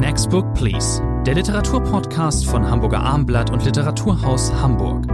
Next 0.00 0.30
Book 0.30 0.54
Please, 0.54 1.02
der 1.26 1.34
Literaturpodcast 1.34 2.46
von 2.46 2.66
Hamburger 2.66 3.00
Armblatt 3.00 3.50
und 3.50 3.62
Literaturhaus 3.66 4.50
Hamburg. 4.50 5.06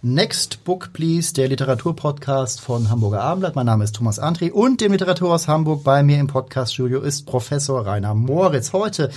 Next 0.00 0.64
Book 0.64 0.94
Please, 0.94 1.34
der 1.34 1.48
Literaturpodcast 1.48 2.62
von 2.62 2.88
Hamburger 2.88 3.20
Abendblatt. 3.20 3.56
Mein 3.56 3.66
Name 3.66 3.84
ist 3.84 3.94
Thomas 3.96 4.18
André 4.18 4.50
und 4.52 4.80
dem 4.80 4.92
Literaturhaus 4.92 5.48
Hamburg 5.48 5.84
bei 5.84 6.02
mir 6.02 6.18
im 6.18 6.28
Podcaststudio 6.28 7.02
ist 7.02 7.26
Professor 7.26 7.86
Rainer 7.86 8.14
Moritz. 8.14 8.72
Heute 8.72 9.10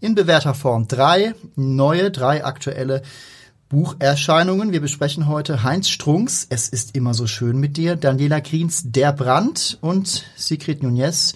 in 0.00 0.14
bewährter 0.14 0.54
Form 0.54 0.88
drei 0.88 1.34
neue, 1.56 2.10
drei 2.10 2.42
aktuelle 2.42 3.02
Bucherscheinungen. 3.68 4.72
Wir 4.72 4.80
besprechen 4.80 5.28
heute 5.28 5.62
Heinz 5.62 5.90
Strunks, 5.90 6.46
Es 6.48 6.70
ist 6.70 6.94
immer 6.96 7.12
so 7.12 7.26
schön 7.26 7.58
mit 7.58 7.76
dir, 7.76 7.96
Daniela 7.96 8.40
Kriens, 8.40 8.84
Der 8.86 9.12
Brand 9.12 9.76
und 9.82 10.24
Sigrid 10.36 10.82
Nunez, 10.82 11.34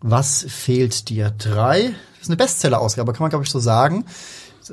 Was 0.00 0.46
fehlt 0.48 1.10
dir? 1.10 1.34
Drei. 1.36 1.94
Das 2.14 2.22
ist 2.22 2.28
eine 2.28 2.36
Bestseller-Ausgabe, 2.36 3.12
kann 3.12 3.24
man 3.24 3.30
glaube 3.30 3.44
ich 3.44 3.50
so 3.50 3.58
sagen. 3.58 4.06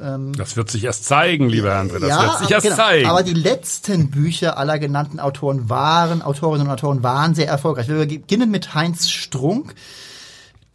Ähm, 0.01 0.31
das 0.31 0.55
wird 0.55 0.71
sich 0.71 0.85
erst 0.85 1.03
zeigen, 1.03 1.49
lieber 1.49 1.75
André. 1.75 1.99
Das 1.99 2.09
ja, 2.09 2.23
wird 2.23 2.37
sich 2.39 2.51
erst 2.51 2.63
genau. 2.63 2.75
zeigen. 2.77 3.09
Aber 3.09 3.23
die 3.23 3.33
letzten 3.33 4.09
Bücher 4.09 4.57
aller 4.57 4.79
genannten 4.79 5.19
Autoren 5.19 5.69
waren, 5.69 6.21
Autorinnen 6.21 6.67
und 6.67 6.73
Autoren 6.73 7.03
waren 7.03 7.35
sehr 7.35 7.49
erfolgreich. 7.49 7.89
Wir 7.89 7.97
beginnen 7.97 8.49
mit 8.49 8.75
Heinz 8.75 9.09
Strunk, 9.09 9.75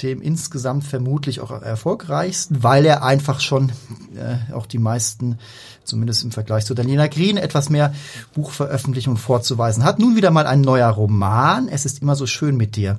dem 0.02 0.22
insgesamt 0.22 0.84
vermutlich 0.84 1.40
auch 1.40 1.50
erfolgreichsten, 1.50 2.62
weil 2.62 2.86
er 2.86 3.02
einfach 3.02 3.40
schon 3.40 3.72
äh, 4.16 4.52
auch 4.52 4.66
die 4.66 4.78
meisten, 4.78 5.38
zumindest 5.84 6.24
im 6.24 6.30
Vergleich 6.30 6.64
zu 6.66 6.74
Daniela 6.74 7.08
Green, 7.08 7.36
etwas 7.36 7.68
mehr 7.68 7.92
Buchveröffentlichungen 8.34 9.18
vorzuweisen 9.18 9.84
hat. 9.84 9.98
Nun 9.98 10.16
wieder 10.16 10.30
mal 10.30 10.46
ein 10.46 10.60
neuer 10.60 10.90
Roman. 10.90 11.68
Es 11.68 11.84
ist 11.84 12.00
immer 12.00 12.14
so 12.14 12.26
schön 12.26 12.56
mit 12.56 12.76
dir. 12.76 12.98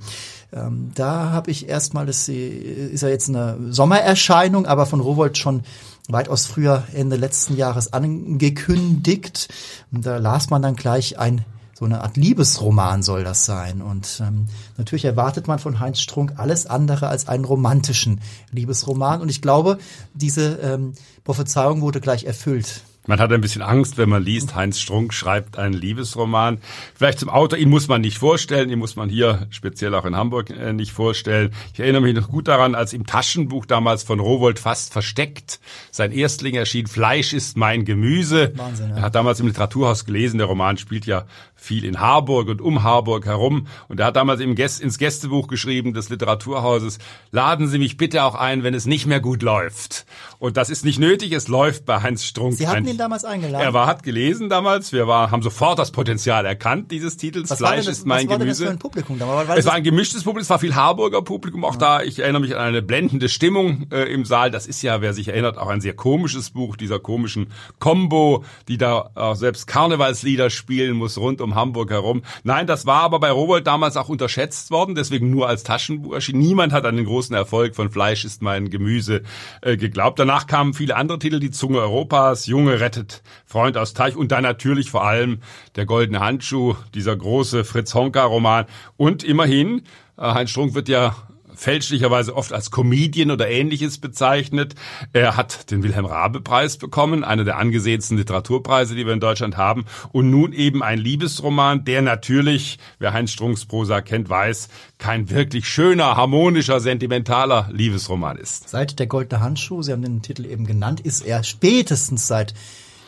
Ähm, 0.51 0.91
da 0.95 1.29
habe 1.29 1.51
ich 1.51 1.69
erstmal, 1.69 2.05
das 2.05 2.27
ist 2.27 3.01
ja 3.01 3.09
jetzt 3.09 3.29
eine 3.29 3.57
Sommererscheinung, 3.69 4.65
aber 4.65 4.85
von 4.85 4.99
Rowold 4.99 5.37
schon 5.37 5.61
weitaus 6.09 6.47
früher 6.47 6.83
Ende 6.93 7.15
letzten 7.15 7.55
Jahres 7.55 7.93
angekündigt. 7.93 9.47
Und 9.91 10.05
da 10.05 10.17
las 10.17 10.49
man 10.49 10.61
dann 10.61 10.75
gleich 10.75 11.19
ein 11.19 11.45
so 11.79 11.85
eine 11.85 12.01
Art 12.01 12.17
Liebesroman 12.17 13.03
soll 13.03 13.23
das 13.23 13.45
sein. 13.45 13.81
Und 13.81 14.21
ähm, 14.21 14.47
natürlich 14.77 15.05
erwartet 15.05 15.47
man 15.47 15.59
von 15.59 15.79
Heinz 15.79 16.01
Strunk 16.01 16.33
alles 16.35 16.65
andere 16.65 17.07
als 17.07 17.29
einen 17.29 17.45
romantischen 17.45 18.19
Liebesroman. 18.51 19.21
Und 19.21 19.29
ich 19.29 19.41
glaube, 19.41 19.77
diese 20.13 20.55
ähm, 20.55 20.91
Prophezeiung 21.23 21.79
wurde 21.79 22.01
gleich 22.01 22.25
erfüllt. 22.25 22.83
Man 23.09 23.19
hat 23.19 23.31
ein 23.31 23.41
bisschen 23.41 23.63
Angst, 23.63 23.97
wenn 23.97 24.07
man 24.07 24.21
liest, 24.21 24.53
Heinz 24.53 24.79
Strunk 24.79 25.15
schreibt 25.15 25.57
einen 25.57 25.73
Liebesroman. 25.73 26.59
Vielleicht 26.93 27.17
zum 27.17 27.29
Autor, 27.29 27.57
ihn 27.57 27.71
muss 27.71 27.87
man 27.87 28.01
nicht 28.01 28.19
vorstellen, 28.19 28.69
ihn 28.69 28.77
muss 28.77 28.95
man 28.95 29.09
hier 29.09 29.47
speziell 29.49 29.95
auch 29.95 30.05
in 30.05 30.15
Hamburg 30.15 30.51
äh, 30.51 30.73
nicht 30.73 30.91
vorstellen. 30.91 31.51
Ich 31.73 31.79
erinnere 31.79 32.03
mich 32.03 32.13
noch 32.13 32.27
gut 32.27 32.47
daran, 32.47 32.75
als 32.75 32.93
im 32.93 33.07
Taschenbuch 33.07 33.65
damals 33.65 34.03
von 34.03 34.19
Rowold 34.19 34.59
fast 34.59 34.93
versteckt 34.93 35.59
sein 35.89 36.11
Erstling 36.11 36.53
erschien, 36.53 36.85
Fleisch 36.85 37.33
ist 37.33 37.57
mein 37.57 37.83
Gemüse. 37.83 38.53
Wahnsinn, 38.55 38.91
ja. 38.91 38.97
Er 38.97 39.01
hat 39.01 39.15
damals 39.15 39.39
im 39.39 39.47
Literaturhaus 39.47 40.05
gelesen, 40.05 40.37
der 40.37 40.45
Roman 40.45 40.77
spielt 40.77 41.07
ja 41.07 41.25
viel 41.55 41.85
in 41.85 41.99
Harburg 41.99 42.47
und 42.47 42.61
um 42.61 42.83
Harburg 42.83 43.25
herum. 43.25 43.65
Und 43.87 43.99
er 43.99 44.05
hat 44.05 44.17
damals 44.17 44.39
im 44.39 44.55
ins 44.55 44.97
Gästebuch 44.99 45.47
geschrieben 45.47 45.93
des 45.93 46.09
Literaturhauses, 46.09 46.99
laden 47.31 47.67
Sie 47.67 47.79
mich 47.79 47.97
bitte 47.97 48.23
auch 48.23 48.35
ein, 48.35 48.61
wenn 48.63 48.75
es 48.75 48.85
nicht 48.85 49.07
mehr 49.07 49.19
gut 49.19 49.41
läuft. 49.41 50.05
Und 50.37 50.57
das 50.57 50.69
ist 50.69 50.85
nicht 50.85 50.99
nötig, 50.99 51.31
es 51.31 51.47
läuft 51.47 51.85
bei 51.85 52.01
Heinz 52.01 52.23
Strunk. 52.23 52.55
Sie 52.55 52.67
hatten 52.67 52.87
ihn 52.87 52.98
damals 52.99 53.25
eingeladen? 53.25 53.65
Er 53.65 53.73
war, 53.73 53.87
hat 53.87 54.03
gelesen 54.03 54.49
damals, 54.49 54.91
wir 54.91 55.07
war, 55.07 55.31
haben 55.31 55.41
sofort 55.41 55.79
das 55.79 55.91
Potenzial 55.91 56.45
erkannt 56.45 56.91
dieses 56.91 57.17
Titels, 57.17 57.49
was 57.49 57.57
Fleisch 57.57 57.85
das, 57.85 57.99
ist 57.99 58.05
mein 58.05 58.25
was 58.25 58.31
war 58.31 58.39
Gemüse. 58.39 58.65
Denn 58.65 58.65
das 58.65 58.67
für 58.67 58.69
ein 58.71 58.79
Publikum 58.79 59.19
damals? 59.19 59.49
Es 59.57 59.65
war 59.65 59.73
ein 59.73 59.83
gemischtes 59.83 60.23
Publikum, 60.23 60.41
es 60.41 60.49
war 60.49 60.59
viel 60.59 60.75
Harburger 60.75 61.21
Publikum 61.21 61.65
auch 61.65 61.73
ja. 61.73 61.79
da. 61.79 62.01
Ich 62.01 62.19
erinnere 62.19 62.41
mich 62.41 62.55
an 62.55 62.61
eine 62.61 62.81
blendende 62.81 63.29
Stimmung 63.29 63.87
äh, 63.91 64.11
im 64.13 64.25
Saal. 64.25 64.51
Das 64.51 64.67
ist 64.67 64.81
ja, 64.81 65.01
wer 65.01 65.13
sich 65.13 65.27
erinnert, 65.27 65.57
auch 65.57 65.67
ein 65.67 65.81
sehr 65.81 65.93
komisches 65.93 66.49
Buch, 66.51 66.75
dieser 66.75 66.99
komischen 66.99 67.51
Combo, 67.79 68.43
die 68.67 68.77
da 68.77 69.09
auch 69.15 69.35
selbst 69.35 69.67
Karnevalslieder 69.67 70.49
spielen 70.49 70.95
muss 70.95 71.17
rund 71.17 71.41
um 71.41 71.55
Hamburg 71.55 71.91
herum. 71.91 72.23
Nein, 72.43 72.67
das 72.67 72.85
war 72.85 73.01
aber 73.01 73.19
bei 73.19 73.31
Rowold 73.31 73.67
damals 73.67 73.97
auch 73.97 74.09
unterschätzt 74.09 74.71
worden, 74.71 74.95
deswegen 74.95 75.29
nur 75.29 75.47
als 75.47 75.63
Taschenbuch 75.63 76.13
erschien. 76.13 76.37
Niemand 76.37 76.73
hat 76.73 76.85
an 76.85 76.95
den 76.95 77.05
großen 77.05 77.35
Erfolg 77.35 77.75
von 77.75 77.89
Fleisch 77.89 78.25
ist 78.25 78.41
mein 78.41 78.69
Gemüse 78.69 79.21
äh, 79.61 79.77
geglaubt. 79.77 80.19
Danach 80.19 80.47
kamen 80.47 80.73
viele 80.73 80.95
andere 80.95 81.19
Titel, 81.19 81.39
die 81.39 81.51
Zunge 81.51 81.79
Europas, 81.79 82.45
Junge 82.45 82.79
rettet 82.89 83.21
Freund 83.45 83.77
aus 83.77 83.93
Teich 83.93 84.15
und 84.15 84.31
dann 84.31 84.43
natürlich 84.43 84.89
vor 84.89 85.05
allem 85.05 85.39
der 85.75 85.85
goldene 85.85 86.19
Handschuh, 86.19 86.75
dieser 86.95 87.15
große 87.15 87.63
Fritz 87.63 87.93
Honka 87.93 88.23
Roman 88.23 88.65
und 88.97 89.23
immerhin 89.23 89.83
äh, 90.17 90.33
Heinz 90.33 90.49
Strunk 90.49 90.73
wird 90.73 90.89
ja 90.89 91.15
fälschlicherweise 91.59 92.35
oft 92.35 92.53
als 92.53 92.71
Comedian 92.71 93.31
oder 93.31 93.49
ähnliches 93.49 93.97
bezeichnet. 93.97 94.75
Er 95.11 95.35
hat 95.35 95.69
den 95.71 95.83
Wilhelm 95.83 96.05
Rabe 96.05 96.39
Preis 96.39 96.77
bekommen, 96.77 97.23
einer 97.25 97.43
der 97.43 97.57
angesehensten 97.57 98.17
Literaturpreise, 98.17 98.95
die 98.95 99.05
wir 99.05 99.13
in 99.13 99.19
Deutschland 99.19 99.57
haben. 99.57 99.85
Und 100.13 100.31
nun 100.31 100.53
eben 100.53 100.81
ein 100.81 100.99
Liebesroman, 100.99 101.83
der 101.83 102.01
natürlich, 102.01 102.79
wer 102.97 103.11
Heinz 103.11 103.31
Strunks 103.31 103.65
Prosa 103.65 103.99
kennt, 103.99 104.29
weiß, 104.29 104.69
kein 104.97 105.29
wirklich 105.29 105.67
schöner, 105.67 106.15
harmonischer, 106.15 106.79
sentimentaler 106.79 107.69
Liebesroman 107.71 108.37
ist. 108.37 108.69
Seit 108.69 108.97
der 108.97 109.07
Goldene 109.07 109.41
Handschuh, 109.41 109.83
Sie 109.83 109.91
haben 109.91 110.01
den 110.01 110.21
Titel 110.21 110.45
eben 110.45 110.65
genannt, 110.65 111.01
ist 111.01 111.25
er 111.25 111.43
spätestens 111.43 112.27
seit 112.27 112.53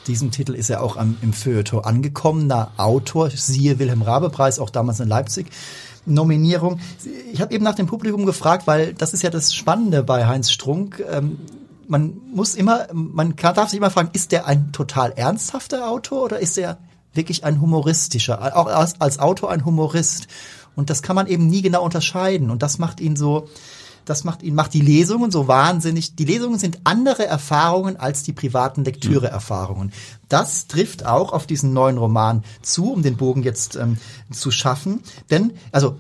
diesem 0.07 0.31
Titel 0.31 0.55
ist 0.55 0.71
er 0.71 0.81
auch 0.81 0.97
am, 0.97 1.15
im 1.21 1.31
Feuilleton 1.31 1.83
angekommener 1.83 2.71
Autor, 2.77 3.29
siehe 3.29 3.77
Wilhelm 3.77 4.01
Rabe 4.01 4.31
Preis, 4.31 4.57
auch 4.57 4.71
damals 4.71 4.99
in 4.99 5.07
Leipzig. 5.07 5.51
Nominierung. 6.05 6.79
Ich 7.31 7.41
habe 7.41 7.53
eben 7.53 7.63
nach 7.63 7.75
dem 7.75 7.87
Publikum 7.87 8.25
gefragt, 8.25 8.67
weil 8.67 8.93
das 8.93 9.13
ist 9.13 9.23
ja 9.23 9.29
das 9.29 9.53
Spannende 9.53 10.03
bei 10.03 10.25
Heinz 10.25 10.51
Strunk. 10.51 11.03
Ähm, 11.11 11.39
man 11.87 12.13
muss 12.33 12.55
immer, 12.55 12.87
man 12.93 13.35
kann, 13.35 13.53
darf 13.53 13.69
sich 13.69 13.77
immer 13.77 13.91
fragen, 13.91 14.09
ist 14.13 14.31
der 14.31 14.47
ein 14.47 14.71
total 14.71 15.11
ernsthafter 15.11 15.89
Autor 15.89 16.23
oder 16.23 16.39
ist 16.39 16.57
er 16.57 16.77
wirklich 17.13 17.43
ein 17.43 17.59
humoristischer, 17.59 18.55
auch 18.55 18.67
als, 18.67 18.99
als 19.01 19.19
Autor 19.19 19.51
ein 19.51 19.65
Humorist? 19.65 20.27
Und 20.75 20.89
das 20.89 21.01
kann 21.01 21.17
man 21.17 21.27
eben 21.27 21.47
nie 21.47 21.61
genau 21.61 21.83
unterscheiden. 21.83 22.49
Und 22.49 22.63
das 22.63 22.77
macht 22.77 23.01
ihn 23.01 23.17
so, 23.17 23.49
das 24.05 24.23
macht 24.23 24.43
ihn, 24.43 24.55
macht 24.55 24.73
die 24.73 24.81
Lesungen 24.81 25.31
so 25.31 25.47
wahnsinnig. 25.47 26.15
Die 26.15 26.25
Lesungen 26.25 26.59
sind 26.59 26.79
andere 26.83 27.25
Erfahrungen 27.25 27.97
als 27.97 28.23
die 28.23 28.33
privaten 28.33 28.83
Lektüreerfahrungen. 28.83 29.91
Das 30.29 30.67
trifft 30.67 31.05
auch 31.05 31.33
auf 31.33 31.47
diesen 31.47 31.73
neuen 31.73 31.97
Roman 31.97 32.43
zu, 32.61 32.91
um 32.91 33.03
den 33.03 33.17
Bogen 33.17 33.43
jetzt 33.43 33.75
ähm, 33.75 33.97
zu 34.31 34.51
schaffen. 34.51 35.01
Denn, 35.29 35.53
also 35.71 35.97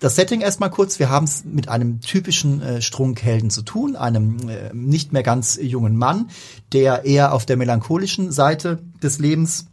das 0.00 0.16
Setting 0.16 0.40
erstmal 0.40 0.70
kurz. 0.70 0.98
Wir 0.98 1.08
haben 1.08 1.24
es 1.24 1.44
mit 1.44 1.68
einem 1.68 2.00
typischen 2.00 2.60
äh, 2.60 2.82
Strunkhelden 2.82 3.50
zu 3.50 3.62
tun, 3.62 3.96
einem 3.96 4.48
äh, 4.48 4.72
nicht 4.74 5.12
mehr 5.12 5.22
ganz 5.22 5.58
jungen 5.60 5.96
Mann, 5.96 6.28
der 6.72 7.04
eher 7.04 7.32
auf 7.32 7.46
der 7.46 7.56
melancholischen 7.56 8.32
Seite 8.32 8.78
des 9.02 9.18
Lebens 9.18 9.66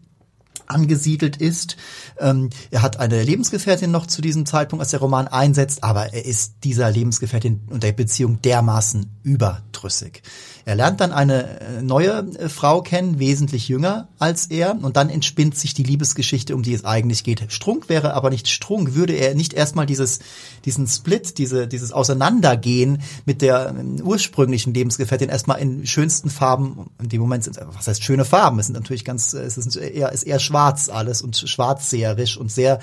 angesiedelt 0.67 1.37
ist. 1.37 1.77
Ähm, 2.19 2.49
er 2.71 2.81
hat 2.81 2.99
eine 2.99 3.21
Lebensgefährtin 3.23 3.91
noch 3.91 4.07
zu 4.07 4.21
diesem 4.21 4.45
Zeitpunkt, 4.45 4.81
als 4.81 4.91
der 4.91 4.99
Roman 4.99 5.27
einsetzt, 5.27 5.83
aber 5.83 6.13
er 6.13 6.25
ist 6.25 6.55
dieser 6.63 6.91
Lebensgefährtin 6.91 7.61
und 7.69 7.83
der 7.83 7.91
Beziehung 7.91 8.41
dermaßen 8.41 9.09
überdrüssig. 9.23 10.21
Er 10.65 10.75
lernt 10.75 11.01
dann 11.01 11.11
eine 11.11 11.59
äh, 11.59 11.81
neue 11.81 12.25
äh, 12.37 12.47
Frau 12.47 12.81
kennen, 12.81 13.19
wesentlich 13.19 13.67
jünger 13.67 14.07
als 14.17 14.45
er, 14.45 14.77
und 14.81 14.95
dann 14.95 15.09
entspinnt 15.09 15.57
sich 15.57 15.73
die 15.73 15.83
Liebesgeschichte, 15.83 16.55
um 16.55 16.63
die 16.63 16.73
es 16.73 16.85
eigentlich 16.85 17.23
geht. 17.23 17.43
Strunk 17.49 17.89
wäre 17.89 18.13
aber 18.13 18.29
nicht 18.29 18.47
Strunk, 18.47 18.95
würde 18.95 19.13
er 19.13 19.35
nicht 19.35 19.53
erstmal 19.53 19.85
dieses, 19.85 20.19
diesen 20.63 20.87
Split, 20.87 21.37
diese, 21.37 21.67
dieses 21.67 21.91
Auseinandergehen 21.91 23.01
mit 23.25 23.41
der 23.41 23.75
ähm, 23.77 24.01
ursprünglichen 24.01 24.73
Lebensgefährtin 24.73 25.29
erstmal 25.29 25.59
in 25.59 25.85
schönsten 25.85 26.29
Farben, 26.29 26.89
in 27.01 27.09
dem 27.09 27.21
Moment 27.21 27.43
sind, 27.43 27.59
was 27.73 27.87
heißt 27.87 28.03
schöne 28.03 28.23
Farben? 28.23 28.59
Es 28.59 28.67
sind 28.67 28.75
natürlich 28.75 29.03
ganz, 29.03 29.33
es 29.33 29.57
ist 29.57 29.75
eher, 29.75 30.11
ist 30.13 30.23
eher 30.23 30.39
schwarz 30.39 30.62
alles 30.89 31.21
und 31.21 31.35
schwarzseherisch 31.35 32.37
und 32.37 32.51
sehr, 32.51 32.79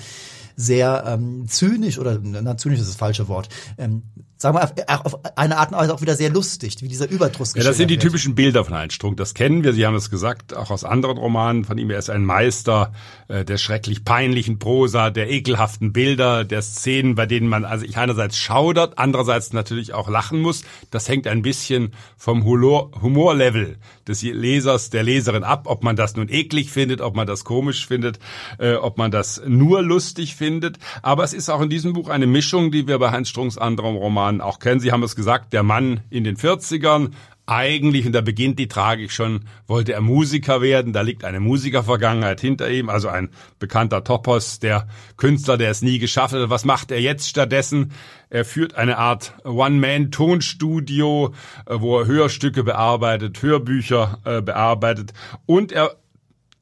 sehr 0.55 1.03
ähm, 1.07 1.47
zynisch 1.47 1.97
oder 1.99 2.19
na, 2.21 2.57
zynisch 2.57 2.79
ist 2.79 2.89
das 2.89 2.95
falsche 2.95 3.27
Wort. 3.27 3.49
Ähm, 3.77 4.03
sagen 4.41 4.57
wir, 4.57 5.05
auf 5.05 5.19
eine 5.37 5.57
Art 5.57 5.71
und 5.71 5.77
Weise 5.77 5.93
auch 5.93 6.01
wieder 6.01 6.15
sehr 6.15 6.29
lustig, 6.29 6.75
wie 6.81 6.87
dieser 6.87 7.09
Überdruss 7.09 7.53
Ja, 7.55 7.63
das 7.63 7.77
sind 7.77 7.89
die 7.89 7.95
wird. 7.95 8.03
typischen 8.03 8.35
Bilder 8.35 8.65
von 8.65 8.73
Heinz 8.73 8.93
Strunk. 8.93 9.17
Das 9.17 9.33
kennen 9.33 9.63
wir, 9.63 9.73
Sie 9.73 9.85
haben 9.85 9.95
es 9.95 10.09
gesagt, 10.09 10.55
auch 10.55 10.71
aus 10.71 10.83
anderen 10.83 11.17
Romanen 11.17 11.63
von 11.63 11.77
ihm. 11.77 11.89
Er 11.89 11.99
ist 11.99 12.09
ein 12.09 12.25
Meister 12.25 12.91
äh, 13.27 13.45
der 13.45 13.57
schrecklich 13.57 14.03
peinlichen 14.03 14.59
Prosa, 14.59 15.09
der 15.11 15.29
ekelhaften 15.29 15.93
Bilder, 15.93 16.43
der 16.43 16.61
Szenen, 16.61 17.15
bei 17.15 17.25
denen 17.25 17.47
man 17.47 17.65
also 17.65 17.85
ich 17.85 17.97
einerseits 17.97 18.37
schaudert, 18.37 18.93
andererseits 18.97 19.53
natürlich 19.53 19.93
auch 19.93 20.09
lachen 20.09 20.41
muss. 20.41 20.63
Das 20.89 21.07
hängt 21.07 21.27
ein 21.27 21.43
bisschen 21.43 21.93
vom 22.17 22.43
Humor, 22.43 22.91
Humorlevel 23.01 23.77
des 24.07 24.23
Lesers, 24.23 24.89
der 24.89 25.03
Leserin 25.03 25.43
ab, 25.43 25.63
ob 25.65 25.83
man 25.83 25.95
das 25.95 26.15
nun 26.15 26.29
eklig 26.29 26.71
findet, 26.71 27.01
ob 27.01 27.15
man 27.15 27.27
das 27.27 27.45
komisch 27.45 27.85
findet, 27.85 28.19
äh, 28.57 28.73
ob 28.73 28.97
man 28.97 29.11
das 29.11 29.41
nur 29.47 29.83
lustig 29.83 30.35
findet. 30.35 30.79
Aber 31.01 31.23
es 31.23 31.33
ist 31.33 31.49
auch 31.49 31.61
in 31.61 31.69
diesem 31.69 31.93
Buch 31.93 32.09
eine 32.09 32.27
Mischung, 32.27 32.71
die 32.71 32.87
wir 32.87 32.97
bei 32.97 33.11
Heinz 33.11 33.29
Strunks 33.29 33.57
anderem 33.57 33.95
Roman 33.95 34.30
auch 34.39 34.59
kennen. 34.59 34.79
Sie 34.79 34.91
haben 34.91 35.03
es 35.03 35.15
gesagt, 35.15 35.51
der 35.51 35.63
Mann 35.63 36.01
in 36.09 36.23
den 36.23 36.37
40ern, 36.37 37.11
eigentlich, 37.45 38.05
und 38.05 38.13
da 38.13 38.21
beginnt 38.21 38.59
die 38.59 38.69
Tragik 38.69 39.11
schon, 39.11 39.41
wollte 39.67 39.91
er 39.93 40.01
Musiker 40.01 40.61
werden. 40.61 40.93
Da 40.93 41.01
liegt 41.01 41.25
eine 41.25 41.41
Musikervergangenheit 41.41 42.39
hinter 42.39 42.69
ihm, 42.69 42.87
also 42.87 43.09
ein 43.09 43.29
bekannter 43.59 44.05
Topos, 44.05 44.59
der 44.59 44.87
Künstler, 45.17 45.57
der 45.57 45.71
es 45.71 45.81
nie 45.81 45.99
geschafft 45.99 46.33
hat. 46.33 46.49
Was 46.49 46.63
macht 46.63 46.91
er 46.91 47.01
jetzt 47.01 47.27
stattdessen? 47.27 47.91
Er 48.29 48.45
führt 48.45 48.75
eine 48.75 48.97
Art 48.97 49.33
One-Man-Tonstudio, 49.43 51.33
äh, 51.65 51.75
wo 51.79 51.99
er 51.99 52.05
Hörstücke 52.05 52.63
bearbeitet, 52.63 53.41
Hörbücher 53.41 54.19
äh, 54.23 54.41
bearbeitet 54.41 55.11
und 55.45 55.73
er 55.73 55.97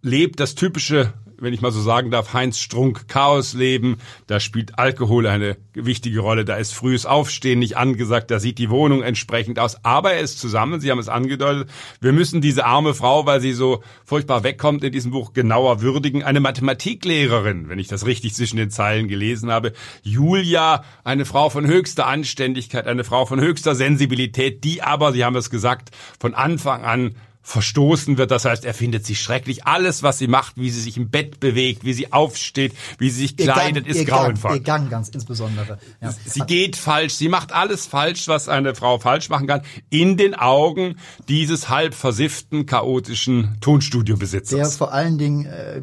lebt 0.02 0.40
das 0.40 0.56
typische 0.56 1.14
wenn 1.42 1.54
ich 1.54 1.62
mal 1.62 1.72
so 1.72 1.82
sagen 1.82 2.12
darf, 2.12 2.34
Heinz 2.34 2.60
Strunk 2.60 3.08
Chaosleben. 3.08 3.98
Da 4.28 4.40
spielt 4.40 4.78
Alkohol 4.78 5.28
eine 5.28 5.58
wichtige 5.74 6.20
Rolle. 6.20 6.46
Da 6.46 6.56
ist 6.56 6.74
frühes 6.74 7.06
Aufstehen 7.06 7.60
nicht 7.60 7.78
angesagt. 7.78 8.32
Da 8.32 8.40
sieht 8.40 8.58
die 8.58 8.70
Wohnung 8.70 9.02
entsprechend 9.02 9.60
aus. 9.60 9.84
Aber 9.84 10.14
er 10.14 10.22
ist 10.22 10.40
zusammen. 10.40 10.80
Sie 10.80 10.92
haben 10.92 11.00
es 11.00 11.10
angedeutet. 11.10 11.70
Wir 12.02 12.12
müssen 12.12 12.42
diese 12.42 12.66
arme 12.66 12.94
Frau, 12.94 13.26
weil 13.26 13.42
sie 13.42 13.54
so 13.54 13.84
furchtbar 14.06 14.44
wegkommt 14.44 14.84
in 14.84 14.92
diesem 14.92 15.12
Buch, 15.12 15.34
genauer 15.34 15.82
würdigen. 15.82 16.24
Eine 16.24 16.40
Mathematiklehrerin, 16.40 17.70
wenn 17.70 17.80
ich 17.80 17.88
das 17.88 18.06
richtig 18.06 18.34
zwischen 18.36 18.58
den 18.58 18.70
Zeilen 18.70 19.08
gelesen 19.08 19.52
habe. 19.52 19.74
Julia, 20.04 20.84
eine 21.04 21.26
Frau 21.26 21.50
von 21.50 21.66
höchster 21.68 22.08
Anständigkeit, 22.08 22.88
eine 22.88 23.04
Frau 23.04 23.26
von 23.26 23.40
höchster 23.40 23.76
Sensibilität, 23.76 24.64
die 24.64 24.82
aber, 24.82 25.14
Sie 25.14 25.24
haben 25.24 25.36
es 25.36 25.50
gesagt, 25.50 25.90
von 26.20 26.34
Anfang 26.34 26.84
an 26.84 27.16
verstoßen 27.42 28.18
wird. 28.18 28.32
Das 28.32 28.46
heißt, 28.46 28.66
er 28.66 28.74
findet 28.74 29.06
sie 29.06 29.16
schrecklich. 29.16 29.66
Alles, 29.66 30.04
was 30.04 30.18
sie 30.20 30.28
macht, 30.28 30.58
wie 30.58 30.70
sie 30.70 30.82
sich 30.82 30.98
im 30.98 31.10
Bett 31.10 31.40
bewegt, 31.40 31.84
wie 31.84 31.94
sie 31.94 32.12
aufsteht, 32.12 32.74
wie 32.98 33.10
sie 33.10 33.22
sich 33.22 33.38
kleidet, 33.38 33.88
ist 33.88 34.06
grauenvoll. 34.06 34.56
Ihr 34.56 34.60
Gang 34.60 34.90
ganz 34.90 35.10
insbesondere. 35.10 35.80
Ja. 36.02 36.14
Sie 36.26 36.42
geht 36.42 36.76
falsch. 36.76 37.16
Sie 37.16 37.30
macht 37.30 37.52
alles 37.52 37.86
falsch, 37.88 38.28
was 38.28 38.50
eine 38.50 38.76
Frau 38.76 39.00
falsch 39.00 39.30
machen 39.30 39.48
kann, 39.48 39.62
in 39.90 40.18
den 40.18 40.36
Augen 40.36 40.98
dieses 41.28 41.70
halb 41.70 41.96
versifften, 41.96 42.66
chaotischen 42.66 43.58
Tonstudiobesitzers. 43.62 44.60
Der 44.60 44.70
vor 44.70 44.94
allen 44.94 45.18
Dingen 45.18 45.46
äh, 45.46 45.82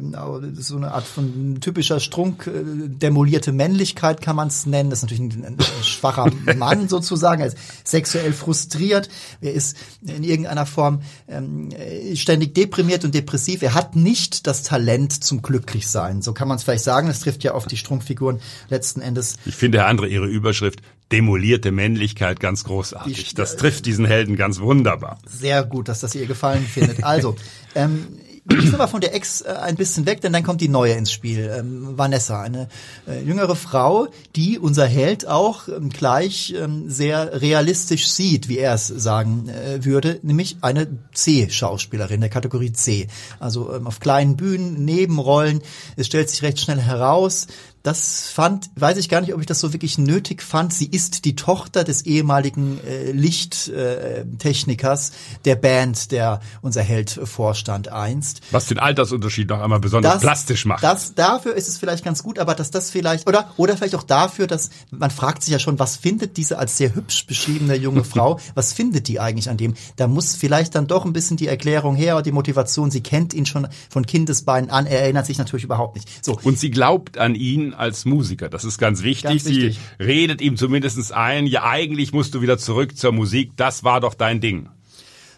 so 0.53 0.77
eine 0.77 0.91
Art 0.91 1.05
von 1.05 1.59
typischer 1.59 1.99
Strunk, 1.99 2.47
äh, 2.47 2.63
demolierte 2.87 3.51
Männlichkeit 3.51 4.21
kann 4.21 4.35
man 4.35 4.47
es 4.47 4.65
nennen. 4.65 4.89
Das 4.89 4.99
ist 4.99 5.03
natürlich 5.03 5.35
ein, 5.35 5.45
ein 5.45 5.57
schwacher 5.83 6.31
Mann 6.55 6.87
sozusagen. 6.87 7.41
Er 7.41 7.47
ist 7.47 7.57
sexuell 7.83 8.31
frustriert. 8.31 9.09
Er 9.41 9.53
ist 9.53 9.75
in 10.05 10.23
irgendeiner 10.23 10.65
Form 10.65 11.01
ähm, 11.27 11.46
äh, 11.71 12.15
ständig 12.15 12.53
deprimiert 12.55 13.05
und 13.05 13.13
depressiv. 13.13 13.61
Er 13.61 13.73
hat 13.73 13.95
nicht 13.95 14.47
das 14.47 14.63
Talent 14.63 15.23
zum 15.23 15.41
Glücklichsein. 15.41 16.21
So 16.21 16.33
kann 16.33 16.47
man 16.47 16.57
es 16.57 16.63
vielleicht 16.63 16.83
sagen. 16.83 17.07
Das 17.07 17.19
trifft 17.19 17.43
ja 17.43 17.53
auf 17.53 17.65
die 17.67 17.77
Strumpfiguren 17.77 18.39
letzten 18.69 19.01
Endes. 19.01 19.37
Ich 19.45 19.55
finde, 19.55 19.79
Herr 19.79 19.87
Andre, 19.87 20.07
Ihre 20.07 20.27
Überschrift 20.27 20.81
demolierte 21.11 21.71
Männlichkeit 21.71 22.39
ganz 22.39 22.63
großartig. 22.65 23.33
Das 23.33 23.55
trifft 23.55 23.85
diesen 23.85 24.05
Helden 24.05 24.35
ganz 24.35 24.59
wunderbar. 24.59 25.19
Sehr 25.25 25.63
gut, 25.63 25.87
dass 25.87 26.01
das 26.01 26.15
ihr 26.15 26.25
gefallen 26.25 26.65
findet. 26.65 27.03
Also, 27.03 27.35
ähm, 27.75 28.07
gehen 28.47 28.73
aber 28.73 28.87
von 28.87 29.01
der 29.01 29.13
Ex 29.13 29.41
äh, 29.41 29.49
ein 29.49 29.75
bisschen 29.75 30.05
weg, 30.05 30.21
denn 30.21 30.33
dann 30.33 30.43
kommt 30.43 30.61
die 30.61 30.69
neue 30.69 30.93
ins 30.93 31.11
Spiel. 31.11 31.51
Ähm, 31.53 31.97
Vanessa, 31.97 32.41
eine 32.41 32.67
äh, 33.07 33.21
jüngere 33.23 33.55
Frau, 33.55 34.07
die 34.35 34.59
unser 34.59 34.85
Held 34.85 35.27
auch 35.27 35.67
ähm, 35.67 35.89
gleich 35.89 36.53
ähm, 36.57 36.89
sehr 36.89 37.41
realistisch 37.41 38.07
sieht, 38.07 38.49
wie 38.49 38.57
er 38.57 38.73
es 38.73 38.87
sagen 38.87 39.49
äh, 39.49 39.83
würde, 39.85 40.19
nämlich 40.23 40.57
eine 40.61 40.87
C-Schauspielerin 41.13 42.21
der 42.21 42.29
Kategorie 42.29 42.71
C. 42.71 43.07
Also 43.39 43.73
ähm, 43.73 43.87
auf 43.87 43.99
kleinen 43.99 44.37
Bühnen, 44.37 44.85
Nebenrollen. 44.85 45.61
Es 45.95 46.07
stellt 46.07 46.29
sich 46.29 46.41
recht 46.43 46.59
schnell 46.59 46.79
heraus, 46.79 47.47
das 47.87 48.27
fand, 48.27 48.69
weiß 48.75 48.97
ich 48.97 49.07
gar 49.07 49.21
nicht, 49.21 49.33
ob 49.33 49.39
ich 49.39 49.45
das 49.45 49.61
so 49.61 49.71
wirklich 49.71 49.97
nötig 49.97 50.43
fand. 50.43 50.73
Sie 50.73 50.87
ist 50.87 51.23
die 51.23 51.37
Tochter 51.37 51.85
des 51.85 52.01
ehemaligen 52.01 52.83
äh, 52.85 53.13
Lichttechnikers 53.13 55.09
äh, 55.09 55.13
der 55.45 55.55
Band, 55.55 56.11
der 56.11 56.41
unser 56.61 56.81
Held 56.81 57.17
vorstand 57.23 57.87
einst. 57.87 58.41
Was 58.51 58.65
den 58.65 58.77
Altersunterschied 58.77 59.47
noch 59.47 59.61
einmal 59.61 59.79
besonders 59.79 60.15
das, 60.15 60.21
plastisch 60.21 60.65
macht. 60.65 60.83
Das, 60.83 61.15
dafür 61.15 61.55
ist 61.55 61.69
es 61.69 61.77
vielleicht 61.77 62.03
ganz 62.03 62.23
gut, 62.23 62.39
aber 62.39 62.55
dass 62.55 62.71
das 62.71 62.91
vielleicht, 62.91 63.25
oder, 63.25 63.53
oder 63.55 63.77
vielleicht 63.77 63.95
auch 63.95 64.03
dafür, 64.03 64.47
dass, 64.47 64.69
man 64.91 65.09
fragt 65.09 65.43
sich 65.43 65.53
ja 65.53 65.59
schon, 65.59 65.79
was 65.79 65.95
findet 65.95 66.35
diese 66.35 66.57
als 66.57 66.75
sehr 66.75 66.93
hübsch 66.93 67.25
beschriebene 67.25 67.75
junge 67.75 68.03
Frau, 68.07 68.37
was 68.53 68.73
findet 68.73 69.07
die 69.07 69.21
eigentlich 69.21 69.49
an 69.49 69.55
dem? 69.55 69.75
Da 69.95 70.07
muss 70.07 70.35
vielleicht 70.35 70.75
dann 70.75 70.87
doch 70.87 71.05
ein 71.05 71.13
bisschen 71.13 71.37
die 71.37 71.47
Erklärung 71.47 71.95
her, 71.95 72.21
die 72.21 72.33
Motivation, 72.33 72.91
sie 72.91 72.99
kennt 72.99 73.33
ihn 73.33 73.45
schon 73.45 73.69
von 73.89 74.05
Kindesbeinen 74.05 74.69
an, 74.71 74.87
er 74.87 75.03
erinnert 75.03 75.25
sich 75.25 75.37
natürlich 75.37 75.63
überhaupt 75.63 75.95
nicht. 75.95 76.25
So. 76.25 76.37
Und 76.43 76.59
sie 76.59 76.69
glaubt 76.69 77.17
an 77.17 77.33
ihn 77.33 77.76
als 77.77 78.05
Musiker. 78.05 78.49
Das 78.49 78.63
ist 78.63 78.77
ganz 78.77 79.03
wichtig. 79.03 79.29
Ganz 79.29 79.45
wichtig. 79.45 79.79
Sie 79.97 80.03
redet 80.03 80.41
ihm 80.41 80.57
zumindest 80.57 81.11
ein, 81.13 81.47
ja 81.47 81.63
eigentlich 81.63 82.13
musst 82.13 82.33
du 82.33 82.41
wieder 82.41 82.57
zurück 82.57 82.97
zur 82.97 83.11
Musik, 83.11 83.51
das 83.55 83.83
war 83.83 83.99
doch 83.99 84.13
dein 84.13 84.41
Ding. 84.41 84.69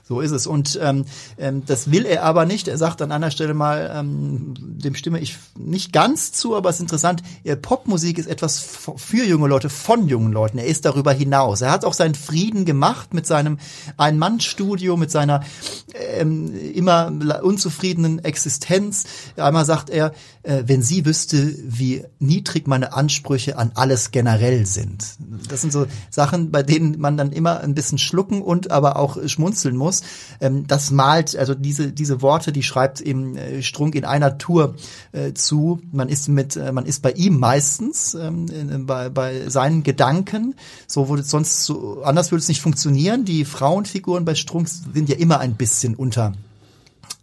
So 0.09 0.21
ist 0.21 0.31
es. 0.31 0.47
Und 0.47 0.79
ähm, 0.81 1.05
ähm, 1.37 1.61
das 1.67 1.91
will 1.91 2.03
er 2.03 2.23
aber 2.23 2.47
nicht. 2.47 2.67
Er 2.67 2.79
sagt 2.79 3.03
an 3.03 3.11
einer 3.11 3.29
Stelle 3.29 3.53
mal, 3.53 3.91
ähm, 3.93 4.55
dem 4.57 4.95
stimme 4.95 5.19
ich 5.19 5.37
nicht 5.55 5.93
ganz 5.93 6.31
zu, 6.31 6.55
aber 6.55 6.69
es 6.69 6.77
ist 6.77 6.81
interessant, 6.81 7.21
Popmusik 7.61 8.17
ist 8.17 8.25
etwas 8.25 8.59
für 8.59 9.23
junge 9.23 9.47
Leute, 9.47 9.69
von 9.69 10.07
jungen 10.07 10.33
Leuten. 10.33 10.57
Er 10.57 10.65
ist 10.65 10.85
darüber 10.85 11.13
hinaus. 11.13 11.61
Er 11.61 11.69
hat 11.69 11.85
auch 11.85 11.93
seinen 11.93 12.15
Frieden 12.15 12.65
gemacht 12.65 13.13
mit 13.13 13.27
seinem 13.27 13.59
Ein-Mann-Studio, 13.97 14.97
mit 14.97 15.11
seiner 15.11 15.43
ähm, 15.93 16.55
immer 16.73 17.11
unzufriedenen 17.43 18.17
Existenz. 18.17 19.03
Einmal 19.37 19.65
sagt 19.65 19.91
er, 19.91 20.13
äh, 20.41 20.63
wenn 20.65 20.81
sie 20.81 21.05
wüsste, 21.05 21.53
wie 21.63 22.03
niedrig 22.17 22.67
meine 22.67 22.93
Ansprüche 22.93 23.57
an 23.57 23.71
alles 23.75 24.09
generell 24.09 24.65
sind. 24.65 25.05
Das 25.47 25.61
sind 25.61 25.71
so 25.71 25.85
Sachen, 26.09 26.49
bei 26.49 26.63
denen 26.63 26.99
man 26.99 27.15
dann 27.15 27.31
immer 27.31 27.59
ein 27.59 27.75
bisschen 27.75 27.99
schlucken 27.99 28.41
und 28.41 28.71
aber 28.71 28.95
auch 28.95 29.17
schmunzeln 29.27 29.75
muss. 29.75 29.98
Ähm, 30.39 30.67
das 30.67 30.91
malt, 30.91 31.35
also 31.35 31.55
diese, 31.55 31.91
diese 31.91 32.21
Worte, 32.21 32.51
die 32.51 32.63
schreibt 32.63 33.01
ihm 33.01 33.35
äh, 33.35 33.61
Strunk 33.61 33.95
in 33.95 34.05
einer 34.05 34.37
Tour 34.37 34.75
äh, 35.11 35.33
zu. 35.33 35.81
Man 35.91 36.09
ist 36.09 36.27
mit, 36.27 36.55
äh, 36.55 36.71
man 36.71 36.85
ist 36.85 37.01
bei 37.01 37.11
ihm 37.11 37.37
meistens, 37.39 38.13
ähm, 38.13 38.47
in, 38.47 38.85
bei, 38.85 39.09
bei 39.09 39.49
seinen 39.49 39.83
Gedanken. 39.83 40.55
So 40.87 41.09
würde 41.09 41.23
sonst 41.23 41.65
so, 41.65 42.01
anders 42.03 42.31
würde 42.31 42.41
es 42.41 42.47
nicht 42.47 42.61
funktionieren. 42.61 43.25
Die 43.25 43.45
Frauenfiguren 43.45 44.25
bei 44.25 44.35
Strunk 44.35 44.67
sind 44.67 45.09
ja 45.09 45.15
immer 45.15 45.39
ein 45.39 45.55
bisschen 45.55 45.95
unter 45.95 46.33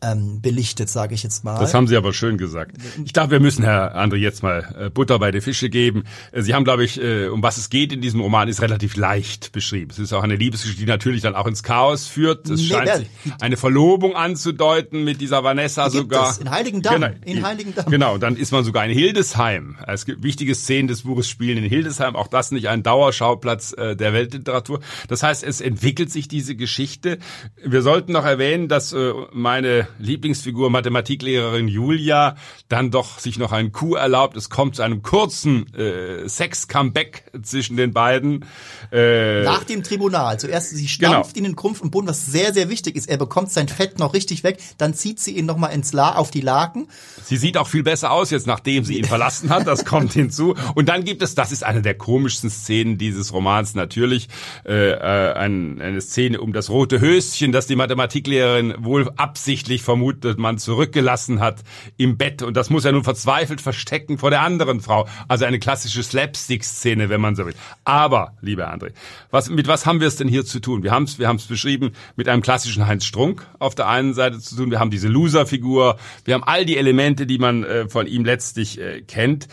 ähm, 0.03 0.43
belichtet, 0.43 0.91
sage 0.91 1.15
ich 1.15 1.23
jetzt 1.23 1.43
mal. 1.43 1.59
Das 1.59 1.73
haben 1.73 1.87
Sie 1.87 1.97
aber 1.97 2.13
schön 2.13 2.37
gesagt. 2.37 2.77
Ich 3.05 3.15
glaube, 3.15 3.31
wir 3.31 3.41
müssen 3.41 3.65
Herr 3.65 3.97
André 3.97 4.17
jetzt 4.17 4.43
mal 4.43 4.75
äh, 4.79 4.91
Butter 4.91 5.19
bei 5.19 5.31
die 5.31 5.41
Fische 5.41 5.71
geben. 5.71 6.05
Äh, 6.33 6.43
Sie 6.43 6.53
haben, 6.53 6.65
glaube 6.65 6.85
ich, 6.85 7.01
äh, 7.01 7.29
um 7.29 7.43
was 7.43 7.57
es 7.57 7.71
geht 7.71 7.95
in 7.95 8.03
diesem 8.03 8.21
Roman, 8.21 8.49
ist 8.49 8.61
relativ 8.61 8.97
leicht 8.97 9.53
beschrieben. 9.53 9.91
Es 9.91 9.99
ist 9.99 10.13
auch 10.13 10.23
eine 10.23 10.37
Liebesgeschichte, 10.37 10.85
die 10.85 10.89
natürlich 10.89 11.23
dann 11.23 11.35
auch 11.35 11.47
ins 11.47 11.63
Chaos 11.63 12.09
führt. 12.09 12.49
Es 12.49 12.61
nee, 12.61 12.67
scheint 12.67 12.95
sich 12.95 13.09
eine 13.41 13.57
Verlobung 13.57 14.15
anzudeuten 14.15 15.03
mit 15.03 15.21
dieser 15.23 15.43
Vanessa 15.45 15.89
sogar. 15.89 16.31
Es 16.31 16.39
in 16.39 16.51
Heiligendamm. 16.51 16.95
Genau, 16.95 17.15
in 17.25 17.47
Heiligendamm. 17.47 17.87
Genau, 17.91 18.19
dann 18.19 18.37
ist 18.37 18.53
man 18.53 18.65
sogar 18.65 18.85
in 18.85 18.93
Hildesheim. 18.93 19.79
Es 19.87 20.05
gibt 20.05 20.23
wichtige 20.23 20.55
Szenen 20.55 20.89
des 20.89 21.03
Buches 21.03 21.27
spielen 21.29 21.57
in 21.57 21.65
Hildesheim. 21.65 22.17
Auch 22.17 22.29
das 22.29 22.51
nicht 22.51 22.69
ein 22.69 22.83
Dauerschauplatz 22.83 23.75
der 23.77 24.13
Weltliteratur. 24.13 24.81
Das 25.09 25.23
heißt, 25.23 25.43
es 25.43 25.61
entwickelt 25.61 26.11
sich 26.11 26.29
diese 26.29 26.55
Geschichte. 26.55 27.19
Wir 27.65 27.83
sollten 27.83 28.13
noch 28.13 28.25
erwähnen, 28.25 28.69
dass 28.69 28.95
meine 29.33 29.87
Lieblingsfigur 29.99 30.71
Mathematiklehrerin 30.71 31.69
Julia 31.69 32.37
dann 32.69 32.91
doch 32.91 33.19
sich 33.19 33.39
noch 33.39 33.53
einen 33.53 33.73
Coup 33.73 33.97
erlaubt. 33.97 34.37
Es 34.37 34.51
kommt 34.51 34.77
zu 34.77 34.83
einem 34.83 35.03
kurzen 35.03 35.73
äh, 35.75 36.29
Sex-Comeback 36.29 37.25
zwischen 37.43 37.77
den 37.77 37.93
beiden. 37.93 38.45
Äh, 38.93 39.43
Nach 39.43 39.65
dem 39.65 39.83
Tribunal. 39.83 40.39
Zuerst 40.39 40.71
sie 40.71 40.89
stampft 40.89 41.35
genau. 41.35 41.47
ihn 41.47 41.51
in 41.51 41.57
Krumpf 41.57 41.81
und 41.81 41.91
Boden, 41.91 42.09
was 42.09 42.27
sehr, 42.27 42.53
sehr 42.53 42.69
wichtig 42.69 42.97
ist. 42.97 43.09
Er 43.09 43.17
bekommt 43.17 43.51
sein 43.53 43.69
Fett 43.69 43.99
noch 43.99 44.15
richtig 44.15 44.45
weg. 44.45 44.59
Dann 44.79 44.95
zieht 44.95 45.21
sie 45.21 45.37
ihn 45.37 45.47
nochmal 45.47 45.73
ins 45.73 45.93
La 45.93 46.15
auf 46.15 46.31
die 46.31 46.41
Laken. 46.41 46.89
Sie 47.25 47.37
sieht 47.37 47.57
auch 47.57 47.69
viel 47.69 47.83
besser 47.83 48.11
aus 48.11 48.31
jetzt, 48.31 48.47
nachdem 48.47 48.85
sie 48.85 48.99
ihn 48.99 49.05
verlassen 49.05 49.51
hat. 49.51 49.67
Das 49.67 49.85
kommt 49.85 50.13
hinzu. 50.13 50.55
Und 50.75 50.89
dann 50.89 51.05
gibt 51.05 51.23
es, 51.23 51.35
das 51.35 51.53
ist 51.53 51.65
eine 51.65 51.83
der 51.83 51.95
komischsten 51.95 52.51
Szenen 52.51 52.99
dieses 52.99 53.33
Romans 53.33 53.75
natürlich, 53.75 54.29
äh, 54.65 54.91
äh, 54.91 55.33
ein, 55.35 55.81
eine 55.81 56.01
Szene 56.01 56.41
um 56.41 56.53
das 56.53 56.71
rote 56.71 57.01
Höschen, 57.01 57.53
das 57.53 57.67
die 57.67 57.77
Mathematiklehrerin 57.77 58.75
wohl 58.79 59.11
absichtlich 59.17 59.76
eigentlich 59.77 59.83
vermutet 59.83 60.39
man 60.39 60.59
zurückgelassen 60.59 61.41
hat 61.41 61.63
im 61.99 62.17
Bett. 62.17 62.43
Und 62.43 62.57
das 62.57 62.71
muss 62.71 62.85
er 62.85 62.93
nun 62.93 63.05
verzweifelt 63.05 63.61
verstecken 63.61 64.17
vor 64.17 64.31
der 64.31 64.41
anderen 64.41 64.81
Frau. 64.81 65.07
Also 65.29 65.45
eine 65.45 65.59
klassische 65.59 66.03
Slapstick-Szene, 66.03 67.11
wenn 67.11 67.21
man 67.21 67.37
so 67.37 67.45
will. 67.45 67.55
Aber, 67.85 68.33
lieber 68.41 68.73
André, 68.73 68.93
was, 69.31 69.51
mit 69.51 69.69
was 69.69 69.85
haben 69.85 70.01
wir 70.01 70.09
es 70.09 70.17
denn 70.17 70.29
hier 70.29 70.45
zu 70.45 70.61
tun? 70.61 70.83
Wir 70.83 70.93
haben 70.93 71.05
es 71.05 71.19
wir 71.19 71.29
haben's 71.29 71.47
beschrieben 71.47 71.93
mit 72.17 72.29
einem 72.29 72.43
klassischen 72.43 72.87
Heinz 72.87 73.05
Strunk 73.05 73.47
auf 73.59 73.75
der 73.75 73.89
einen 73.89 74.15
Seite 74.15 74.39
zu 74.39 74.57
tun. 74.57 74.71
Wir 74.71 74.81
haben 74.81 74.91
diese 74.91 75.09
Loser-Figur. 75.09 75.99
Wir 76.25 76.35
haben 76.35 76.45
all 76.45 76.65
die 76.65 76.77
Elemente, 76.77 77.27
die 77.27 77.39
man 77.39 77.65
äh, 77.65 77.89
von 77.89 78.07
ihm 78.07 78.25
letztlich 78.25 78.81
äh, 78.81 79.03
kennt. 79.03 79.49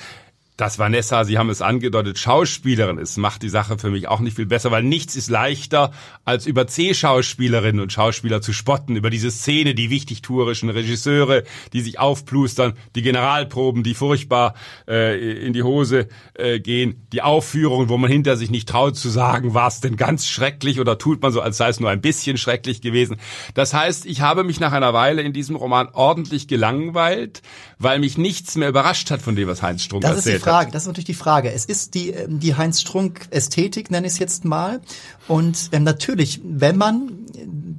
Dass 0.58 0.78
Vanessa, 0.78 1.24
Sie 1.24 1.38
haben 1.38 1.50
es 1.50 1.62
angedeutet, 1.62 2.20
Schauspielerin 2.20 2.98
ist, 2.98 3.18
macht 3.18 3.42
die 3.42 3.50
Sache 3.50 3.78
für 3.78 3.90
mich 3.90 4.08
auch 4.08 4.20
nicht 4.20 4.36
viel 4.36 4.46
besser, 4.46 4.70
weil 4.72 4.84
nichts 4.84 5.16
ist 5.16 5.30
leichter, 5.30 5.92
als 6.26 6.46
über 6.46 6.68
C-Schauspielerinnen 6.68 7.82
und 7.82 7.92
Schauspieler 7.92 8.42
zu 8.42 8.54
spotten, 8.54 8.96
über 8.96 9.10
diese 9.10 9.32
Szene, 9.32 9.74
die 9.74 9.90
wichtigtuerischen 9.90 10.70
Regisseure, 10.70 11.44
die 11.74 11.82
sich 11.82 12.00
aufplustern, 12.00 12.74
die 12.96 13.02
Generalproben, 13.02 13.84
die 13.84 13.96
furchtbar 13.96 14.54
äh, 14.88 15.46
in 15.46 15.54
die 15.54 15.64
Hose 15.64 16.08
äh, 16.36 16.60
gehen, 16.60 17.08
die 17.12 17.24
Aufführungen, 17.24 17.90
wo 17.90 17.98
man 17.98 18.12
hinter 18.12 18.38
sich 18.38 18.52
nicht 18.52 18.70
traut 18.70 18.96
zu 18.96 19.10
sagen, 19.10 19.56
war 19.56 19.68
es 19.68 19.82
denn 19.82 19.98
ganz 19.98 20.28
schrecklich 20.28 20.80
oder 20.80 21.00
tut 21.00 21.22
man 21.22 21.32
so, 21.32 21.42
als 21.42 21.58
sei 21.58 21.70
es 21.70 21.80
nur 21.80 21.90
ein 21.90 22.02
bisschen 22.02 22.38
schrecklich 22.38 22.82
gewesen. 22.82 23.18
Das 23.56 23.74
heißt, 23.74 24.06
ich 24.06 24.22
habe 24.22 24.44
mich 24.44 24.60
nach 24.60 24.72
einer 24.72 24.94
Weile 24.94 25.24
in 25.24 25.34
diesem 25.34 25.56
Roman 25.56 25.90
ordentlich 25.94 26.48
gelangweilt, 26.48 27.42
weil 27.80 28.00
mich 28.00 28.20
nichts 28.20 28.56
mehr 28.56 28.70
überrascht 28.70 29.10
hat 29.10 29.22
von 29.22 29.36
dem, 29.36 29.48
was 29.48 29.64
Heinz 29.64 29.84
Strunk 29.84 30.04
erzählt 30.04 30.43
Frage, 30.44 30.72
das 30.72 30.84
ist 30.84 30.88
natürlich 30.88 31.06
die 31.06 31.14
Frage. 31.14 31.52
Es 31.52 31.66
ist 31.66 31.94
die, 31.94 32.10
ähm, 32.10 32.40
die 32.40 32.56
Heinz 32.56 32.82
Strunk 32.82 33.28
Ästhetik, 33.32 33.92
nenne 33.92 34.08
ich 34.08 34.14
es 34.14 34.20
jetzt 34.20 34.46
mal. 34.46 34.82
Und 35.28 35.70
ähm, 35.72 35.84
natürlich, 35.84 36.42
wenn 36.44 36.78
man 36.78 37.12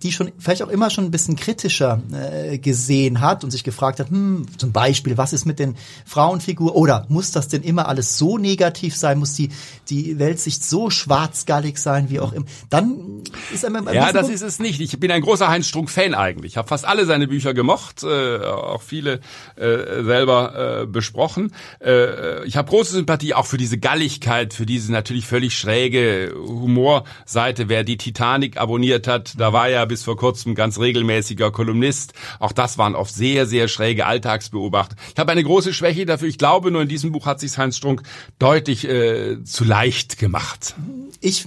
die 0.04 0.12
schon 0.12 0.30
vielleicht 0.38 0.62
auch 0.62 0.68
immer 0.68 0.90
schon 0.90 1.04
ein 1.04 1.10
bisschen 1.10 1.34
kritischer 1.34 2.02
äh, 2.12 2.58
gesehen 2.58 3.20
hat 3.20 3.42
und 3.42 3.50
sich 3.50 3.64
gefragt 3.64 4.00
hat, 4.00 4.10
hm, 4.10 4.46
zum 4.58 4.70
Beispiel, 4.70 5.16
was 5.16 5.32
ist 5.32 5.46
mit 5.46 5.58
den 5.58 5.76
Frauenfiguren 6.04 6.74
oder 6.74 7.06
muss 7.08 7.32
das 7.32 7.48
denn 7.48 7.62
immer 7.62 7.88
alles 7.88 8.18
so 8.18 8.36
negativ 8.36 8.94
sein, 8.96 9.18
muss 9.18 9.32
die 9.32 9.50
die 9.88 10.18
Weltsicht 10.18 10.62
so 10.64 10.90
schwarzgallig 10.90 11.78
sein, 11.78 12.10
wie 12.10 12.20
auch 12.20 12.32
immer, 12.32 12.46
dann 12.68 13.22
ist 13.52 13.64
einem 13.64 13.88
Ja, 13.92 14.12
das 14.12 14.28
ist 14.28 14.42
es 14.42 14.58
nicht. 14.58 14.80
Ich 14.80 14.98
bin 15.00 15.10
ein 15.10 15.22
großer 15.22 15.48
Heinz 15.48 15.68
Strunk-Fan 15.68 16.14
eigentlich. 16.14 16.52
Ich 16.52 16.56
habe 16.56 16.68
fast 16.68 16.84
alle 16.84 17.06
seine 17.06 17.26
Bücher 17.26 17.54
gemocht, 17.54 18.02
äh, 18.02 18.38
auch 18.38 18.82
viele 18.82 19.20
äh, 19.56 20.02
selber 20.04 20.82
äh, 20.82 20.86
besprochen. 20.86 21.52
Äh, 21.82 22.44
ich 22.44 22.56
habe 22.56 22.68
große 22.68 22.92
Sympathie 22.92 23.34
auch 23.34 23.46
für 23.46 23.56
diese 23.56 23.78
Galligkeit, 23.78 24.52
für 24.52 24.66
diese 24.66 24.92
natürlich 24.92 25.26
völlig 25.26 25.56
schräge 25.56 26.34
Humorseite. 26.36 27.68
Wer 27.68 27.84
die 27.84 27.96
Titanic 27.96 28.58
abonniert 28.58 29.06
hat, 29.06 29.34
da 29.38 29.52
war 29.52 29.68
ja 29.68 29.86
bis 29.94 30.02
vor 30.02 30.16
kurzem 30.16 30.56
ganz 30.56 30.80
regelmäßiger 30.80 31.52
Kolumnist. 31.52 32.14
Auch 32.40 32.50
das 32.50 32.78
waren 32.78 32.96
oft 32.96 33.14
sehr, 33.14 33.46
sehr 33.46 33.68
schräge 33.68 34.06
Alltagsbeobachter. 34.06 34.96
Ich 35.12 35.20
habe 35.20 35.30
eine 35.30 35.44
große 35.44 35.72
Schwäche 35.72 36.04
dafür. 36.04 36.26
Ich 36.26 36.36
glaube, 36.36 36.72
nur 36.72 36.82
in 36.82 36.88
diesem 36.88 37.12
Buch 37.12 37.26
hat 37.26 37.38
sich 37.38 37.56
Heinz 37.56 37.76
Strunk 37.76 38.02
deutlich 38.40 38.88
äh, 38.88 39.44
zu 39.44 39.62
leicht 39.62 40.18
gemacht. 40.18 40.74
ich, 41.20 41.46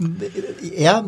er, 0.76 1.06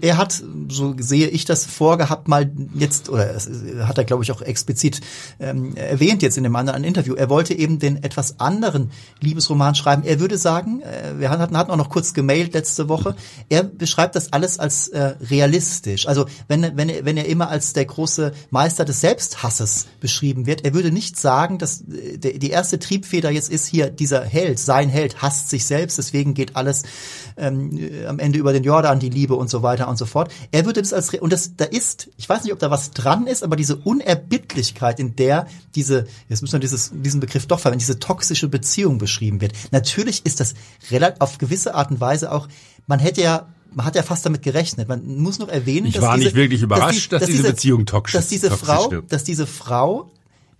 er 0.00 0.16
hat, 0.16 0.42
so 0.68 0.94
sehe 0.98 1.28
ich 1.28 1.44
das 1.44 1.64
vorgehabt, 1.64 2.28
mal 2.28 2.50
jetzt, 2.74 3.08
oder 3.08 3.38
hat 3.86 3.98
er, 3.98 4.04
glaube 4.04 4.24
ich, 4.24 4.32
auch 4.32 4.42
explizit 4.42 5.00
ähm, 5.38 5.76
erwähnt 5.76 6.22
jetzt 6.22 6.36
in 6.36 6.44
dem 6.44 6.56
anderen 6.56 6.82
Interview, 6.82 7.14
er 7.14 7.28
wollte 7.28 7.54
eben 7.54 7.78
den 7.78 8.02
etwas 8.02 8.40
anderen 8.40 8.90
Liebesroman 9.20 9.74
schreiben. 9.74 10.02
Er 10.04 10.18
würde 10.18 10.38
sagen, 10.38 10.80
äh, 10.80 11.20
wir 11.20 11.30
hatten, 11.30 11.56
hatten 11.56 11.70
auch 11.70 11.76
noch 11.76 11.90
kurz 11.90 12.12
gemailt 12.12 12.54
letzte 12.54 12.88
Woche, 12.88 13.14
er 13.48 13.62
beschreibt 13.64 14.16
das 14.16 14.32
alles 14.32 14.58
als 14.58 14.88
äh, 14.88 15.14
realistisch. 15.20 16.08
Also 16.08 16.26
wenn, 16.48 16.69
wenn, 16.76 16.88
er, 16.88 17.04
wenn 17.04 17.16
er 17.16 17.26
immer 17.26 17.48
als 17.48 17.72
der 17.72 17.84
große 17.84 18.32
Meister 18.50 18.84
des 18.84 19.00
Selbsthasses 19.00 19.86
beschrieben 20.00 20.46
wird, 20.46 20.64
er 20.64 20.74
würde 20.74 20.90
nicht 20.90 21.18
sagen, 21.18 21.58
dass 21.58 21.82
äh, 21.82 22.18
der, 22.18 22.38
die 22.38 22.50
erste 22.50 22.78
Triebfeder 22.78 23.30
jetzt 23.30 23.50
ist 23.50 23.66
hier, 23.66 23.90
dieser 23.90 24.24
Held, 24.24 24.58
sein 24.58 24.88
Held 24.88 25.22
hasst 25.22 25.50
sich 25.50 25.66
selbst, 25.66 25.98
deswegen 25.98 26.34
geht 26.34 26.56
alles 26.56 26.82
ähm, 27.36 27.76
äh, 27.78 28.06
am 28.06 28.18
Ende 28.18 28.38
über 28.38 28.52
den 28.52 28.64
Jordan, 28.64 29.00
die 29.00 29.10
Liebe 29.10 29.34
und 29.34 29.50
so 29.50 29.62
weiter 29.62 29.88
und 29.88 29.96
so 29.96 30.06
fort. 30.06 30.32
Er 30.50 30.64
würde 30.64 30.82
das 30.82 30.92
als, 30.92 31.12
und 31.14 31.32
das, 31.32 31.56
da 31.56 31.64
ist, 31.64 32.10
ich 32.16 32.28
weiß 32.28 32.44
nicht, 32.44 32.52
ob 32.52 32.58
da 32.58 32.70
was 32.70 32.90
dran 32.90 33.26
ist, 33.26 33.42
aber 33.42 33.56
diese 33.56 33.76
Unerbittlichkeit, 33.76 35.00
in 35.00 35.16
der 35.16 35.46
diese, 35.74 36.06
jetzt 36.28 36.42
müssen 36.42 36.54
wir 36.54 36.60
dieses, 36.60 36.90
diesen 36.94 37.20
Begriff 37.20 37.46
doch 37.46 37.60
verwenden, 37.60 37.80
diese 37.80 37.98
toxische 37.98 38.48
Beziehung 38.48 38.98
beschrieben 38.98 39.40
wird. 39.40 39.52
Natürlich 39.70 40.26
ist 40.26 40.40
das 40.40 40.54
relativ, 40.90 41.20
auf 41.20 41.38
gewisse 41.38 41.74
Art 41.74 41.90
und 41.90 42.00
Weise 42.00 42.32
auch, 42.32 42.48
man 42.86 42.98
hätte 42.98 43.22
ja 43.22 43.48
man 43.74 43.86
hat 43.86 43.96
ja 43.96 44.02
fast 44.02 44.24
damit 44.26 44.42
gerechnet. 44.42 44.88
Man 44.88 45.18
muss 45.18 45.38
noch 45.38 45.48
erwähnen, 45.48 45.86
Ich 45.86 45.94
dass 45.94 46.02
war 46.02 46.16
diese, 46.16 46.28
nicht 46.28 46.36
wirklich 46.36 46.62
überrascht, 46.62 47.12
dass 47.12 47.26
diese 47.26 47.42
Beziehung 47.44 47.84
toxisch- 47.84 48.12
dass 48.12 48.28
diese 48.28 48.48
toxisch 48.48 48.66
Frau, 48.68 48.90
wird. 48.90 49.12
dass 49.12 49.24
diese 49.24 49.46
Frau 49.46 50.10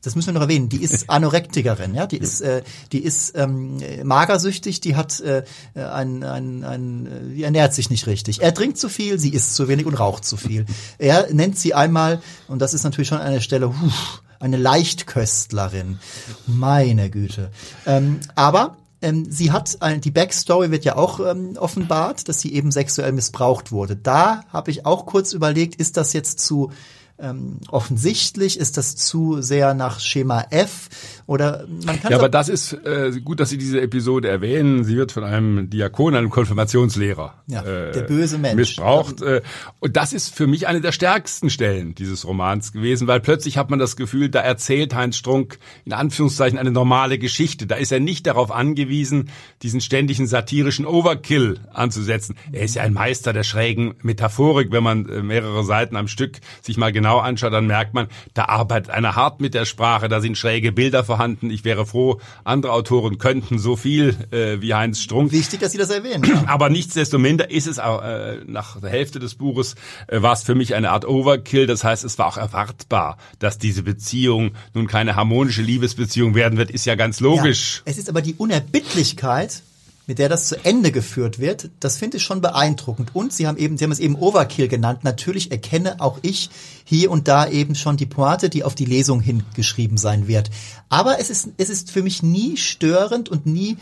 das 0.02 0.16
müssen 0.16 0.28
wir 0.28 0.34
noch 0.34 0.40
erwähnen, 0.42 0.68
die 0.68 0.82
ist 0.82 1.10
Anorektikerin, 1.10 1.94
ja, 1.94 2.06
die 2.06 2.16
ist, 2.18 2.40
äh, 2.40 2.62
die 2.92 3.00
ist 3.04 3.36
ähm, 3.36 3.80
magersüchtig, 4.02 4.80
die 4.80 4.96
hat 4.96 5.20
äh, 5.20 5.42
ein, 5.74 6.24
ein, 6.24 6.64
ein, 6.64 7.06
äh, 7.06 7.34
die 7.34 7.42
ernährt 7.42 7.74
sich 7.74 7.90
nicht 7.90 8.06
richtig. 8.06 8.40
Er 8.40 8.54
trinkt 8.54 8.78
zu 8.78 8.88
viel, 8.88 9.18
sie 9.18 9.30
isst 9.30 9.54
zu 9.54 9.68
wenig 9.68 9.86
und 9.86 9.94
raucht 9.94 10.24
zu 10.24 10.36
viel. 10.36 10.64
Er 10.98 11.32
nennt 11.32 11.58
sie 11.58 11.74
einmal, 11.74 12.22
und 12.48 12.60
das 12.62 12.74
ist 12.74 12.84
natürlich 12.84 13.08
schon 13.08 13.18
eine 13.18 13.40
Stelle, 13.40 13.68
huh, 13.68 13.90
eine 14.38 14.56
Leichtköstlerin. 14.56 15.98
Meine 16.46 17.10
Güte. 17.10 17.50
Ähm, 17.86 18.20
aber 18.34 18.76
ähm, 19.02 19.26
sie 19.30 19.50
hat 19.50 19.80
ein, 19.80 20.00
die 20.00 20.11
Backstory 20.11 20.71
wird 20.71 20.85
ja 20.85 20.97
auch 20.97 21.21
ähm, 21.21 21.57
offenbart, 21.57 22.28
dass 22.28 22.40
sie 22.40 22.52
eben 22.52 22.71
sexuell 22.71 23.12
missbraucht 23.12 23.73
wurde. 23.73 23.97
Da 23.97 24.45
habe 24.49 24.71
ich 24.71 24.87
auch 24.87 25.07
kurz 25.07 25.33
überlegt, 25.33 25.76
ist 25.76 25.97
das 25.97 26.12
jetzt 26.12 26.40
zu 26.40 26.71
ähm, 27.19 27.59
offensichtlich? 27.69 28.59
Ist 28.59 28.76
das 28.76 28.97
zu 28.97 29.42
sehr 29.42 29.75
nach 29.75 30.00
Schema 30.00 30.47
F? 30.50 30.88
Oder 31.30 31.64
man 31.87 32.00
kann 32.00 32.10
Ja, 32.10 32.18
aber 32.18 32.28
das 32.28 32.49
ist 32.49 32.72
äh, 32.72 33.12
gut, 33.22 33.38
dass 33.38 33.50
Sie 33.50 33.56
diese 33.56 33.80
Episode 33.80 34.26
erwähnen. 34.26 34.82
Sie 34.82 34.96
wird 34.96 35.12
von 35.12 35.22
einem 35.22 35.70
Diakon, 35.70 36.16
einem 36.16 36.28
Konfirmationslehrer, 36.28 37.34
Ja, 37.46 37.62
äh, 37.62 37.92
der 37.92 38.00
böse 38.00 38.37
Mensch. 38.37 38.56
missbraucht. 38.56 39.22
Äh, 39.22 39.40
und 39.78 39.96
das 39.96 40.12
ist 40.12 40.34
für 40.34 40.49
mich 40.49 40.66
eine 40.66 40.80
der 40.80 40.90
stärksten 40.90 41.49
Stellen 41.49 41.94
dieses 41.94 42.26
Romans 42.26 42.72
gewesen, 42.72 43.06
weil 43.06 43.20
plötzlich 43.20 43.58
hat 43.58 43.70
man 43.70 43.78
das 43.78 43.94
Gefühl, 43.94 44.28
da 44.28 44.40
erzählt 44.40 44.92
Heinz 44.92 45.18
Strunk 45.18 45.60
in 45.84 45.92
Anführungszeichen 45.92 46.58
eine 46.58 46.72
normale 46.72 47.16
Geschichte. 47.16 47.68
Da 47.68 47.76
ist 47.76 47.92
er 47.92 48.00
nicht 48.00 48.26
darauf 48.26 48.50
angewiesen, 48.50 49.30
diesen 49.62 49.80
ständigen 49.80 50.26
satirischen 50.26 50.84
Overkill 50.84 51.60
anzusetzen. 51.72 52.34
Er 52.50 52.62
ist 52.62 52.75
ja 52.75 52.82
ein 52.82 52.92
Meister 52.92 53.32
der 53.32 53.44
schrägen 53.44 53.94
Metaphorik. 54.02 54.72
Wenn 54.72 54.82
man 54.82 55.08
äh, 55.08 55.22
mehrere 55.22 55.62
Seiten 55.62 55.94
am 55.94 56.08
Stück 56.08 56.40
sich 56.60 56.76
mal 56.76 56.90
genau 56.90 57.18
anschaut, 57.18 57.52
dann 57.52 57.68
merkt 57.68 57.94
man, 57.94 58.08
da 58.34 58.46
arbeitet 58.46 58.90
einer 58.90 59.14
hart 59.14 59.40
mit 59.40 59.54
der 59.54 59.64
Sprache, 59.64 60.08
da 60.08 60.20
sind 60.20 60.37
schräge 60.37 60.72
Bilder 60.72 61.04
vorhanden. 61.04 61.19
Ich 61.50 61.64
wäre 61.64 61.86
froh, 61.86 62.20
andere 62.44 62.72
Autoren 62.72 63.18
könnten 63.18 63.58
so 63.58 63.76
viel 63.76 64.16
äh, 64.30 64.60
wie 64.60 64.74
Heinz 64.74 65.00
Strunk. 65.00 65.32
wichtig, 65.32 65.60
dass 65.60 65.72
Sie 65.72 65.78
das 65.78 65.90
erwähnen. 65.90 66.24
Ja. 66.24 66.44
Aber 66.46 66.70
nichtsdestominder 66.70 67.50
ist 67.50 67.66
es 67.66 67.78
äh, 67.78 68.38
nach 68.46 68.80
der 68.80 68.90
Hälfte 68.90 69.18
des 69.18 69.34
Buches 69.34 69.74
äh, 70.06 70.22
war 70.22 70.32
es 70.32 70.42
für 70.42 70.54
mich 70.54 70.74
eine 70.74 70.90
Art 70.90 71.06
Overkill. 71.06 71.66
Das 71.66 71.84
heißt, 71.84 72.04
es 72.04 72.18
war 72.18 72.26
auch 72.26 72.36
erwartbar, 72.36 73.18
dass 73.38 73.58
diese 73.58 73.82
Beziehung 73.82 74.52
nun 74.74 74.86
keine 74.86 75.16
harmonische 75.16 75.62
Liebesbeziehung 75.62 76.34
werden 76.34 76.58
wird, 76.58 76.70
ist 76.70 76.86
ja 76.86 76.94
ganz 76.94 77.20
logisch. 77.20 77.82
Ja, 77.84 77.92
es 77.92 77.98
ist 77.98 78.08
aber 78.08 78.22
die 78.22 78.34
Unerbittlichkeit, 78.34 79.62
mit 80.10 80.18
der 80.18 80.28
das 80.28 80.48
zu 80.48 80.56
Ende 80.64 80.90
geführt 80.90 81.38
wird, 81.38 81.70
das 81.78 81.96
finde 81.96 82.16
ich 82.16 82.24
schon 82.24 82.40
beeindruckend. 82.40 83.14
Und 83.14 83.32
Sie 83.32 83.46
haben 83.46 83.56
eben, 83.56 83.78
Sie 83.78 83.84
haben 83.84 83.92
es 83.92 84.00
eben 84.00 84.16
Overkill 84.16 84.66
genannt. 84.66 85.04
Natürlich 85.04 85.52
erkenne 85.52 86.00
auch 86.00 86.18
ich 86.22 86.50
hier 86.82 87.12
und 87.12 87.28
da 87.28 87.46
eben 87.46 87.76
schon 87.76 87.96
die 87.96 88.06
Pointe, 88.06 88.50
die 88.50 88.64
auf 88.64 88.74
die 88.74 88.86
Lesung 88.86 89.20
hingeschrieben 89.20 89.98
sein 89.98 90.26
wird. 90.26 90.50
Aber 90.88 91.20
es 91.20 91.30
ist, 91.30 91.50
es 91.58 91.70
ist 91.70 91.92
für 91.92 92.02
mich 92.02 92.24
nie 92.24 92.56
störend 92.56 93.28
und 93.28 93.46
nie 93.46 93.76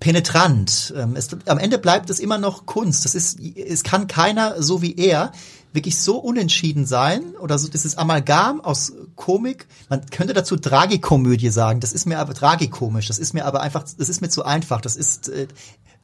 penetrant. 0.00 0.94
Ähm, 0.96 1.16
Es, 1.16 1.28
am 1.46 1.58
Ende 1.58 1.78
bleibt 1.78 2.10
es 2.10 2.20
immer 2.20 2.38
noch 2.38 2.66
Kunst. 2.66 3.04
Das 3.04 3.14
ist, 3.14 3.38
es 3.40 3.82
kann 3.82 4.06
keiner 4.06 4.62
so 4.62 4.82
wie 4.82 4.96
er 4.96 5.32
wirklich 5.74 6.00
so 6.00 6.18
unentschieden 6.18 6.86
sein 6.86 7.34
oder 7.40 7.58
so, 7.58 7.68
das 7.68 7.84
ist 7.84 7.98
Amalgam 7.98 8.60
aus 8.60 8.92
Komik. 9.16 9.66
Man 9.88 10.06
könnte 10.06 10.32
dazu 10.32 10.56
Tragikomödie 10.56 11.50
sagen. 11.50 11.80
Das 11.80 11.92
ist 11.92 12.06
mir 12.06 12.20
aber 12.20 12.32
tragikomisch. 12.32 13.08
Das 13.08 13.18
ist 13.18 13.34
mir 13.34 13.44
aber 13.44 13.60
einfach, 13.60 13.82
das 13.82 14.08
ist 14.08 14.20
mir 14.20 14.28
zu 14.28 14.44
einfach. 14.44 14.80
Das 14.80 14.94
ist, 14.94 15.28
äh, 15.28 15.48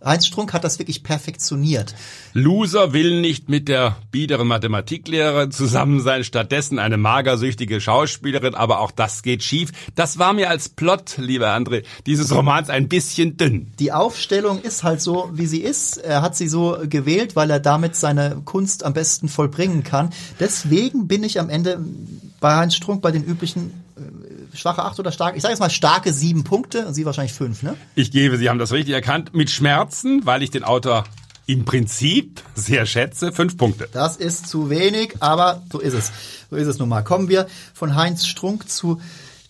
Heinz 0.02 0.26
Strunk 0.26 0.54
hat 0.54 0.64
das 0.64 0.78
wirklich 0.78 1.02
perfektioniert. 1.02 1.94
Loser 2.32 2.94
will 2.94 3.20
nicht 3.20 3.50
mit 3.50 3.68
der 3.68 3.96
biederen 4.10 4.48
Mathematiklehrerin 4.48 5.52
zusammen 5.52 6.00
sein, 6.00 6.24
stattdessen 6.24 6.78
eine 6.78 6.96
magersüchtige 6.96 7.80
Schauspielerin, 7.82 8.54
aber 8.54 8.80
auch 8.80 8.92
das 8.92 9.22
geht 9.22 9.42
schief. 9.42 9.72
Das 9.94 10.18
war 10.18 10.32
mir 10.32 10.48
als 10.48 10.70
Plot, 10.70 11.18
lieber 11.18 11.54
André, 11.54 11.84
dieses 12.06 12.34
Romans 12.34 12.70
ein 12.70 12.88
bisschen 12.88 13.36
dünn. 13.36 13.72
Die 13.78 13.92
Aufstellung 13.92 14.62
ist 14.62 14.84
halt 14.84 15.02
so, 15.02 15.30
wie 15.34 15.46
sie 15.46 15.60
ist. 15.60 15.98
Er 15.98 16.22
hat 16.22 16.34
sie 16.34 16.48
so 16.48 16.78
gewählt, 16.88 17.36
weil 17.36 17.50
er 17.50 17.60
damit 17.60 17.94
seine 17.94 18.40
Kunst 18.46 18.84
am 18.84 18.94
besten 18.94 19.28
vollbringen 19.28 19.84
kann. 19.84 20.10
Deswegen 20.38 21.08
bin 21.08 21.24
ich 21.24 21.38
am 21.38 21.50
Ende 21.50 21.78
bei 22.40 22.56
Heinz 22.56 22.74
Strunk 22.74 23.02
bei 23.02 23.10
den 23.10 23.24
üblichen 23.24 23.72
schwache 24.54 24.82
acht 24.82 24.98
oder 24.98 25.12
starke, 25.12 25.36
ich 25.36 25.42
sage 25.42 25.52
jetzt 25.52 25.60
mal 25.60 25.70
starke 25.70 26.12
sieben 26.12 26.44
Punkte 26.44 26.86
und 26.86 26.94
Sie 26.94 27.04
wahrscheinlich 27.04 27.32
fünf, 27.32 27.62
ne? 27.62 27.76
Ich 27.94 28.10
gebe, 28.10 28.36
Sie 28.36 28.48
haben 28.48 28.58
das 28.58 28.72
richtig 28.72 28.94
erkannt, 28.94 29.34
mit 29.34 29.50
Schmerzen, 29.50 30.26
weil 30.26 30.42
ich 30.42 30.50
den 30.50 30.64
Autor 30.64 31.04
im 31.46 31.64
Prinzip 31.64 32.42
sehr 32.54 32.86
schätze, 32.86 33.32
fünf 33.32 33.56
Punkte. 33.56 33.88
Das 33.92 34.16
ist 34.16 34.48
zu 34.48 34.70
wenig, 34.70 35.14
aber 35.20 35.62
so 35.72 35.80
ist 35.80 35.94
es. 35.94 36.12
So 36.48 36.56
ist 36.56 36.68
es 36.68 36.78
nun 36.78 36.88
mal. 36.88 37.02
Kommen 37.02 37.28
wir 37.28 37.46
von 37.74 37.96
Heinz 37.96 38.26
Strunk 38.26 38.68
zu 38.68 39.00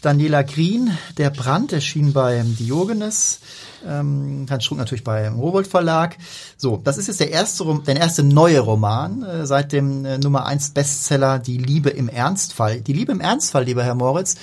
Daniela 0.01 0.43
Green. 0.43 0.97
Der 1.19 1.31
Brand 1.31 1.73
erschien 1.73 2.13
bei 2.13 2.43
Diogenes. 2.45 3.41
Ähm, 3.87 4.47
Heinz 4.51 4.65
Strunk 4.65 4.79
natürlich 4.79 5.05
beim 5.05 5.39
Rowold 5.39 5.67
Verlag. 5.67 6.17
So, 6.57 6.81
das 6.83 6.99
ist 6.99 7.09
jetzt 7.09 7.21
der 7.21 7.31
erste, 7.31 7.65
der 7.87 7.97
erste 7.97 8.23
neue 8.23 8.61
Roman 8.61 9.23
äh, 9.23 9.47
seit 9.47 9.73
dem 9.73 10.05
äh, 10.05 10.19
Nummer 10.19 10.47
eins 10.47 10.71
Bestseller 10.71 11.39
Die 11.39 11.59
Liebe 11.59 11.91
im 11.91 12.09
Ernstfall. 12.09 12.81
Die 12.81 12.93
Liebe 12.93 13.13
im 13.13 13.21
Ernstfall, 13.21 13.65
lieber 13.65 13.85
Herr 13.85 13.95
Moritz, 13.95 14.37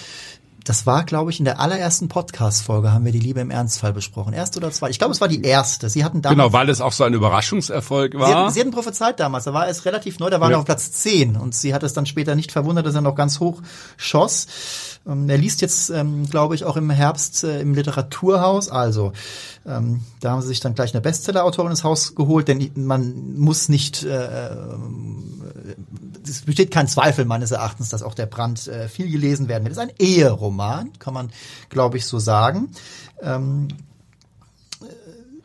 das 0.69 0.85
war, 0.85 1.03
glaube 1.05 1.31
ich, 1.31 1.39
in 1.39 1.45
der 1.45 1.59
allerersten 1.59 2.09
Podcast-Folge 2.09 2.91
haben 2.91 3.05
wir 3.05 3.11
die 3.11 3.19
Liebe 3.19 3.39
im 3.39 3.51
Ernstfall 3.51 3.93
besprochen. 3.93 4.33
Erste 4.33 4.59
oder 4.59 4.71
zweite? 4.71 4.91
Ich 4.91 4.99
glaube, 4.99 5.13
es 5.13 5.21
war 5.21 5.27
die 5.27 5.41
erste. 5.41 5.89
Sie 5.89 6.03
hatten 6.03 6.21
damals. 6.21 6.37
Genau, 6.37 6.53
weil 6.53 6.69
es 6.69 6.81
auch 6.81 6.91
so 6.91 7.03
ein 7.05 7.13
Überraschungserfolg 7.13 8.13
war. 8.15 8.27
Sie 8.27 8.33
hatten, 8.35 8.53
Sie 8.53 8.59
hatten 8.59 8.71
prophezeit 8.71 9.19
damals, 9.19 9.45
da 9.45 9.53
war 9.53 9.67
es 9.67 9.85
relativ 9.85 10.19
neu, 10.19 10.29
da 10.29 10.39
war 10.41 10.49
Ja. 10.49 10.57
er 10.57 10.59
auf 10.59 10.65
Platz 10.65 10.91
10 10.91 11.35
und 11.37 11.55
sie 11.55 11.73
hat 11.73 11.83
es 11.83 11.93
dann 11.93 12.05
später 12.05 12.35
nicht 12.35 12.51
verwundert, 12.51 12.85
dass 12.85 12.95
er 12.95 13.01
noch 13.01 13.15
ganz 13.15 13.39
hoch 13.39 13.61
schoss. 13.95 14.47
Ähm, 15.07 15.29
er 15.29 15.37
liest 15.37 15.61
jetzt, 15.61 15.89
ähm, 15.89 16.25
glaube 16.29 16.55
ich, 16.55 16.65
auch 16.65 16.75
im 16.75 16.89
Herbst 16.89 17.43
äh, 17.45 17.61
im 17.61 17.73
Literaturhaus. 17.73 18.69
Also, 18.69 19.13
ähm, 19.65 20.01
da 20.19 20.31
haben 20.31 20.41
sie 20.41 20.47
sich 20.49 20.59
dann 20.59 20.75
gleich 20.75 20.93
eine 20.93 21.01
Bestseller-Autorin 21.01 21.71
ins 21.71 21.83
Haus 21.83 22.13
geholt, 22.15 22.47
denn 22.49 22.71
man 22.75 23.35
muss 23.37 23.69
nicht, 23.69 24.03
äh, 24.03 24.27
es 26.27 26.41
besteht 26.41 26.71
kein 26.71 26.87
Zweifel 26.87 27.25
meines 27.25 27.51
Erachtens, 27.51 27.89
dass 27.89 28.03
auch 28.03 28.13
der 28.13 28.25
Brand 28.25 28.67
äh, 28.67 28.87
viel 28.89 29.09
gelesen 29.09 29.47
werden 29.47 29.63
wird. 29.63 29.71
Es 29.73 29.77
ist 29.77 29.89
ein 29.89 29.95
Eheroman, 30.57 30.89
kann 30.99 31.13
man, 31.13 31.29
glaube 31.69 31.97
ich, 31.97 32.05
so 32.05 32.19
sagen. 32.19 32.69
Ähm, 33.21 33.67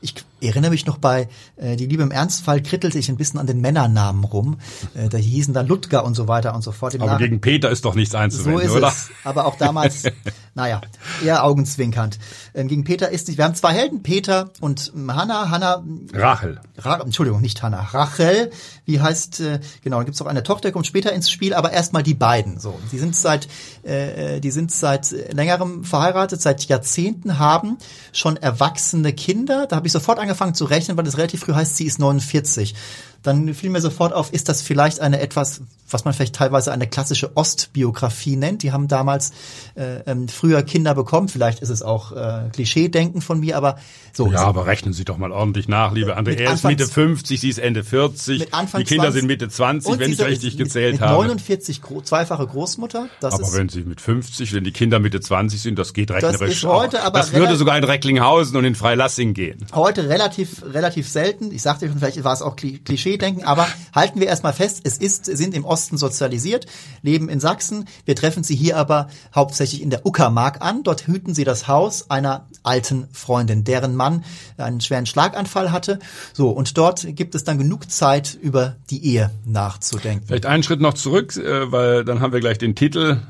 ich 0.04 0.14
erinnere 0.40 0.72
mich 0.72 0.84
noch 0.86 0.98
bei 0.98 1.28
äh, 1.56 1.76
Die 1.76 1.86
Liebe 1.86 2.02
im 2.02 2.10
Ernstfall 2.10 2.60
krittelte 2.60 2.98
ich 2.98 3.08
ein 3.08 3.16
bisschen 3.16 3.38
an 3.38 3.46
den 3.46 3.60
Männernamen 3.60 4.24
rum. 4.24 4.58
Äh, 4.94 5.08
da 5.08 5.16
hießen 5.16 5.54
dann 5.54 5.68
Ludger 5.68 6.04
und 6.04 6.14
so 6.16 6.26
weiter 6.26 6.56
und 6.56 6.62
so 6.62 6.72
fort. 6.72 6.94
Im 6.94 7.02
Aber 7.02 7.12
Nach- 7.12 7.18
gegen 7.18 7.40
Peter 7.40 7.70
ist 7.70 7.84
doch 7.84 7.94
nichts 7.94 8.10
so 8.12 8.18
einzuwenden, 8.18 8.62
ist 8.66 8.72
oder? 8.72 8.88
es. 8.88 9.10
Aber 9.22 9.46
auch 9.46 9.56
damals, 9.56 10.02
naja, 10.56 10.80
eher 11.24 11.44
augenzwinkernd. 11.44 12.18
Ähm, 12.52 12.66
gegen 12.66 12.82
Peter 12.82 13.10
ist 13.10 13.28
nicht. 13.28 13.36
Wir 13.38 13.44
haben 13.44 13.54
zwei 13.54 13.72
Helden, 13.74 14.02
Peter 14.02 14.50
und 14.60 14.92
Hanna. 15.06 15.50
Hanna, 15.50 15.84
Rachel. 16.12 16.60
Ra 16.78 17.00
Entschuldigung, 17.00 17.40
nicht 17.40 17.62
Hanna. 17.62 17.80
Rachel, 17.80 18.50
wie 18.84 19.00
heißt, 19.00 19.40
äh, 19.40 19.60
genau, 19.82 19.98
da 19.98 20.04
gibt's 20.04 20.20
auch 20.20 20.26
eine 20.26 20.42
Tochter, 20.42 20.72
kommt 20.72 20.86
später 20.86 21.12
ins 21.12 21.30
Spiel, 21.30 21.54
aber 21.54 21.72
erstmal 21.72 22.02
die 22.02 22.14
beiden. 22.14 22.58
So, 22.58 22.78
die 22.90 22.98
sind 22.98 23.14
seit, 23.14 23.48
äh, 23.82 24.40
die 24.40 24.50
sind 24.50 24.72
seit 24.72 25.10
längerem 25.32 25.84
verheiratet, 25.84 26.40
seit 26.40 26.64
Jahrzehnten, 26.64 27.38
haben 27.38 27.78
schon 28.12 28.36
erwachsene 28.36 29.12
Kinder. 29.12 29.66
Da 29.66 29.76
habe 29.76 29.86
ich 29.86 29.92
sofort 29.92 30.18
angefangen 30.18 30.54
zu 30.54 30.64
rechnen, 30.64 30.96
weil 30.96 31.06
es 31.06 31.18
relativ 31.18 31.40
früh 31.40 31.54
heißt, 31.54 31.76
sie 31.76 31.86
ist 31.86 31.98
49. 31.98 32.74
Dann 33.22 33.54
fiel 33.54 33.70
mir 33.70 33.80
sofort 33.80 34.12
auf, 34.12 34.32
ist 34.32 34.48
das 34.48 34.62
vielleicht 34.62 35.00
eine 35.00 35.20
etwas, 35.20 35.60
was 35.88 36.04
man 36.04 36.12
vielleicht 36.14 36.34
teilweise 36.34 36.72
eine 36.72 36.86
klassische 36.88 37.36
Ostbiografie 37.36 38.36
nennt. 38.36 38.62
Die 38.62 38.72
haben 38.72 38.88
damals 38.88 39.32
äh, 39.76 40.00
ähm, 40.06 40.28
früher 40.28 40.62
Kinder 40.62 40.94
bekommen. 40.94 41.28
Vielleicht 41.28 41.60
ist 41.60 41.68
es 41.68 41.82
auch 41.82 42.12
äh, 42.12 42.48
Klischee-Denken 42.52 43.20
von 43.20 43.40
mir, 43.40 43.56
aber 43.56 43.78
so. 44.12 44.26
Ja, 44.30 44.40
aber 44.44 44.66
rechnen 44.66 44.92
Sie 44.92 45.04
doch 45.04 45.18
mal 45.18 45.30
ordentlich 45.32 45.68
nach, 45.68 45.92
liebe 45.92 46.18
André. 46.18 46.34
Er 46.34 46.52
ist 46.54 46.64
Mitte 46.64 46.86
50, 46.86 47.40
sie 47.40 47.48
ist 47.48 47.58
Ende 47.58 47.84
40. 47.84 48.40
mit 48.40 48.54
Anfang 48.54 48.80
die 48.80 48.86
Kinder 48.86 49.04
20. 49.04 49.20
sind 49.20 49.26
Mitte 49.28 49.48
20, 49.48 49.92
Und 49.92 49.98
wenn 50.00 50.12
ich 50.12 50.20
richtig 50.20 50.54
mit, 50.58 50.64
gezählt 50.66 50.92
mit 50.94 51.00
habe. 51.02 51.12
49 51.14 51.80
gro 51.82 52.00
zweifache 52.02 52.46
Großmutter. 52.46 53.08
Das 53.20 53.34
Aber 53.34 53.42
ist, 53.44 53.56
wenn 53.56 53.68
sie 53.68 53.82
mit 53.82 54.00
50, 54.00 54.52
wenn 54.54 54.64
die 54.64 54.72
Kinder 54.72 54.98
Mitte 54.98 55.20
20 55.20 55.60
sind, 55.60 55.78
das 55.78 55.92
geht 55.94 56.10
rechnerisch. 56.10 56.56
ist 56.56 56.64
heute 56.64 57.02
aber 57.02 57.18
das 57.20 57.32
würde 57.32 57.56
sogar 57.56 57.78
in 57.78 57.84
Recklinghausen 57.84 58.56
und 58.56 58.64
in 58.64 58.74
Freilassing 58.74 59.34
gehen. 59.34 59.64
heute 59.74 60.08
relativ 60.08 60.62
relativ 60.72 61.08
selten. 61.08 61.52
Ich 61.52 61.62
sagte 61.62 61.86
schon, 61.88 61.98
vielleicht 61.98 62.22
war 62.24 62.32
es 62.34 62.42
auch 62.42 62.56
Kli- 62.56 62.82
Klischee-Denken, 63.12 63.44
aber 63.44 63.66
halten 63.94 64.20
wir 64.20 64.26
erstmal 64.26 64.52
fest, 64.52 64.80
es 64.84 64.98
ist, 64.98 65.24
sind 65.26 65.54
im 65.54 65.64
Osten 65.64 65.96
sozialisiert, 65.96 66.66
leben 67.02 67.28
in 67.28 67.40
Sachsen. 67.40 67.86
Wir 68.04 68.16
treffen 68.16 68.42
sie 68.42 68.54
hier 68.54 68.76
aber 68.76 69.08
hauptsächlich 69.34 69.82
in 69.82 69.90
der 69.90 70.06
Uckermark 70.06 70.60
an. 70.60 70.82
Dort 70.82 71.06
hüten 71.06 71.34
sie 71.34 71.44
das 71.44 71.68
Haus 71.68 72.10
einer 72.10 72.46
alten 72.62 73.08
Freundin, 73.12 73.64
deren 73.64 73.94
Mann 73.94 74.24
einen 74.56 74.80
schweren 74.80 75.06
Schlaganfall 75.06 75.72
hatte. 75.72 75.98
So, 76.32 76.50
und 76.50 76.76
dort 76.78 77.06
gibt 77.16 77.34
es 77.34 77.44
dann 77.44 77.58
genug 77.58 77.90
Zeit, 77.90 78.38
über 78.40 78.76
die 78.90 79.04
Ehe 79.04 79.30
nachzudenken. 79.44 80.26
Vielleicht 80.26 80.46
einen 80.46 80.62
Schritt 80.62 80.80
noch 80.80 80.94
zurück, 80.94 81.36
äh, 81.36 81.70
weil 81.70 82.04
dann 82.04 82.20
haben 82.20 82.32
wir 82.32 82.40
gleich 82.40 82.58
den 82.58 82.74
Titel 82.74 83.20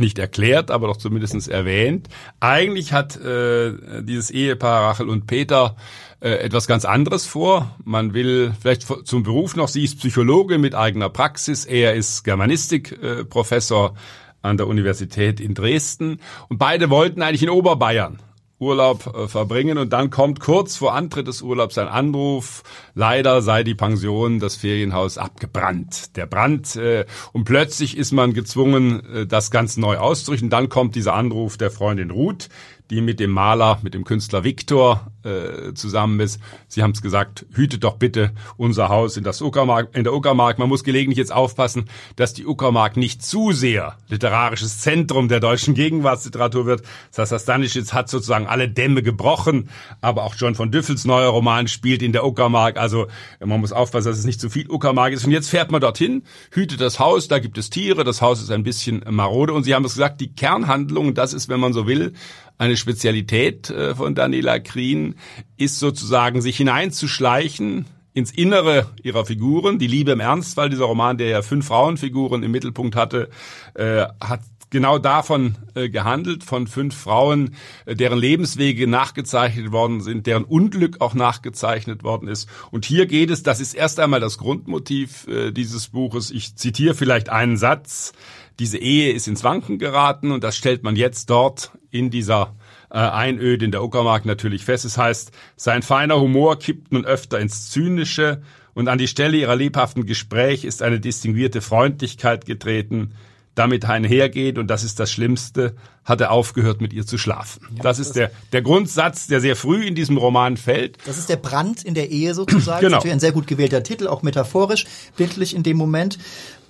nicht 0.00 0.18
erklärt, 0.18 0.70
aber 0.70 0.88
doch 0.88 0.96
zumindest 0.96 1.48
erwähnt. 1.48 2.08
Eigentlich 2.40 2.92
hat 2.92 3.16
äh, 3.16 3.72
dieses 4.02 4.30
Ehepaar 4.30 4.82
Rachel 4.90 5.08
und 5.08 5.26
Peter 5.26 5.76
äh, 6.20 6.30
etwas 6.30 6.66
ganz 6.66 6.84
anderes 6.84 7.26
vor. 7.26 7.74
Man 7.84 8.14
will 8.14 8.52
vielleicht 8.60 8.86
zum 9.06 9.22
Beruf 9.22 9.56
noch, 9.56 9.68
sie 9.68 9.84
ist 9.84 9.98
Psychologe 9.98 10.58
mit 10.58 10.74
eigener 10.74 11.08
Praxis, 11.08 11.64
er 11.64 11.94
ist 11.94 12.24
Germanistikprofessor 12.24 13.94
äh, 13.94 13.98
an 14.42 14.56
der 14.56 14.66
Universität 14.66 15.40
in 15.40 15.54
Dresden 15.54 16.20
und 16.48 16.58
beide 16.58 16.90
wollten 16.90 17.22
eigentlich 17.22 17.42
in 17.42 17.50
Oberbayern 17.50 18.18
Urlaub 18.60 19.14
äh, 19.16 19.26
verbringen 19.26 19.78
und 19.78 19.92
dann 19.92 20.10
kommt 20.10 20.38
kurz 20.38 20.76
vor 20.76 20.94
Antritt 20.94 21.26
des 21.26 21.42
Urlaubs 21.42 21.78
ein 21.78 21.88
Anruf, 21.88 22.62
leider 22.94 23.40
sei 23.40 23.64
die 23.64 23.74
Pension, 23.74 24.38
das 24.38 24.56
Ferienhaus 24.56 25.18
abgebrannt. 25.18 26.16
Der 26.16 26.26
Brand 26.26 26.76
äh, 26.76 27.06
und 27.32 27.44
plötzlich 27.44 27.96
ist 27.96 28.12
man 28.12 28.34
gezwungen, 28.34 29.04
äh, 29.12 29.26
das 29.26 29.50
ganz 29.50 29.76
neu 29.78 29.96
auszurichten. 29.96 30.50
Dann 30.50 30.68
kommt 30.68 30.94
dieser 30.94 31.14
Anruf 31.14 31.56
der 31.56 31.70
Freundin 31.70 32.10
Ruth, 32.10 32.50
die 32.90 33.00
mit 33.00 33.20
dem 33.20 33.30
Maler, 33.30 33.78
mit 33.82 33.94
dem 33.94 34.04
Künstler 34.04 34.42
Viktor 34.42 35.12
äh, 35.22 35.74
zusammen 35.74 36.18
ist. 36.20 36.40
Sie 36.66 36.82
haben 36.82 36.90
es 36.90 37.02
gesagt, 37.02 37.46
hütet 37.52 37.84
doch 37.84 37.96
bitte 37.96 38.32
unser 38.56 38.88
Haus 38.88 39.16
in, 39.16 39.22
das 39.24 39.40
Uckermark, 39.40 39.96
in 39.96 40.04
der 40.04 40.12
Uckermark. 40.12 40.58
Man 40.58 40.68
muss 40.68 40.82
gelegentlich 40.82 41.18
jetzt 41.18 41.32
aufpassen, 41.32 41.84
dass 42.16 42.34
die 42.34 42.46
Uckermark 42.46 42.96
nicht 42.96 43.24
zu 43.24 43.52
sehr 43.52 43.96
literarisches 44.08 44.80
Zentrum 44.80 45.28
der 45.28 45.38
deutschen 45.40 45.74
Gegenwartsliteratur 45.74 46.66
wird. 46.66 46.82
Sasa 47.10 47.38
Stanisic 47.38 47.92
hat 47.92 48.08
sozusagen 48.08 48.46
alle 48.46 48.68
Dämme 48.68 49.02
gebrochen, 49.02 49.68
aber 50.00 50.24
auch 50.24 50.34
John 50.34 50.54
von 50.54 50.72
Düffels 50.72 51.04
neuer 51.04 51.30
Roman 51.30 51.68
spielt 51.68 52.02
in 52.02 52.12
der 52.12 52.26
Uckermark. 52.26 52.76
Also 52.76 53.06
man 53.38 53.60
muss 53.60 53.72
aufpassen, 53.72 54.08
dass 54.08 54.18
es 54.18 54.24
nicht 54.24 54.40
zu 54.40 54.50
viel 54.50 54.68
Uckermark 54.68 55.12
ist. 55.12 55.24
Und 55.24 55.30
jetzt 55.30 55.48
fährt 55.48 55.70
man 55.70 55.80
dorthin, 55.80 56.24
hütet 56.50 56.80
das 56.80 56.98
Haus, 56.98 57.28
da 57.28 57.38
gibt 57.38 57.56
es 57.56 57.70
Tiere, 57.70 58.02
das 58.02 58.20
Haus 58.20 58.42
ist 58.42 58.50
ein 58.50 58.64
bisschen 58.64 59.04
marode. 59.08 59.52
Und 59.52 59.62
Sie 59.62 59.74
haben 59.74 59.84
es 59.84 59.94
gesagt, 59.94 60.20
die 60.20 60.34
Kernhandlung, 60.34 61.14
das 61.14 61.32
ist, 61.32 61.48
wenn 61.48 61.60
man 61.60 61.72
so 61.72 61.86
will, 61.86 62.14
eine 62.60 62.76
Spezialität 62.76 63.70
äh, 63.70 63.94
von 63.94 64.14
Daniela 64.14 64.58
Krien 64.58 65.14
ist 65.56 65.78
sozusagen, 65.78 66.42
sich 66.42 66.58
hineinzuschleichen 66.58 67.86
ins 68.12 68.32
Innere 68.32 68.90
ihrer 69.02 69.24
Figuren. 69.24 69.78
Die 69.78 69.86
Liebe 69.86 70.12
im 70.12 70.20
Ernstfall, 70.20 70.68
dieser 70.68 70.84
Roman, 70.84 71.16
der 71.16 71.28
ja 71.28 71.42
fünf 71.42 71.66
Frauenfiguren 71.66 72.42
im 72.42 72.50
Mittelpunkt 72.50 72.96
hatte, 72.96 73.30
äh, 73.74 74.04
hat 74.20 74.42
genau 74.68 74.98
davon 74.98 75.54
äh, 75.74 75.88
gehandelt, 75.88 76.44
von 76.44 76.66
fünf 76.66 76.94
Frauen, 76.94 77.54
deren 77.86 78.18
Lebenswege 78.18 78.86
nachgezeichnet 78.86 79.72
worden 79.72 80.02
sind, 80.02 80.26
deren 80.26 80.44
Unglück 80.44 81.00
auch 81.00 81.14
nachgezeichnet 81.14 82.04
worden 82.04 82.28
ist. 82.28 82.46
Und 82.70 82.84
hier 82.84 83.06
geht 83.06 83.30
es, 83.30 83.42
das 83.42 83.60
ist 83.60 83.72
erst 83.72 83.98
einmal 83.98 84.20
das 84.20 84.36
Grundmotiv 84.36 85.26
dieses 85.52 85.88
Buches. 85.88 86.30
Ich 86.30 86.56
zitiere 86.56 86.94
vielleicht 86.94 87.30
einen 87.30 87.56
Satz. 87.56 88.12
Diese 88.60 88.76
Ehe 88.76 89.12
ist 89.12 89.26
ins 89.26 89.42
Wanken 89.42 89.78
geraten 89.78 90.30
und 90.30 90.44
das 90.44 90.54
stellt 90.54 90.82
man 90.82 90.94
jetzt 90.94 91.30
dort 91.30 91.72
in 91.90 92.10
dieser 92.10 92.54
äh, 92.90 92.98
Einöde 92.98 93.64
in 93.64 93.70
der 93.70 93.82
Uckermark 93.82 94.26
natürlich 94.26 94.66
fest. 94.66 94.84
Es 94.84 94.98
heißt, 94.98 95.32
sein 95.56 95.82
feiner 95.82 96.20
Humor 96.20 96.58
kippt 96.58 96.92
nun 96.92 97.06
öfter 97.06 97.40
ins 97.40 97.70
Zynische 97.70 98.42
und 98.74 98.88
an 98.88 98.98
die 98.98 99.08
Stelle 99.08 99.38
ihrer 99.38 99.56
lebhaften 99.56 100.04
Gespräch 100.04 100.64
ist 100.64 100.82
eine 100.82 101.00
distinguierte 101.00 101.62
Freundlichkeit 101.62 102.44
getreten. 102.44 103.14
Damit 103.54 103.84
einhergeht, 103.84 104.58
und 104.58 104.68
das 104.68 104.84
ist 104.84 105.00
das 105.00 105.10
Schlimmste, 105.10 105.74
hat 106.04 106.20
er 106.20 106.30
aufgehört, 106.30 106.80
mit 106.80 106.92
ihr 106.92 107.04
zu 107.04 107.18
schlafen. 107.18 107.66
das 107.82 107.98
ist 107.98 108.12
der, 108.12 108.30
der 108.52 108.62
Grundsatz, 108.62 109.26
der 109.26 109.40
sehr 109.40 109.56
früh 109.56 109.84
in 109.84 109.94
diesem 109.94 110.18
Roman 110.18 110.56
fällt. 110.56 110.98
Das 111.04 111.18
ist 111.18 111.28
der 111.28 111.36
Brand 111.36 111.82
in 111.82 111.94
der 111.94 112.10
Ehe 112.10 112.34
sozusagen. 112.34 112.80
Genau. 112.80 112.80
Das 112.80 112.86
ist 112.86 112.92
natürlich 112.92 113.12
ein 113.12 113.20
sehr 113.20 113.32
gut 113.32 113.46
gewählter 113.48 113.82
Titel, 113.82 114.06
auch 114.06 114.22
metaphorisch, 114.22 114.86
bildlich 115.16 115.54
in 115.54 115.62
dem 115.62 115.76
Moment. 115.76 116.18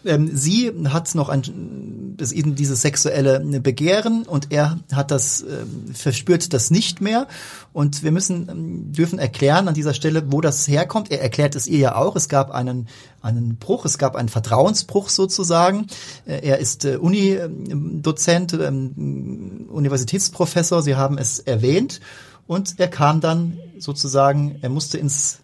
Ähm, 0.05 0.31
sie 0.35 0.73
hat 0.89 1.15
noch 1.15 1.29
ein, 1.29 2.17
eben 2.33 2.55
dieses 2.55 2.83
sexuelle 2.83 3.41
Begehren 3.61 4.23
und 4.23 4.51
er 4.51 4.79
hat 4.93 5.11
das, 5.11 5.43
ähm, 5.43 5.95
verspürt 5.95 6.53
das 6.53 6.71
nicht 6.71 7.01
mehr. 7.01 7.27
Und 7.73 8.03
wir 8.03 8.13
müssen, 8.13 8.49
ähm, 8.49 8.93
dürfen 8.93 9.19
erklären 9.19 9.69
an 9.69 9.75
dieser 9.75 9.95
Stelle, 9.95 10.33
wo 10.33 10.41
das 10.41 10.67
herkommt. 10.69 11.11
Er 11.11 11.21
erklärt 11.23 11.55
es 11.55 11.67
ihr 11.67 11.79
ja 11.79 11.97
auch. 11.97 12.17
Es 12.17 12.29
gab 12.29 12.51
einen, 12.51 12.89
einen 13.23 13.57
Bruch, 13.57 13.85
es 13.85 13.99
gab 13.99 14.17
einen 14.17 14.29
Vertrauensbruch 14.29 15.09
sozusagen. 15.09 15.87
Äh, 16.27 16.41
Er 16.43 16.59
ist 16.59 16.85
äh, 16.85 16.97
Uni-Dozent, 16.97 18.55
ähm, 18.55 19.69
Universitätsprofessor, 19.71 20.83
Sie 20.83 20.97
haben 20.97 21.19
es 21.19 21.39
erwähnt. 21.39 22.01
Und 22.47 22.81
er 22.81 22.89
kam 22.89 23.21
dann 23.21 23.59
sozusagen, 23.79 24.59
er 24.61 24.71
musste 24.71 24.99
ins 24.99 25.39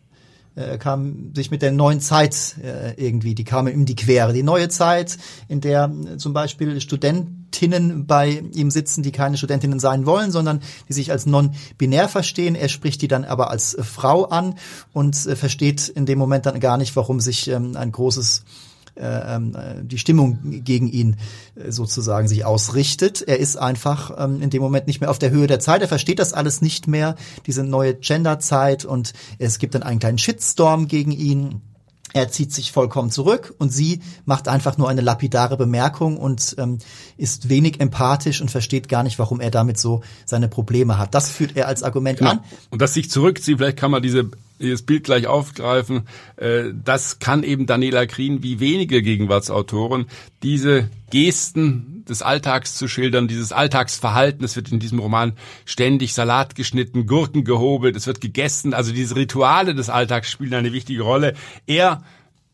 er 0.57 0.79
kam 0.79 1.35
sich 1.35 1.51
mit 1.51 1.61
der 1.61 1.71
neuen 1.71 2.01
Zeit 2.01 2.57
äh, 2.62 2.95
irgendwie, 2.97 3.35
die 3.35 3.45
kam 3.45 3.69
ihm 3.69 3.85
die 3.85 3.95
Quere. 3.95 4.33
Die 4.33 4.42
neue 4.42 4.71
Zeit, 4.71 5.19
in 5.49 5.61
der 5.61 5.92
äh, 6.14 6.16
zum 6.16 6.33
Beispiel 6.33 6.81
Studentinnen 6.81 8.07
bei 8.07 8.42
ihm 8.55 8.71
sitzen, 8.71 9.03
die 9.03 9.12
keine 9.12 9.37
Studentinnen 9.37 9.79
sein 9.79 10.07
wollen, 10.07 10.31
sondern 10.31 10.61
die 10.88 10.95
sich 10.95 11.12
als 11.12 11.27
non-binär 11.27 12.09
verstehen. 12.09 12.55
Er 12.55 12.69
spricht 12.69 13.03
die 13.03 13.09
dann 13.09 13.27
aber 13.27 13.51
als 13.51 13.75
äh, 13.75 13.83
Frau 13.83 14.25
an 14.25 14.55
und 14.95 15.27
äh, 15.27 15.37
versteht 15.37 15.88
in 15.88 16.07
dem 16.07 16.19
Moment 16.19 16.47
dann 16.47 16.59
gar 16.59 16.79
nicht, 16.79 16.97
warum 16.97 17.21
sich 17.21 17.49
ähm, 17.49 17.77
ein 17.77 17.92
großes 17.92 18.45
äh, 18.97 19.37
ähm, 19.37 19.55
äh, 19.55 19.85
die 19.85 19.99
Stimmung 19.99 20.39
gegen 20.65 20.89
ihn 20.89 21.17
äh, 21.55 21.71
sozusagen 21.71 22.29
sich 22.29 22.45
ausrichtet. 22.45 23.23
Er 23.23 23.39
ist 23.39 23.57
einfach 23.57 24.11
ähm, 24.19 24.41
in 24.41 24.51
dem 24.51 24.63
Moment 24.63 24.87
nicht 24.87 25.01
mehr 25.01 25.11
auf 25.11 25.19
der 25.19 25.31
Höhe 25.31 25.47
der 25.47 25.61
Zeit. 25.61 25.83
Er 25.83 25.89
versteht 25.89 26.19
das 26.19 26.33
alles 26.33 26.63
nicht 26.63 26.89
mehr, 26.89 27.15
diese 27.47 27.63
neue 27.63 27.95
Genderzeit 27.95 28.85
und 28.85 29.13
es 29.39 29.59
gibt 29.59 29.75
dann 29.75 29.83
einen 29.83 30.01
kleinen 30.01 30.19
Shitstorm 30.19 30.89
gegen 30.89 31.13
ihn. 31.13 31.63
Er 32.16 32.31
zieht 32.31 32.52
sich 32.52 32.72
vollkommen 32.72 33.11
zurück 33.11 33.55
und 33.59 33.70
sie 33.70 34.00
macht 34.24 34.48
einfach 34.48 34.79
nur 34.79 34.88
eine 34.88 35.02
lapidare 35.02 35.57
Bemerkung 35.57 36.16
und 36.16 36.57
ähm, 36.59 36.79
ist 37.18 37.50
wenig 37.50 37.81
empathisch 37.81 38.40
und 38.40 38.50
versteht 38.50 38.88
gar 38.88 39.02
nicht, 39.02 39.18
warum 39.18 39.40
er 39.40 39.50
damit 39.50 39.79
so 39.79 40.02
seine 40.24 40.48
Probleme 40.48 40.96
hat. 40.96 41.14
Das 41.14 41.31
führt 41.31 41.57
er 41.57 41.68
als 41.68 41.83
Argument 41.83 42.18
genau. 42.18 42.31
an. 42.31 42.40
Und 42.70 42.81
dass 42.81 42.94
sich 42.94 43.11
zurückzieht, 43.11 43.59
vielleicht 43.59 43.76
kann 43.76 43.90
man 43.90 44.02
diese 44.02 44.31
dieses 44.59 44.81
Bild 44.81 45.05
gleich 45.05 45.26
aufgreifen. 45.26 46.09
Äh, 46.37 46.72
das 46.83 47.18
kann 47.18 47.42
eben 47.42 47.66
Daniela 47.66 48.07
Krien 48.07 48.42
wie 48.42 48.59
wenige 48.59 49.02
Gegenwartsautoren 49.02 50.07
diese 50.42 50.88
Gesten 51.11 51.96
des 52.09 52.23
Alltags 52.23 52.75
zu 52.75 52.88
schildern, 52.88 53.29
dieses 53.29 53.53
Alltagsverhalten. 53.53 54.45
Es 54.45 54.57
wird 54.57 54.73
in 54.73 54.79
diesem 54.79 54.99
Roman 54.99 55.33
ständig 55.64 56.14
Salat 56.14 56.55
geschnitten, 56.55 57.07
Gurken 57.07 57.45
gehobelt, 57.45 57.97
es 57.97 58.07
wird 58.07 58.21
gegessen. 58.21 58.75
Also 58.75 58.92
diese 58.92 59.16
Rituale 59.16 59.75
des 59.75 59.90
Alltags 59.90 60.31
spielen 60.31 60.55
eine 60.55 60.73
wichtige 60.73 61.03
Rolle. 61.03 61.35
Er 61.66 62.03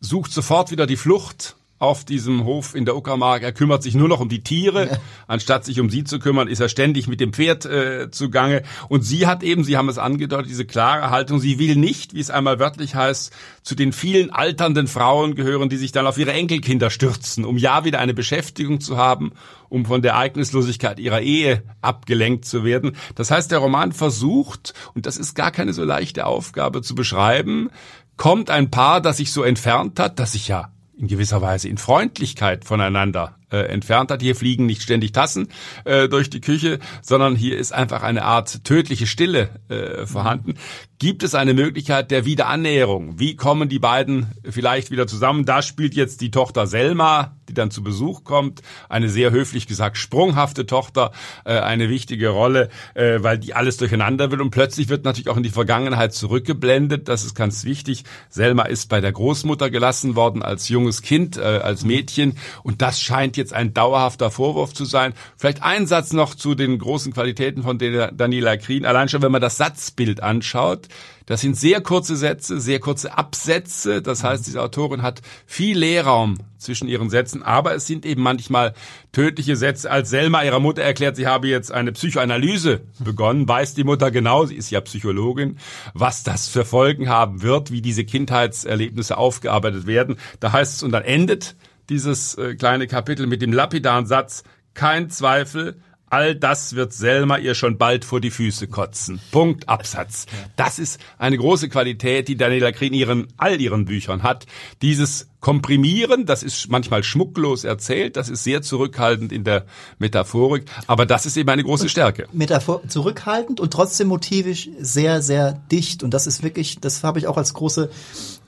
sucht 0.00 0.32
sofort 0.32 0.70
wieder 0.70 0.86
die 0.86 0.96
Flucht 0.96 1.56
auf 1.82 2.04
diesem 2.04 2.44
Hof 2.44 2.76
in 2.76 2.84
der 2.84 2.96
Uckermark. 2.96 3.42
Er 3.42 3.52
kümmert 3.52 3.82
sich 3.82 3.96
nur 3.96 4.08
noch 4.08 4.20
um 4.20 4.28
die 4.28 4.44
Tiere. 4.44 4.86
Ja. 4.86 4.98
Anstatt 5.26 5.64
sich 5.64 5.80
um 5.80 5.90
sie 5.90 6.04
zu 6.04 6.20
kümmern, 6.20 6.46
ist 6.46 6.60
er 6.60 6.68
ständig 6.68 7.08
mit 7.08 7.18
dem 7.18 7.32
Pferd 7.32 7.64
äh, 7.64 8.08
zugange. 8.12 8.62
Und 8.88 9.02
sie 9.02 9.26
hat 9.26 9.42
eben, 9.42 9.64
Sie 9.64 9.76
haben 9.76 9.88
es 9.88 9.98
angedeutet, 9.98 10.48
diese 10.48 10.64
klare 10.64 11.10
Haltung. 11.10 11.40
Sie 11.40 11.58
will 11.58 11.74
nicht, 11.74 12.14
wie 12.14 12.20
es 12.20 12.30
einmal 12.30 12.60
wörtlich 12.60 12.94
heißt, 12.94 13.32
zu 13.64 13.74
den 13.74 13.92
vielen 13.92 14.30
alternden 14.30 14.86
Frauen 14.86 15.34
gehören, 15.34 15.68
die 15.68 15.76
sich 15.76 15.90
dann 15.90 16.06
auf 16.06 16.18
ihre 16.18 16.32
Enkelkinder 16.32 16.88
stürzen, 16.88 17.44
um 17.44 17.58
ja 17.58 17.84
wieder 17.84 17.98
eine 17.98 18.14
Beschäftigung 18.14 18.80
zu 18.80 18.96
haben, 18.96 19.32
um 19.68 19.84
von 19.84 20.02
der 20.02 20.12
Ereignislosigkeit 20.12 21.00
ihrer 21.00 21.20
Ehe 21.20 21.64
abgelenkt 21.80 22.44
zu 22.44 22.62
werden. 22.62 22.96
Das 23.16 23.32
heißt, 23.32 23.50
der 23.50 23.58
Roman 23.58 23.90
versucht, 23.90 24.72
und 24.94 25.06
das 25.06 25.16
ist 25.16 25.34
gar 25.34 25.50
keine 25.50 25.72
so 25.72 25.82
leichte 25.82 26.26
Aufgabe 26.26 26.80
zu 26.80 26.94
beschreiben, 26.94 27.70
kommt 28.16 28.50
ein 28.50 28.70
Paar, 28.70 29.00
das 29.00 29.16
sich 29.16 29.32
so 29.32 29.42
entfernt 29.42 29.98
hat, 29.98 30.20
das 30.20 30.32
sich 30.32 30.46
ja 30.46 30.70
in 30.96 31.06
gewisser 31.08 31.40
Weise 31.40 31.68
in 31.68 31.78
Freundlichkeit 31.78 32.64
voneinander 32.64 33.34
äh, 33.52 33.66
entfernt 33.66 34.10
hat. 34.10 34.22
Hier 34.22 34.34
fliegen 34.34 34.66
nicht 34.66 34.82
ständig 34.82 35.12
Tassen 35.12 35.48
äh, 35.84 36.08
durch 36.08 36.30
die 36.30 36.40
Küche, 36.40 36.78
sondern 37.02 37.36
hier 37.36 37.58
ist 37.58 37.72
einfach 37.72 38.02
eine 38.02 38.24
Art 38.24 38.64
tödliche 38.64 39.06
Stille 39.06 39.50
äh, 39.68 40.06
vorhanden. 40.06 40.54
Gibt 41.02 41.24
es 41.24 41.34
eine 41.34 41.52
Möglichkeit 41.52 42.12
der 42.12 42.24
Wiederannäherung? 42.26 43.18
Wie 43.18 43.34
kommen 43.34 43.68
die 43.68 43.80
beiden 43.80 44.28
vielleicht 44.48 44.92
wieder 44.92 45.08
zusammen? 45.08 45.44
Da 45.44 45.60
spielt 45.60 45.94
jetzt 45.94 46.20
die 46.20 46.30
Tochter 46.30 46.68
Selma, 46.68 47.36
die 47.48 47.54
dann 47.54 47.72
zu 47.72 47.82
Besuch 47.82 48.22
kommt, 48.22 48.62
eine 48.88 49.08
sehr 49.08 49.32
höflich 49.32 49.66
gesagt 49.66 49.96
sprunghafte 49.96 50.64
Tochter, 50.64 51.10
äh, 51.44 51.58
eine 51.58 51.88
wichtige 51.88 52.28
Rolle, 52.28 52.68
äh, 52.94 53.20
weil 53.20 53.36
die 53.36 53.52
alles 53.52 53.78
durcheinander 53.78 54.30
will 54.30 54.40
und 54.40 54.52
plötzlich 54.52 54.90
wird 54.90 55.04
natürlich 55.04 55.28
auch 55.28 55.36
in 55.36 55.42
die 55.42 55.50
Vergangenheit 55.50 56.14
zurückgeblendet. 56.14 57.08
Das 57.08 57.24
ist 57.24 57.34
ganz 57.34 57.64
wichtig. 57.64 58.04
Selma 58.28 58.62
ist 58.62 58.88
bei 58.88 59.00
der 59.00 59.10
Großmutter 59.10 59.70
gelassen 59.70 60.14
worden 60.14 60.40
als 60.40 60.68
junges 60.68 61.02
Kind, 61.02 61.36
äh, 61.36 61.40
als 61.40 61.84
Mädchen 61.84 62.38
und 62.62 62.80
das 62.80 63.00
scheint 63.00 63.36
jetzt 63.36 63.41
ein 63.50 63.74
dauerhafter 63.74 64.30
Vorwurf 64.30 64.72
zu 64.72 64.84
sein. 64.84 65.14
Vielleicht 65.36 65.62
ein 65.62 65.86
Satz 65.86 66.12
noch 66.12 66.34
zu 66.34 66.54
den 66.54 66.78
großen 66.78 67.12
Qualitäten 67.12 67.62
von 67.62 67.78
Daniela 67.78 68.56
Krien. 68.56 68.86
Allein 68.86 69.08
schon, 69.08 69.22
wenn 69.22 69.32
man 69.32 69.42
das 69.42 69.56
Satzbild 69.56 70.22
anschaut, 70.22 70.88
das 71.26 71.40
sind 71.40 71.56
sehr 71.56 71.80
kurze 71.80 72.16
Sätze, 72.16 72.60
sehr 72.60 72.80
kurze 72.80 73.16
Absätze. 73.16 74.02
Das 74.02 74.24
heißt, 74.24 74.46
diese 74.46 74.60
Autorin 74.60 75.02
hat 75.02 75.22
viel 75.46 75.78
Leerraum 75.78 76.38
zwischen 76.58 76.88
ihren 76.88 77.10
Sätzen, 77.10 77.42
aber 77.42 77.74
es 77.74 77.86
sind 77.86 78.06
eben 78.06 78.22
manchmal 78.22 78.74
tödliche 79.12 79.56
Sätze. 79.56 79.90
Als 79.90 80.10
Selma 80.10 80.42
ihrer 80.42 80.60
Mutter 80.60 80.82
erklärt, 80.82 81.16
sie 81.16 81.26
habe 81.26 81.48
jetzt 81.48 81.72
eine 81.72 81.92
Psychoanalyse 81.92 82.82
begonnen, 82.98 83.48
weiß 83.48 83.74
die 83.74 83.84
Mutter 83.84 84.10
genau, 84.10 84.46
sie 84.46 84.56
ist 84.56 84.70
ja 84.70 84.80
Psychologin, 84.80 85.58
was 85.94 86.22
das 86.22 86.48
für 86.48 86.64
Folgen 86.64 87.08
haben 87.08 87.42
wird, 87.42 87.70
wie 87.70 87.82
diese 87.82 88.04
Kindheitserlebnisse 88.04 89.16
aufgearbeitet 89.16 89.86
werden. 89.86 90.16
Da 90.40 90.52
heißt 90.52 90.76
es, 90.76 90.82
und 90.82 90.92
dann 90.92 91.02
endet 91.02 91.56
dieses 91.92 92.34
äh, 92.38 92.54
kleine 92.54 92.86
Kapitel 92.86 93.26
mit 93.26 93.42
dem 93.42 93.52
lapidaren 93.52 94.06
Satz, 94.06 94.44
kein 94.74 95.10
Zweifel, 95.10 95.76
All 96.12 96.34
das 96.34 96.74
wird 96.74 96.92
Selma 96.92 97.38
ihr 97.38 97.54
schon 97.54 97.78
bald 97.78 98.04
vor 98.04 98.20
die 98.20 98.30
Füße 98.30 98.66
kotzen. 98.66 99.18
Punkt, 99.30 99.70
Absatz. 99.70 100.26
Das 100.56 100.78
ist 100.78 101.00
eine 101.16 101.38
große 101.38 101.70
Qualität, 101.70 102.28
die 102.28 102.36
Daniela 102.36 102.70
Krien 102.70 102.92
in 102.92 102.98
ihren, 102.98 103.28
all 103.38 103.58
ihren 103.58 103.86
Büchern 103.86 104.22
hat. 104.22 104.44
Dieses 104.82 105.30
Komprimieren, 105.40 106.26
das 106.26 106.42
ist 106.42 106.68
manchmal 106.68 107.02
schmucklos 107.02 107.64
erzählt, 107.64 108.18
das 108.18 108.28
ist 108.28 108.44
sehr 108.44 108.60
zurückhaltend 108.60 109.32
in 109.32 109.42
der 109.42 109.64
Metaphorik, 109.98 110.66
aber 110.86 111.06
das 111.06 111.24
ist 111.24 111.38
eben 111.38 111.48
eine 111.48 111.64
große 111.64 111.88
Stärke. 111.88 112.28
Metaphor 112.30 112.86
zurückhaltend 112.86 113.58
und 113.58 113.72
trotzdem 113.72 114.08
motivisch 114.08 114.68
sehr, 114.78 115.22
sehr 115.22 115.62
dicht. 115.72 116.02
Und 116.02 116.12
das 116.12 116.26
ist 116.26 116.42
wirklich, 116.42 116.78
das 116.78 117.04
habe 117.04 117.20
ich 117.20 117.26
auch 117.26 117.38
als 117.38 117.54
große 117.54 117.88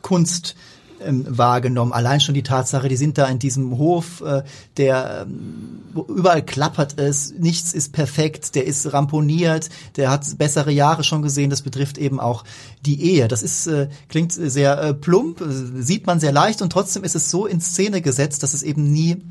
Kunst 0.02 0.54
ähm, 1.00 1.24
wahrgenommen. 1.28 1.92
Allein 1.92 2.20
schon 2.20 2.34
die 2.34 2.42
Tatsache, 2.42 2.88
die 2.88 2.96
sind 2.96 3.18
da 3.18 3.26
in 3.26 3.38
diesem 3.38 3.78
Hof, 3.78 4.20
äh, 4.20 4.42
der 4.76 5.26
ähm, 5.26 5.82
überall 6.08 6.44
klappert 6.44 6.98
es, 6.98 7.32
nichts 7.38 7.72
ist 7.72 7.92
perfekt, 7.92 8.54
der 8.54 8.66
ist 8.66 8.92
ramponiert, 8.92 9.68
der 9.96 10.10
hat 10.10 10.26
bessere 10.38 10.72
Jahre 10.72 11.04
schon 11.04 11.22
gesehen. 11.22 11.50
Das 11.50 11.62
betrifft 11.62 11.98
eben 11.98 12.20
auch 12.20 12.44
die 12.84 13.02
Ehe. 13.02 13.28
Das 13.28 13.42
ist 13.42 13.66
äh, 13.66 13.88
klingt 14.08 14.32
sehr 14.32 14.80
äh, 14.80 14.94
plump, 14.94 15.42
sieht 15.46 16.06
man 16.06 16.20
sehr 16.20 16.32
leicht 16.32 16.62
und 16.62 16.70
trotzdem 16.70 17.04
ist 17.04 17.14
es 17.14 17.30
so 17.30 17.46
in 17.46 17.60
Szene 17.60 18.00
gesetzt, 18.00 18.42
dass 18.42 18.54
es 18.54 18.62
eben 18.62 18.92
nie 18.92 19.22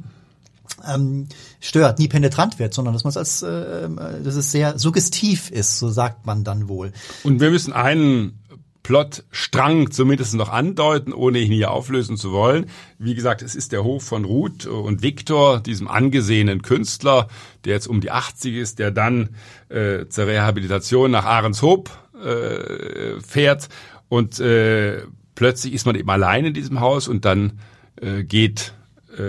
ähm, 0.88 1.28
stört, 1.60 2.00
nie 2.00 2.08
penetrant 2.08 2.60
wird, 2.60 2.74
sondern 2.74 2.94
dass 2.94 3.04
man 3.04 3.10
es 3.10 3.18
als, 3.18 3.42
äh, 3.42 3.48
äh, 3.48 3.90
dass 4.24 4.36
es 4.36 4.52
sehr 4.52 4.78
suggestiv 4.80 5.50
ist, 5.50 5.80
so 5.80 5.90
sagt 5.90 6.26
man 6.26 6.44
dann 6.44 6.68
wohl. 6.68 6.92
Und 7.24 7.40
wir 7.40 7.52
müssen 7.52 7.74
einen 7.74 8.40
Plotstrang 8.84 9.92
zumindest 9.92 10.36
noch 10.36 10.50
andeuten, 10.50 11.14
ohne 11.14 11.40
ihn 11.40 11.52
hier 11.52 11.72
auflösen 11.72 12.18
zu 12.18 12.32
wollen. 12.32 12.66
Wie 13.00 13.16
gesagt, 13.16 13.42
es 13.42 13.56
ist 13.56 13.72
der 13.72 13.84
Hof 13.84 14.04
von 14.04 14.26
Ruth 14.26 14.66
und 14.66 15.02
Viktor, 15.02 15.62
diesem 15.62 15.88
angesehenen 15.88 16.62
Künstler, 16.62 17.30
der 17.64 17.74
jetzt 17.74 17.88
um 17.88 18.02
die 18.02 18.12
80 18.12 18.56
ist, 18.56 18.80
der 18.80 18.92
dann 18.92 19.30
äh, 19.70 20.08
zur 20.08 20.28
Rehabilitation 20.28 21.12
nach 21.12 21.26
Ahrenshoop 21.26 21.90
äh, 22.22 23.22
fährt 23.22 23.70
und 24.10 24.40
äh, 24.40 25.02
plötzlich 25.34 25.74
ist 25.74 25.86
man 25.86 25.96
eben 25.96 26.10
allein 26.10 26.46
in 26.46 26.54
diesem 26.54 26.80
Haus 26.80 27.08
und 27.08 27.26
dann 27.26 27.60
äh, 28.02 28.24
geht 28.24 28.74
äh, 29.18 29.22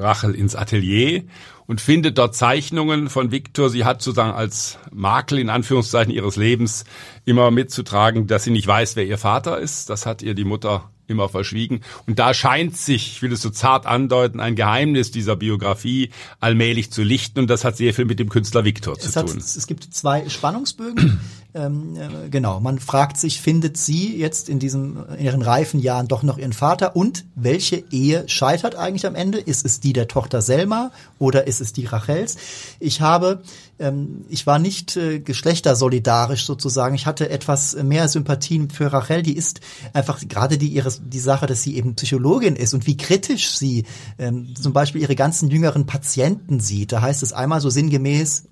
Rachel 0.00 0.34
ins 0.34 0.56
Atelier 0.56 1.22
und 1.66 1.80
findet 1.80 2.18
dort 2.18 2.34
Zeichnungen 2.34 3.08
von 3.08 3.30
Viktor. 3.30 3.70
Sie 3.70 3.84
hat 3.84 4.02
sozusagen 4.02 4.32
als 4.32 4.78
Makel 4.92 5.38
in 5.38 5.50
Anführungszeichen 5.50 6.12
ihres 6.12 6.36
Lebens 6.36 6.84
immer 7.24 7.50
mitzutragen, 7.50 8.26
dass 8.26 8.44
sie 8.44 8.50
nicht 8.50 8.66
weiß, 8.66 8.96
wer 8.96 9.04
ihr 9.04 9.18
Vater 9.18 9.58
ist. 9.58 9.90
Das 9.90 10.06
hat 10.06 10.22
ihr 10.22 10.34
die 10.34 10.44
Mutter 10.44 10.90
immer 11.06 11.28
verschwiegen. 11.28 11.82
Und 12.06 12.18
da 12.18 12.34
scheint 12.34 12.76
sich, 12.76 13.12
ich 13.12 13.22
will 13.22 13.32
es 13.32 13.42
so 13.42 13.50
zart 13.50 13.86
andeuten, 13.86 14.40
ein 14.40 14.56
Geheimnis 14.56 15.10
dieser 15.10 15.36
Biografie 15.36 16.10
allmählich 16.40 16.90
zu 16.90 17.02
lichten. 17.02 17.40
Und 17.40 17.48
das 17.48 17.64
hat 17.64 17.76
sehr 17.76 17.94
viel 17.94 18.06
mit 18.06 18.18
dem 18.18 18.28
Künstler 18.28 18.64
Viktor 18.64 18.98
zu 18.98 19.14
hat, 19.14 19.28
tun. 19.28 19.38
Es 19.38 19.66
gibt 19.66 19.84
zwei 19.94 20.28
Spannungsbögen. 20.28 21.20
Ähm, 21.54 21.96
äh, 21.96 22.30
genau, 22.30 22.60
man 22.60 22.78
fragt 22.78 23.18
sich, 23.18 23.40
findet 23.40 23.76
sie 23.76 24.16
jetzt 24.16 24.48
in 24.48 24.58
diesem 24.58 25.04
in 25.18 25.24
ihren 25.26 25.42
reifen 25.42 25.80
Jahren 25.80 26.08
doch 26.08 26.22
noch 26.22 26.38
ihren 26.38 26.54
Vater 26.54 26.96
und 26.96 27.26
welche 27.34 27.84
Ehe 27.90 28.26
scheitert 28.26 28.74
eigentlich 28.74 29.06
am 29.06 29.14
Ende? 29.14 29.38
Ist 29.38 29.66
es 29.66 29.78
die 29.78 29.92
der 29.92 30.08
Tochter 30.08 30.40
Selma 30.40 30.92
oder 31.18 31.46
ist 31.46 31.60
es 31.60 31.74
die 31.74 31.84
Rachels? 31.84 32.36
Ich 32.80 33.02
habe 33.02 33.42
ähm, 33.78 34.24
ich 34.30 34.46
war 34.46 34.58
nicht 34.58 34.96
äh, 34.96 35.18
geschlechtersolidarisch 35.18 36.46
sozusagen. 36.46 36.94
Ich 36.94 37.04
hatte 37.04 37.28
etwas 37.28 37.76
mehr 37.82 38.08
Sympathien 38.08 38.70
für 38.70 38.90
Rachel. 38.90 39.22
Die 39.22 39.36
ist 39.36 39.60
einfach 39.92 40.20
gerade 40.26 40.56
die 40.56 40.68
ihre 40.68 40.90
die 41.04 41.20
Sache, 41.20 41.46
dass 41.46 41.62
sie 41.62 41.76
eben 41.76 41.96
Psychologin 41.96 42.56
ist 42.56 42.72
und 42.72 42.86
wie 42.86 42.96
kritisch 42.96 43.50
sie 43.50 43.84
ähm, 44.18 44.54
zum 44.58 44.72
Beispiel 44.72 45.02
ihre 45.02 45.16
ganzen 45.16 45.50
jüngeren 45.50 45.84
Patienten 45.84 46.60
sieht. 46.60 46.92
Da 46.92 47.02
heißt 47.02 47.22
es 47.22 47.34
einmal 47.34 47.60
so 47.60 47.68
sinngemäß, 47.68 48.44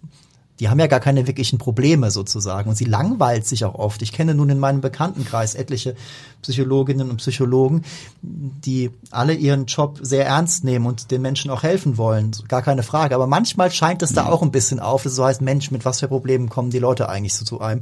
die 0.60 0.68
haben 0.68 0.78
ja 0.78 0.86
gar 0.86 1.00
keine 1.00 1.26
wirklichen 1.26 1.58
Probleme 1.58 2.10
sozusagen. 2.10 2.68
Und 2.68 2.76
sie 2.76 2.84
langweilt 2.84 3.46
sich 3.46 3.64
auch 3.64 3.74
oft. 3.74 4.02
Ich 4.02 4.12
kenne 4.12 4.34
nun 4.34 4.50
in 4.50 4.58
meinem 4.58 4.82
Bekanntenkreis 4.82 5.54
etliche 5.54 5.96
Psychologinnen 6.42 7.10
und 7.10 7.16
Psychologen, 7.16 7.82
die 8.20 8.90
alle 9.10 9.32
ihren 9.32 9.64
Job 9.64 9.98
sehr 10.02 10.26
ernst 10.26 10.64
nehmen 10.64 10.84
und 10.84 11.10
den 11.10 11.22
Menschen 11.22 11.50
auch 11.50 11.62
helfen 11.62 11.96
wollen. 11.96 12.32
Gar 12.48 12.60
keine 12.60 12.82
Frage. 12.82 13.14
Aber 13.14 13.26
manchmal 13.26 13.70
scheint 13.70 14.02
es 14.02 14.12
da 14.12 14.26
auch 14.26 14.42
ein 14.42 14.52
bisschen 14.52 14.80
auf, 14.80 15.02
dass 15.02 15.12
es 15.12 15.16
so 15.16 15.24
heißt, 15.24 15.40
Mensch, 15.40 15.70
mit 15.70 15.86
was 15.86 16.00
für 16.00 16.08
Problemen 16.08 16.50
kommen 16.50 16.70
die 16.70 16.78
Leute 16.78 17.08
eigentlich 17.08 17.34
so 17.34 17.46
zu 17.46 17.60
einem? 17.62 17.80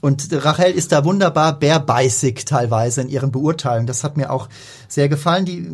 Und 0.00 0.28
Rachel 0.32 0.72
ist 0.72 0.92
da 0.92 1.04
wunderbar 1.04 1.58
bärbeißig 1.58 2.46
teilweise 2.46 3.02
in 3.02 3.10
ihren 3.10 3.30
Beurteilungen. 3.30 3.86
Das 3.86 4.04
hat 4.04 4.16
mir 4.16 4.30
auch 4.30 4.48
sehr 4.88 5.10
gefallen. 5.10 5.44
Die 5.44 5.70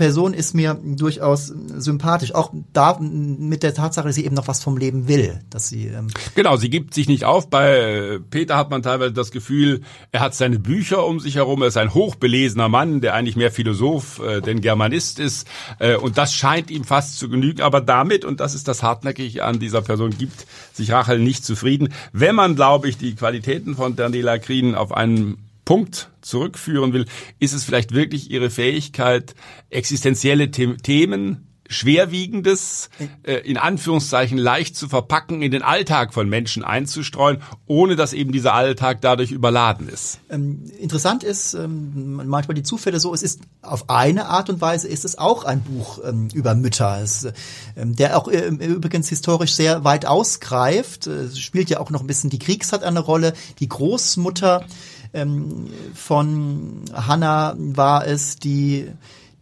Person 0.00 0.32
ist 0.32 0.54
mir 0.54 0.80
durchaus 0.82 1.48
sympathisch. 1.48 2.34
Auch 2.34 2.54
da 2.72 2.98
mit 2.98 3.62
der 3.62 3.74
Tatsache, 3.74 4.06
dass 4.06 4.14
sie 4.14 4.24
eben 4.24 4.34
noch 4.34 4.48
was 4.48 4.62
vom 4.62 4.78
Leben 4.78 5.08
will. 5.08 5.40
Dass 5.50 5.68
sie, 5.68 5.88
ähm 5.88 6.06
genau, 6.34 6.56
sie 6.56 6.70
gibt 6.70 6.94
sich 6.94 7.06
nicht 7.06 7.26
auf. 7.26 7.50
Bei 7.50 7.76
äh, 7.76 8.18
Peter 8.18 8.56
hat 8.56 8.70
man 8.70 8.82
teilweise 8.82 9.12
das 9.12 9.30
Gefühl, 9.30 9.82
er 10.10 10.20
hat 10.20 10.34
seine 10.34 10.58
Bücher 10.58 11.04
um 11.06 11.20
sich 11.20 11.34
herum. 11.34 11.60
Er 11.60 11.68
ist 11.68 11.76
ein 11.76 11.92
hochbelesener 11.92 12.70
Mann, 12.70 13.02
der 13.02 13.12
eigentlich 13.12 13.36
mehr 13.36 13.50
Philosoph 13.50 14.20
äh, 14.20 14.40
denn 14.40 14.62
Germanist 14.62 15.20
ist. 15.20 15.46
Äh, 15.78 15.96
und 15.96 16.16
das 16.16 16.32
scheint 16.32 16.70
ihm 16.70 16.84
fast 16.84 17.18
zu 17.18 17.28
genügen. 17.28 17.60
Aber 17.60 17.82
damit, 17.82 18.24
und 18.24 18.40
das 18.40 18.54
ist 18.54 18.68
das 18.68 18.82
Hartnäckige 18.82 19.44
an 19.44 19.58
dieser 19.58 19.82
Person, 19.82 20.16
gibt 20.16 20.46
sich 20.72 20.92
Rachel 20.92 21.18
nicht 21.18 21.44
zufrieden. 21.44 21.92
Wenn 22.14 22.34
man, 22.34 22.56
glaube 22.56 22.88
ich, 22.88 22.96
die 22.96 23.14
Qualitäten 23.14 23.76
von 23.76 23.96
Daniela 23.96 24.38
Krien 24.38 24.74
auf 24.74 24.92
einen 24.92 25.49
Punkt 25.70 26.10
zurückführen 26.20 26.92
will, 26.92 27.06
ist 27.38 27.52
es 27.52 27.62
vielleicht 27.62 27.94
wirklich 27.94 28.28
ihre 28.28 28.50
Fähigkeit, 28.50 29.36
existenzielle 29.70 30.50
Themen 30.50 31.46
Schwerwiegendes 31.70 32.90
äh, 33.22 33.34
in 33.34 33.56
Anführungszeichen 33.56 34.36
leicht 34.36 34.74
zu 34.74 34.88
verpacken, 34.88 35.40
in 35.40 35.52
den 35.52 35.62
Alltag 35.62 36.12
von 36.12 36.28
Menschen 36.28 36.64
einzustreuen, 36.64 37.38
ohne 37.66 37.94
dass 37.94 38.12
eben 38.12 38.32
dieser 38.32 38.54
Alltag 38.54 39.00
dadurch 39.00 39.30
überladen 39.30 39.88
ist. 39.88 40.18
Ähm, 40.28 40.64
interessant 40.80 41.22
ist 41.22 41.54
ähm, 41.54 42.16
manchmal 42.26 42.56
die 42.56 42.64
Zufälle 42.64 42.98
so, 42.98 43.14
es 43.14 43.22
ist 43.22 43.42
auf 43.62 43.88
eine 43.88 44.26
Art 44.26 44.50
und 44.50 44.60
Weise 44.60 44.88
ist 44.88 45.04
es 45.04 45.16
auch 45.16 45.44
ein 45.44 45.62
Buch 45.62 46.00
ähm, 46.04 46.26
über 46.34 46.56
Mütter, 46.56 47.00
es, 47.00 47.28
ähm, 47.76 47.94
der 47.94 48.18
auch 48.18 48.26
äh, 48.26 48.48
übrigens 48.48 49.08
historisch 49.08 49.52
sehr 49.54 49.84
weit 49.84 50.06
ausgreift. 50.06 51.06
Es 51.06 51.38
spielt 51.38 51.70
ja 51.70 51.78
auch 51.78 51.90
noch 51.90 52.00
ein 52.00 52.08
bisschen 52.08 52.30
die 52.30 52.40
Kriegszeit 52.40 52.82
eine 52.82 52.98
Rolle. 52.98 53.32
Die 53.60 53.68
Großmutter 53.68 54.66
ähm, 55.12 55.68
von 55.94 56.84
Hannah 56.92 57.54
war 57.56 58.06
es, 58.06 58.36
die 58.36 58.90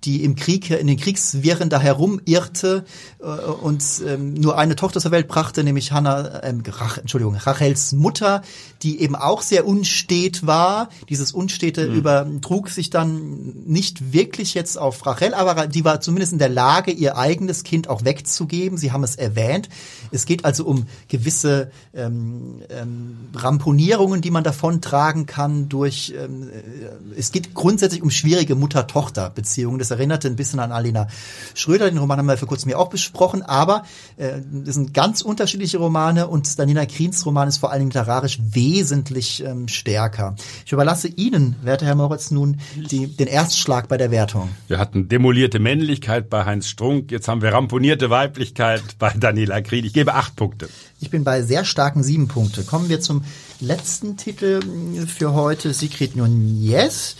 die 0.04 0.22
im 0.24 0.36
Krieg, 0.36 0.70
in 0.70 0.86
den 0.86 0.96
Kriegswirren 0.96 1.68
da 1.68 1.80
herumirrte 1.80 2.84
äh, 3.20 3.24
und 3.24 3.84
ähm, 4.06 4.34
nur 4.34 4.56
eine 4.56 4.76
Tochter 4.76 5.00
zur 5.00 5.10
Welt 5.10 5.26
brachte, 5.28 5.64
nämlich 5.64 5.92
Hannah, 5.92 6.42
ähm, 6.44 6.62
Rach, 6.66 6.98
Entschuldigung, 6.98 7.34
Rachels 7.34 7.92
Mutter, 7.92 8.42
die 8.82 9.00
eben 9.00 9.16
auch 9.16 9.42
sehr 9.42 9.66
unstet 9.66 10.46
war. 10.46 10.88
Dieses 11.08 11.32
Unstete 11.32 11.88
mhm. 11.88 11.96
übertrug 11.96 12.68
sich 12.68 12.90
dann 12.90 13.64
nicht 13.66 14.12
wirklich 14.12 14.54
jetzt 14.54 14.78
auf 14.78 15.04
Rachel, 15.04 15.34
aber 15.34 15.66
die 15.66 15.84
war 15.84 16.00
zumindest 16.00 16.32
in 16.32 16.38
der 16.38 16.48
Lage, 16.48 16.92
ihr 16.92 17.16
eigenes 17.16 17.64
Kind 17.64 17.88
auch 17.88 18.04
wegzugeben. 18.04 18.78
Sie 18.78 18.92
haben 18.92 19.02
es 19.02 19.16
erwähnt. 19.16 19.68
Es 20.12 20.26
geht 20.26 20.44
also 20.44 20.64
um 20.64 20.86
gewisse 21.08 21.70
ähm, 21.92 22.62
ähm, 22.70 23.16
Ramponierungen, 23.34 24.20
die 24.20 24.30
man 24.30 24.44
davon 24.44 24.80
tragen 24.80 25.26
kann 25.26 25.68
durch, 25.68 26.14
ähm, 26.16 26.48
äh, 26.48 27.18
es 27.18 27.32
geht 27.32 27.54
grundsätzlich 27.54 28.02
um 28.02 28.10
schwierige 28.10 28.54
Mutter-Tochter-Beziehungen. 28.54 29.78
Das 29.88 29.98
erinnerte 29.98 30.28
ein 30.28 30.36
bisschen 30.36 30.60
an 30.60 30.70
Alina 30.70 31.08
Schröder. 31.54 31.88
Den 31.88 31.98
Roman 31.98 32.18
haben 32.18 32.26
wir 32.26 32.36
vor 32.36 32.48
kurzem 32.48 32.70
ja 32.70 32.76
auch 32.76 32.90
besprochen, 32.90 33.42
aber 33.42 33.84
äh, 34.16 34.40
das 34.64 34.74
sind 34.74 34.92
ganz 34.92 35.22
unterschiedliche 35.22 35.78
Romane 35.78 36.28
und 36.28 36.58
Daniela 36.58 36.84
Kriens 36.84 37.24
Roman 37.24 37.48
ist 37.48 37.56
vor 37.56 37.70
allen 37.70 37.80
Dingen 37.80 37.90
literarisch 37.90 38.38
wesentlich 38.42 39.42
ähm, 39.42 39.66
stärker. 39.68 40.36
Ich 40.66 40.72
überlasse 40.72 41.08
Ihnen, 41.08 41.56
werter 41.62 41.86
Herr 41.86 41.94
Moritz, 41.94 42.30
nun 42.30 42.58
die, 42.76 43.06
den 43.06 43.28
Erstschlag 43.28 43.88
bei 43.88 43.96
der 43.96 44.10
Wertung. 44.10 44.50
Wir 44.66 44.78
hatten 44.78 45.08
demolierte 45.08 45.58
Männlichkeit 45.58 46.28
bei 46.28 46.44
Heinz 46.44 46.68
Strunk, 46.68 47.10
jetzt 47.10 47.28
haben 47.28 47.40
wir 47.40 47.52
ramponierte 47.52 48.10
Weiblichkeit 48.10 48.82
bei 48.98 49.12
Daniela 49.16 49.62
Krien. 49.62 49.86
Ich 49.86 49.94
gebe 49.94 50.14
acht 50.14 50.36
Punkte. 50.36 50.68
Ich 51.00 51.10
bin 51.10 51.24
bei 51.24 51.42
sehr 51.42 51.64
starken 51.64 52.02
sieben 52.02 52.28
Punkte. 52.28 52.62
Kommen 52.64 52.88
wir 52.90 53.00
zum 53.00 53.22
letzten 53.60 54.16
Titel 54.16 54.60
für 55.06 55.32
heute, 55.32 55.72
Sigrid 55.72 56.16
Nunez 56.16 57.16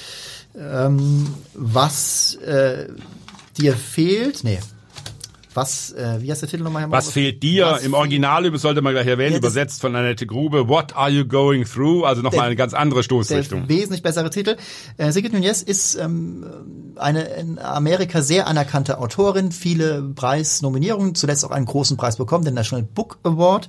ähm, 0.59 1.27
was 1.55 2.35
äh, 2.37 2.88
dir 3.57 3.75
fehlt. 3.75 4.44
Nee. 4.44 4.59
Was, 5.55 5.90
äh, 5.92 6.18
wie 6.21 6.31
heißt 6.31 6.42
der 6.42 6.49
Titel 6.49 6.62
nochmal? 6.62 6.83
Herr 6.83 6.92
was 6.92 7.11
fehlt 7.11 7.42
dir? 7.42 7.66
Was 7.66 7.83
Im 7.83 7.92
Original 7.92 8.57
sollte 8.59 8.81
man 8.81 8.92
gleich 8.92 9.09
erwähnen, 9.09 9.33
ja, 9.33 9.38
übersetzt 9.38 9.81
von 9.81 9.97
Annette 9.97 10.25
Grube. 10.25 10.68
What 10.68 10.94
are 10.94 11.11
you 11.11 11.25
going 11.25 11.64
through? 11.64 12.05
Also 12.05 12.23
nochmal 12.23 12.47
eine 12.47 12.55
ganz 12.55 12.75
andere 12.75 13.03
Stoßrichtung. 13.03 13.66
Der 13.66 13.77
wesentlich 13.77 14.03
bessere 14.03 14.31
Titel. 14.31 14.57
Äh, 14.99 15.11
Sigrid 15.11 15.33
Nunez 15.33 15.62
ist 15.62 15.97
ähm, 15.97 16.47
eine 16.94 17.25
in 17.25 17.59
Amerika 17.59 18.23
sehr 18.23 18.47
anerkannte 18.47 18.99
Autorin, 18.99 19.51
viele 19.51 20.03
Preisnominierungen, 20.14 21.16
zuletzt 21.16 21.44
auch 21.44 21.51
einen 21.51 21.66
großen 21.66 21.97
Preis 21.97 22.18
bekommen, 22.18 22.44
den 22.44 22.55
National 22.55 22.85
Book 22.85 23.18
Award. 23.25 23.66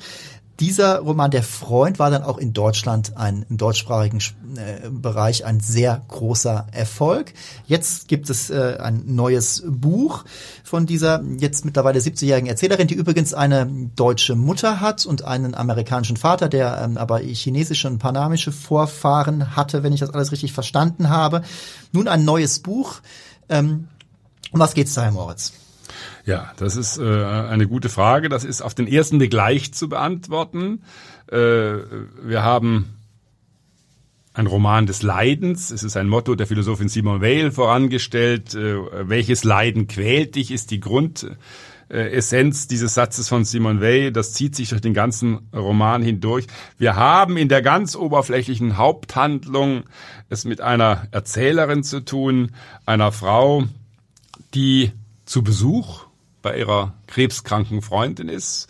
Dieser 0.60 1.00
Roman 1.00 1.32
Der 1.32 1.44
Freund 1.44 2.00
war 2.00 2.12
dann 2.12 2.24
auch 2.24 2.38
in 2.38 2.52
Deutschland 2.52 3.16
ein 3.16 3.46
im 3.50 3.56
deutschsprachigen 3.56 4.20
äh, 4.58 4.90
Bereich 4.90 5.46
ein 5.46 5.62
sehr 5.62 6.02
großer 6.10 6.68
Erfolg. 6.74 7.34
Jetzt 7.66 8.10
gibt 8.10 8.30
es 8.30 8.50
äh, 8.50 8.78
ein 8.78 9.04
neues 9.06 9.64
Buch 9.66 10.26
von 10.66 10.86
dieser 10.86 11.24
jetzt 11.38 11.64
mittlerweile 11.64 12.00
70-jährigen 12.00 12.50
Erzählerin, 12.50 12.88
die 12.88 12.96
übrigens 12.96 13.34
eine 13.34 13.68
deutsche 13.96 14.36
Mutter 14.36 14.82
hat 14.82 15.06
und 15.06 15.24
einen 15.24 15.56
amerikanischen 15.56 16.18
Vater, 16.18 16.50
der 16.50 16.82
ähm, 16.84 16.98
aber 16.98 17.20
chinesische 17.20 17.88
und 17.88 18.00
panamische 18.00 18.52
Vorfahren 18.52 19.56
hatte, 19.56 19.82
wenn 19.84 19.94
ich 19.94 20.02
das 20.02 20.10
alles 20.10 20.34
richtig 20.34 20.52
verstanden 20.52 21.08
habe. 21.08 21.42
Nun 21.94 22.10
ein 22.10 22.26
neues 22.26 22.60
Buch. 22.60 23.00
Ähm, 23.48 23.88
um 24.52 24.60
was 24.60 24.74
geht's 24.74 24.94
da, 24.94 25.04
Herr 25.04 25.12
Moritz? 25.12 25.54
Ja, 26.26 26.52
das 26.58 26.76
ist 26.76 26.98
äh, 26.98 27.04
eine 27.04 27.68
gute 27.68 27.90
Frage. 27.90 28.30
Das 28.30 28.44
ist 28.44 28.62
auf 28.62 28.76
den 28.76 28.88
ersten 28.88 29.18
Blick 29.18 29.34
leicht 29.34 29.76
zu 29.76 29.90
beantworten. 29.90 30.84
Äh, 31.32 31.36
wir 31.36 32.44
haben 32.44 33.00
ein 34.34 34.48
Roman 34.48 34.86
des 34.86 35.02
Leidens. 35.02 35.72
Es 35.72 35.84
ist 35.84 35.98
ein 35.98 36.08
Motto 36.08 36.36
der 36.36 36.48
Philosophin 36.48 36.88
Simone 36.88 37.22
Weil 37.22 37.52
vorangestellt. 37.52 38.56
Äh, 38.56 39.10
welches 39.10 39.44
Leiden 39.44 39.88
quält 39.88 40.36
dich, 40.36 40.52
ist 40.52 40.72
die 40.72 40.80
Grundessenz 40.80 42.68
dieses 42.68 42.94
Satzes 42.94 43.28
von 43.28 43.44
Simone 43.44 43.82
Weil. 43.82 44.12
Das 44.12 44.34
zieht 44.34 44.56
sich 44.56 44.70
durch 44.70 44.82
den 44.82 44.94
ganzen 44.94 45.50
Roman 45.54 46.02
hindurch. 46.02 46.48
Wir 46.78 46.96
haben 46.96 47.38
in 47.38 47.50
der 47.50 47.62
ganz 47.62 47.96
oberflächlichen 47.96 48.78
Haupthandlung 48.78 49.84
es 50.30 50.46
mit 50.46 50.62
einer 50.62 51.08
Erzählerin 51.12 51.84
zu 51.84 52.00
tun, 52.00 52.52
einer 52.86 53.12
Frau, 53.12 53.66
die 54.54 54.92
zu 55.30 55.44
Besuch 55.44 56.08
bei 56.42 56.58
ihrer 56.58 56.96
krebskranken 57.06 57.84
Freundin 57.84 58.30
ist 58.30 58.68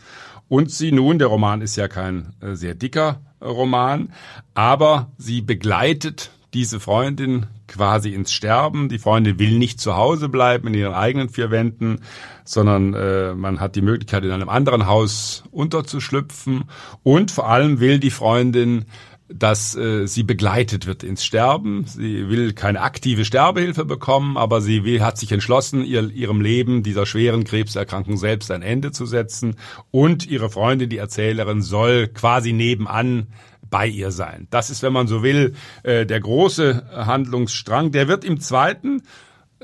und 0.49 0.69
sie 0.69 0.91
nun, 0.91 1.17
der 1.17 1.29
Roman 1.29 1.61
ist 1.61 1.77
ja 1.77 1.87
kein 1.87 2.33
äh, 2.41 2.53
sehr 2.55 2.75
dicker 2.75 3.21
äh, 3.39 3.45
Roman, 3.45 4.11
aber 4.55 5.09
sie 5.17 5.39
begleitet 5.39 6.31
diese 6.53 6.81
Freundin 6.81 7.45
quasi 7.67 8.13
ins 8.13 8.33
Sterben. 8.33 8.89
Die 8.89 8.99
Freundin 8.99 9.39
will 9.39 9.57
nicht 9.57 9.79
zu 9.79 9.95
Hause 9.95 10.27
bleiben 10.27 10.67
in 10.67 10.73
ihren 10.73 10.95
eigenen 10.95 11.29
vier 11.29 11.49
Wänden, 11.49 12.01
sondern 12.43 12.93
äh, 12.93 13.35
man 13.35 13.61
hat 13.61 13.75
die 13.75 13.81
Möglichkeit, 13.81 14.25
in 14.25 14.31
einem 14.31 14.49
anderen 14.49 14.85
Haus 14.85 15.43
unterzuschlüpfen. 15.51 16.65
Und 17.03 17.31
vor 17.31 17.47
allem 17.47 17.79
will 17.79 17.99
die 17.99 18.09
Freundin 18.09 18.85
dass 19.31 19.75
äh, 19.75 20.07
sie 20.07 20.23
begleitet 20.23 20.87
wird 20.87 21.03
ins 21.03 21.23
Sterben. 21.23 21.85
Sie 21.85 22.29
will 22.29 22.53
keine 22.53 22.81
aktive 22.81 23.25
Sterbehilfe 23.25 23.85
bekommen, 23.85 24.37
aber 24.37 24.59
sie 24.59 24.83
will, 24.83 25.01
hat 25.01 25.17
sich 25.17 25.31
entschlossen, 25.31 25.83
ihr, 25.83 26.09
ihrem 26.09 26.41
Leben, 26.41 26.83
dieser 26.83 27.05
schweren 27.05 27.43
Krebserkrankung 27.43 28.17
selbst 28.17 28.49
ein 28.49 28.63
Ende 28.63 28.91
zu 28.91 29.05
setzen. 29.05 29.55
Und 29.91 30.25
ihre 30.27 30.49
Freundin, 30.49 30.89
die 30.89 30.97
Erzählerin, 30.97 31.61
soll 31.61 32.07
quasi 32.07 32.53
nebenan 32.53 33.27
bei 33.69 33.87
ihr 33.87 34.11
sein. 34.11 34.47
Das 34.49 34.71
ist, 34.71 34.81
wenn 34.81 34.93
man 34.93 35.07
so 35.07 35.21
will, 35.21 35.53
äh, 35.83 36.05
der 36.07 36.19
große 36.19 36.89
Handlungsstrang. 36.91 37.91
Der 37.91 38.07
wird 38.07 38.23
im 38.23 38.39
zweiten 38.39 39.03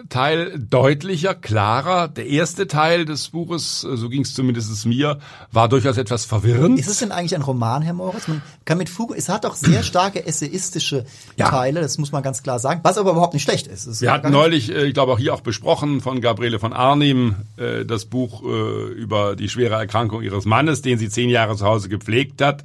Teil 0.10 0.60
deutlicher, 0.60 1.34
klarer. 1.34 2.10
Der 2.10 2.28
erste 2.28 2.68
Teil 2.68 3.06
des 3.06 3.30
Buches, 3.30 3.80
so 3.80 4.10
ging 4.10 4.24
es 4.24 4.34
zumindest 4.34 4.86
mir, 4.86 5.20
war 5.54 5.70
durchaus 5.70 5.98
etwas 5.98 6.26
verwirrend. 6.26 6.78
Ist 6.78 6.90
es 6.90 7.00
denn 7.00 7.14
eigentlich 7.14 7.34
ein 7.34 7.42
Roman, 7.42 7.82
Herr 7.82 7.94
Moritz? 7.94 8.28
Man 8.28 8.42
kann 8.66 8.78
mit 8.78 8.90
Fug, 8.90 9.16
es 9.16 9.30
hat 9.30 9.46
auch 9.46 9.56
sehr 9.56 9.84
starke 9.84 10.26
essayistische 10.26 11.06
ja. 11.38 11.50
Teile, 11.50 11.80
das 11.80 11.98
muss 11.98 12.12
man 12.12 12.24
ganz 12.24 12.44
klar 12.44 12.60
sagen, 12.60 12.82
was 12.84 12.98
aber 12.98 13.12
überhaupt 13.12 13.34
nicht 13.34 13.44
schlecht 13.44 13.68
ist. 13.68 13.86
ist 13.86 14.02
Wir 14.02 14.12
hatten 14.12 14.34
neulich, 14.34 14.70
äh, 14.70 14.84
ich 14.84 14.94
glaube 14.94 15.14
auch 15.14 15.18
hier 15.18 15.34
auch 15.34 15.40
besprochen 15.40 16.02
von 16.02 16.20
Gabriele 16.20 16.60
von 16.60 16.74
Arnim, 16.74 17.36
äh, 17.56 17.86
das 17.86 18.04
Buch 18.04 18.44
äh, 18.44 18.92
über 18.92 19.38
die 19.38 19.48
schwere 19.48 19.76
Erkrankung 19.76 20.24
ihres 20.24 20.44
Mannes, 20.44 20.82
den 20.82 20.98
sie 20.98 21.08
zehn 21.08 21.30
Jahre 21.30 21.56
zu 21.56 21.66
Hause 21.66 21.88
gepflegt 21.88 22.42
hat. 22.42 22.64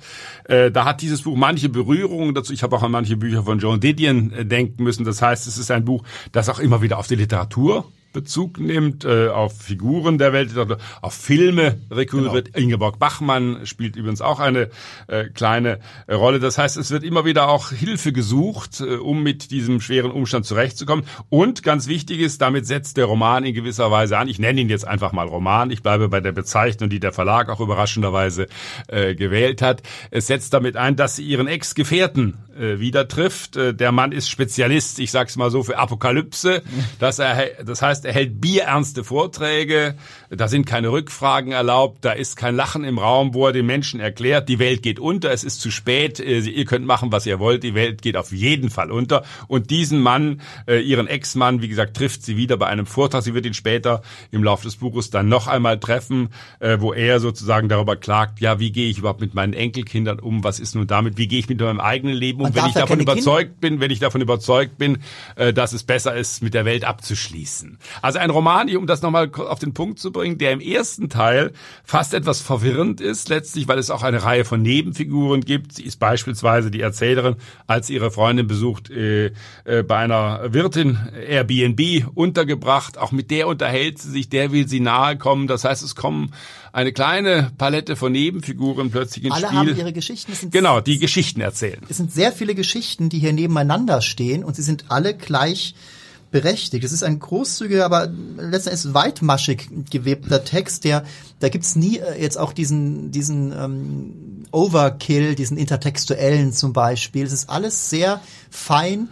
Da 0.48 0.84
hat 0.84 1.00
dieses 1.00 1.22
Buch 1.22 1.36
manche 1.36 1.68
Berührungen 1.68 2.34
dazu. 2.34 2.52
Ich 2.52 2.64
habe 2.64 2.74
auch 2.74 2.82
an 2.82 2.90
manche 2.90 3.16
Bücher 3.16 3.44
von 3.44 3.60
Joan 3.60 3.78
Didion 3.78 4.32
denken 4.48 4.82
müssen. 4.82 5.04
Das 5.04 5.22
heißt, 5.22 5.46
es 5.46 5.58
ist 5.58 5.70
ein 5.70 5.84
Buch, 5.84 6.02
das 6.32 6.48
auch 6.48 6.58
immer 6.58 6.82
wieder 6.82 6.98
auf 6.98 7.06
die 7.06 7.19
Literatur 7.20 7.84
Bezug 8.12 8.58
nimmt, 8.58 9.04
äh, 9.04 9.28
auf 9.28 9.56
Figuren 9.56 10.18
der 10.18 10.32
Weltliteratur, 10.32 10.78
auf 11.00 11.14
Filme 11.14 11.78
rekurriert. 11.90 12.46
Genau. 12.46 12.58
Ingeborg 12.58 12.98
Bachmann 12.98 13.66
spielt 13.66 13.94
übrigens 13.94 14.20
auch 14.20 14.40
eine 14.40 14.70
äh, 15.06 15.24
kleine 15.26 15.78
Rolle. 16.10 16.40
Das 16.40 16.58
heißt, 16.58 16.76
es 16.76 16.90
wird 16.90 17.04
immer 17.04 17.24
wieder 17.24 17.48
auch 17.48 17.70
Hilfe 17.70 18.12
gesucht, 18.12 18.80
äh, 18.80 18.96
um 18.96 19.22
mit 19.22 19.52
diesem 19.52 19.80
schweren 19.80 20.10
Umstand 20.10 20.44
zurechtzukommen. 20.44 21.04
Und 21.28 21.62
ganz 21.62 21.86
wichtig 21.86 22.20
ist, 22.20 22.40
damit 22.42 22.66
setzt 22.66 22.96
der 22.96 23.04
Roman 23.04 23.44
in 23.44 23.54
gewisser 23.54 23.90
Weise 23.92 24.18
an. 24.18 24.26
Ich 24.26 24.40
nenne 24.40 24.60
ihn 24.60 24.68
jetzt 24.68 24.86
einfach 24.86 25.12
mal 25.12 25.28
Roman. 25.28 25.70
Ich 25.70 25.82
bleibe 25.82 26.08
bei 26.08 26.20
der 26.20 26.32
Bezeichnung, 26.32 26.90
die 26.90 27.00
der 27.00 27.12
Verlag 27.12 27.48
auch 27.48 27.60
überraschenderweise 27.60 28.48
äh, 28.88 29.14
gewählt 29.14 29.62
hat. 29.62 29.82
Es 30.10 30.26
setzt 30.26 30.52
damit 30.52 30.76
ein, 30.76 30.96
dass 30.96 31.16
sie 31.16 31.24
ihren 31.24 31.46
Ex-Gefährten 31.46 32.38
äh, 32.60 32.78
wieder 32.78 33.08
trifft. 33.08 33.56
Äh, 33.56 33.74
der 33.74 33.90
Mann 33.90 34.12
ist 34.12 34.28
Spezialist, 34.28 34.98
ich 34.98 35.10
sag's 35.10 35.36
mal 35.36 35.50
so, 35.50 35.62
für 35.62 35.78
Apokalypse. 35.78 36.62
Das, 36.98 37.18
er, 37.18 37.64
das 37.64 37.80
heißt, 37.80 38.04
er 38.04 38.12
hält 38.12 38.40
bierernste 38.40 39.02
Vorträge, 39.02 39.94
da 40.28 40.46
sind 40.46 40.66
keine 40.66 40.92
Rückfragen 40.92 41.52
erlaubt, 41.52 42.04
da 42.04 42.12
ist 42.12 42.36
kein 42.36 42.54
Lachen 42.54 42.84
im 42.84 42.98
Raum, 42.98 43.34
wo 43.34 43.46
er 43.46 43.52
den 43.52 43.66
Menschen 43.66 43.98
erklärt, 43.98 44.48
die 44.48 44.58
Welt 44.58 44.82
geht 44.82 44.98
unter, 44.98 45.32
es 45.32 45.42
ist 45.42 45.60
zu 45.60 45.70
spät, 45.70 46.20
äh, 46.20 46.40
ihr 46.40 46.64
könnt 46.66 46.86
machen, 46.86 47.10
was 47.12 47.24
ihr 47.26 47.38
wollt, 47.38 47.62
die 47.62 47.74
Welt 47.74 48.02
geht 48.02 48.16
auf 48.16 48.30
jeden 48.30 48.68
Fall 48.68 48.90
unter. 48.90 49.24
Und 49.48 49.70
diesen 49.70 50.00
Mann, 50.00 50.42
äh, 50.66 50.80
ihren 50.80 51.06
Ex-Mann, 51.06 51.62
wie 51.62 51.68
gesagt, 51.68 51.96
trifft 51.96 52.22
sie 52.22 52.36
wieder 52.36 52.58
bei 52.58 52.66
einem 52.66 52.86
Vortrag. 52.86 53.22
Sie 53.22 53.34
wird 53.34 53.46
ihn 53.46 53.54
später 53.54 54.02
im 54.30 54.44
Laufe 54.44 54.64
des 54.64 54.76
Buches 54.76 55.10
dann 55.10 55.28
noch 55.28 55.46
einmal 55.46 55.80
treffen, 55.80 56.28
wo 56.78 56.92
er 56.92 57.20
sozusagen 57.20 57.68
darüber 57.68 57.96
klagt, 57.96 58.40
ja, 58.40 58.58
wie 58.58 58.72
gehe 58.72 58.90
ich 58.90 58.98
überhaupt 58.98 59.20
mit 59.20 59.34
meinen 59.34 59.52
Enkelkindern 59.52 60.18
um, 60.18 60.44
was 60.44 60.60
ist 60.60 60.74
nun 60.74 60.86
damit, 60.86 61.16
wie 61.16 61.28
gehe 61.28 61.38
ich 61.38 61.48
mit 61.48 61.60
meinem 61.60 61.80
eigenen 61.80 62.14
Leben 62.16 62.40
um, 62.40 62.49
Und 62.50 62.56
wenn 62.56 62.66
ich 62.66 62.74
davon 62.74 63.00
überzeugt 63.00 63.60
bin, 63.60 63.80
wenn 63.80 63.90
ich 63.90 64.00
davon 64.00 64.20
überzeugt 64.20 64.76
bin, 64.78 64.98
äh, 65.36 65.52
dass 65.52 65.72
es 65.72 65.84
besser 65.84 66.16
ist, 66.16 66.42
mit 66.42 66.54
der 66.54 66.64
Welt 66.64 66.84
abzuschließen. 66.84 67.78
Also 68.02 68.18
ein 68.18 68.30
Roman, 68.30 68.74
um 68.76 68.86
das 68.86 69.02
nochmal 69.02 69.30
auf 69.34 69.58
den 69.58 69.72
Punkt 69.72 69.98
zu 69.98 70.10
bringen, 70.10 70.38
der 70.38 70.52
im 70.52 70.60
ersten 70.60 71.08
Teil 71.08 71.52
fast 71.84 72.12
etwas 72.12 72.40
verwirrend 72.40 73.00
ist, 73.00 73.28
letztlich, 73.28 73.68
weil 73.68 73.78
es 73.78 73.90
auch 73.90 74.02
eine 74.02 74.24
Reihe 74.24 74.44
von 74.44 74.62
Nebenfiguren 74.62 75.42
gibt. 75.42 75.74
Sie 75.74 75.84
ist 75.84 76.00
beispielsweise 76.00 76.70
die 76.70 76.80
Erzählerin, 76.80 77.36
als 77.66 77.88
ihre 77.88 78.10
Freundin 78.10 78.46
besucht, 78.46 78.90
äh, 78.90 79.26
äh, 79.64 79.82
bei 79.82 79.98
einer 79.98 80.52
Wirtin 80.52 80.98
Airbnb 81.28 82.08
untergebracht. 82.14 82.98
Auch 82.98 83.12
mit 83.12 83.30
der 83.30 83.46
unterhält 83.46 83.98
sie 83.98 84.10
sich, 84.10 84.28
der 84.28 84.50
will 84.50 84.66
sie 84.66 84.80
nahe 84.80 85.16
kommen. 85.16 85.46
Das 85.46 85.64
heißt, 85.64 85.82
es 85.82 85.94
kommen 85.94 86.32
eine 86.72 86.92
kleine 86.92 87.50
Palette 87.58 87.96
von 87.96 88.12
Nebenfiguren 88.12 88.90
plötzlich 88.90 89.24
ins 89.24 89.34
Alle 89.34 89.46
Spiel. 89.46 89.58
haben 89.58 89.76
ihre 89.76 89.92
Geschichten. 89.92 90.32
Es 90.32 90.40
sind, 90.40 90.52
Genau, 90.52 90.80
die 90.80 90.98
Geschichten 90.98 91.40
erzählen. 91.40 91.80
es 91.88 91.96
sind 91.96 92.12
sehr 92.12 92.32
viele 92.32 92.54
Geschichten, 92.54 93.08
die 93.08 93.18
hier 93.18 93.32
nebeneinander 93.32 94.00
stehen 94.02 94.44
und 94.44 94.56
sie 94.56 94.62
sind 94.62 94.84
alle 94.88 95.14
gleich 95.14 95.74
berechtigt. 96.30 96.84
Es 96.84 96.92
ist 96.92 97.02
ein 97.02 97.18
großzügiger, 97.18 97.84
aber 97.84 98.08
letztendlich 98.38 98.94
weitmaschig 98.94 99.68
gewebter 99.90 100.44
Text, 100.44 100.84
der 100.84 101.04
da 101.40 101.48
gibt's 101.48 101.74
nie 101.74 101.98
äh, 101.98 102.22
jetzt 102.22 102.38
auch 102.38 102.52
diesen 102.52 103.10
diesen 103.10 103.52
ähm, 103.52 104.44
Overkill, 104.52 105.34
diesen 105.34 105.56
intertextuellen 105.56 106.52
zum 106.52 106.72
Beispiel. 106.72 107.24
Es 107.26 107.32
ist 107.32 107.50
alles 107.50 107.90
sehr 107.90 108.20
fein 108.48 109.08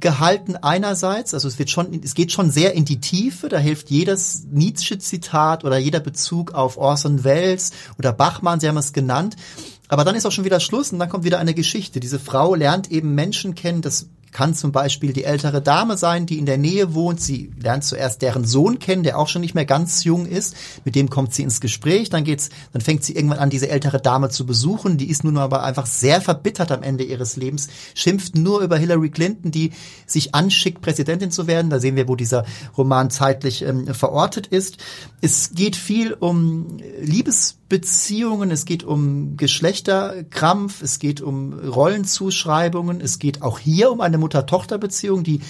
gehalten 0.00 0.56
einerseits, 0.56 1.34
also 1.34 1.46
es 1.46 1.58
wird 1.58 1.70
schon, 1.70 2.00
es 2.02 2.14
geht 2.14 2.32
schon 2.32 2.50
sehr 2.50 2.74
in 2.74 2.84
die 2.84 3.00
Tiefe, 3.00 3.48
da 3.48 3.58
hilft 3.58 3.90
jedes 3.90 4.44
Nietzsche-Zitat 4.50 5.64
oder 5.64 5.78
jeder 5.78 6.00
Bezug 6.00 6.52
auf 6.54 6.76
Orson 6.76 7.22
Welles 7.22 7.70
oder 7.98 8.12
Bachmann, 8.12 8.58
Sie 8.58 8.68
haben 8.68 8.76
es 8.76 8.92
genannt, 8.92 9.36
aber 9.88 10.04
dann 10.04 10.16
ist 10.16 10.26
auch 10.26 10.32
schon 10.32 10.44
wieder 10.44 10.58
Schluss 10.58 10.92
und 10.92 10.98
dann 10.98 11.08
kommt 11.08 11.24
wieder 11.24 11.38
eine 11.38 11.54
Geschichte. 11.54 12.00
Diese 12.00 12.18
Frau 12.18 12.54
lernt 12.54 12.90
eben 12.90 13.14
Menschen 13.14 13.54
kennen, 13.54 13.82
das 13.82 14.08
kann 14.32 14.54
zum 14.54 14.72
Beispiel 14.72 15.12
die 15.12 15.24
ältere 15.24 15.60
Dame 15.60 15.96
sein, 15.98 16.24
die 16.26 16.38
in 16.38 16.46
der 16.46 16.56
Nähe 16.56 16.94
wohnt. 16.94 17.20
Sie 17.20 17.52
lernt 17.62 17.84
zuerst 17.84 18.22
deren 18.22 18.44
Sohn 18.44 18.78
kennen, 18.78 19.02
der 19.02 19.18
auch 19.18 19.28
schon 19.28 19.42
nicht 19.42 19.54
mehr 19.54 19.66
ganz 19.66 20.04
jung 20.04 20.26
ist. 20.26 20.56
Mit 20.84 20.94
dem 20.94 21.10
kommt 21.10 21.34
sie 21.34 21.42
ins 21.42 21.60
Gespräch. 21.60 22.08
Dann 22.08 22.24
geht's, 22.24 22.48
dann 22.72 22.80
fängt 22.80 23.04
sie 23.04 23.14
irgendwann 23.14 23.38
an, 23.38 23.50
diese 23.50 23.68
ältere 23.68 24.00
Dame 24.00 24.30
zu 24.30 24.46
besuchen. 24.46 24.96
Die 24.96 25.10
ist 25.10 25.22
nun 25.22 25.36
aber 25.36 25.62
einfach 25.62 25.86
sehr 25.86 26.22
verbittert 26.22 26.72
am 26.72 26.82
Ende 26.82 27.04
ihres 27.04 27.36
Lebens, 27.36 27.68
schimpft 27.94 28.34
nur 28.34 28.60
über 28.60 28.78
Hillary 28.78 29.10
Clinton, 29.10 29.50
die 29.50 29.72
sich 30.06 30.34
anschickt, 30.34 30.80
Präsidentin 30.80 31.30
zu 31.30 31.46
werden. 31.46 31.70
Da 31.70 31.78
sehen 31.78 31.96
wir, 31.96 32.08
wo 32.08 32.16
dieser 32.16 32.46
Roman 32.76 33.10
zeitlich 33.10 33.62
ähm, 33.62 33.86
verortet 33.94 34.46
ist. 34.46 34.78
Es 35.20 35.52
geht 35.52 35.76
viel 35.76 36.14
um 36.14 36.78
Liebesbeziehungen, 37.00 38.50
es 38.50 38.64
geht 38.64 38.82
um 38.82 39.36
Geschlechterkrampf, 39.36 40.82
es 40.82 40.98
geht 40.98 41.20
um 41.20 41.52
Rollenzuschreibungen, 41.52 43.00
es 43.00 43.18
geht 43.18 43.42
auch 43.42 43.58
hier 43.58 43.92
um 43.92 44.00
eine 44.00 44.21
Mutter-Tochter-Beziehung, 44.22 45.24
die 45.24 45.40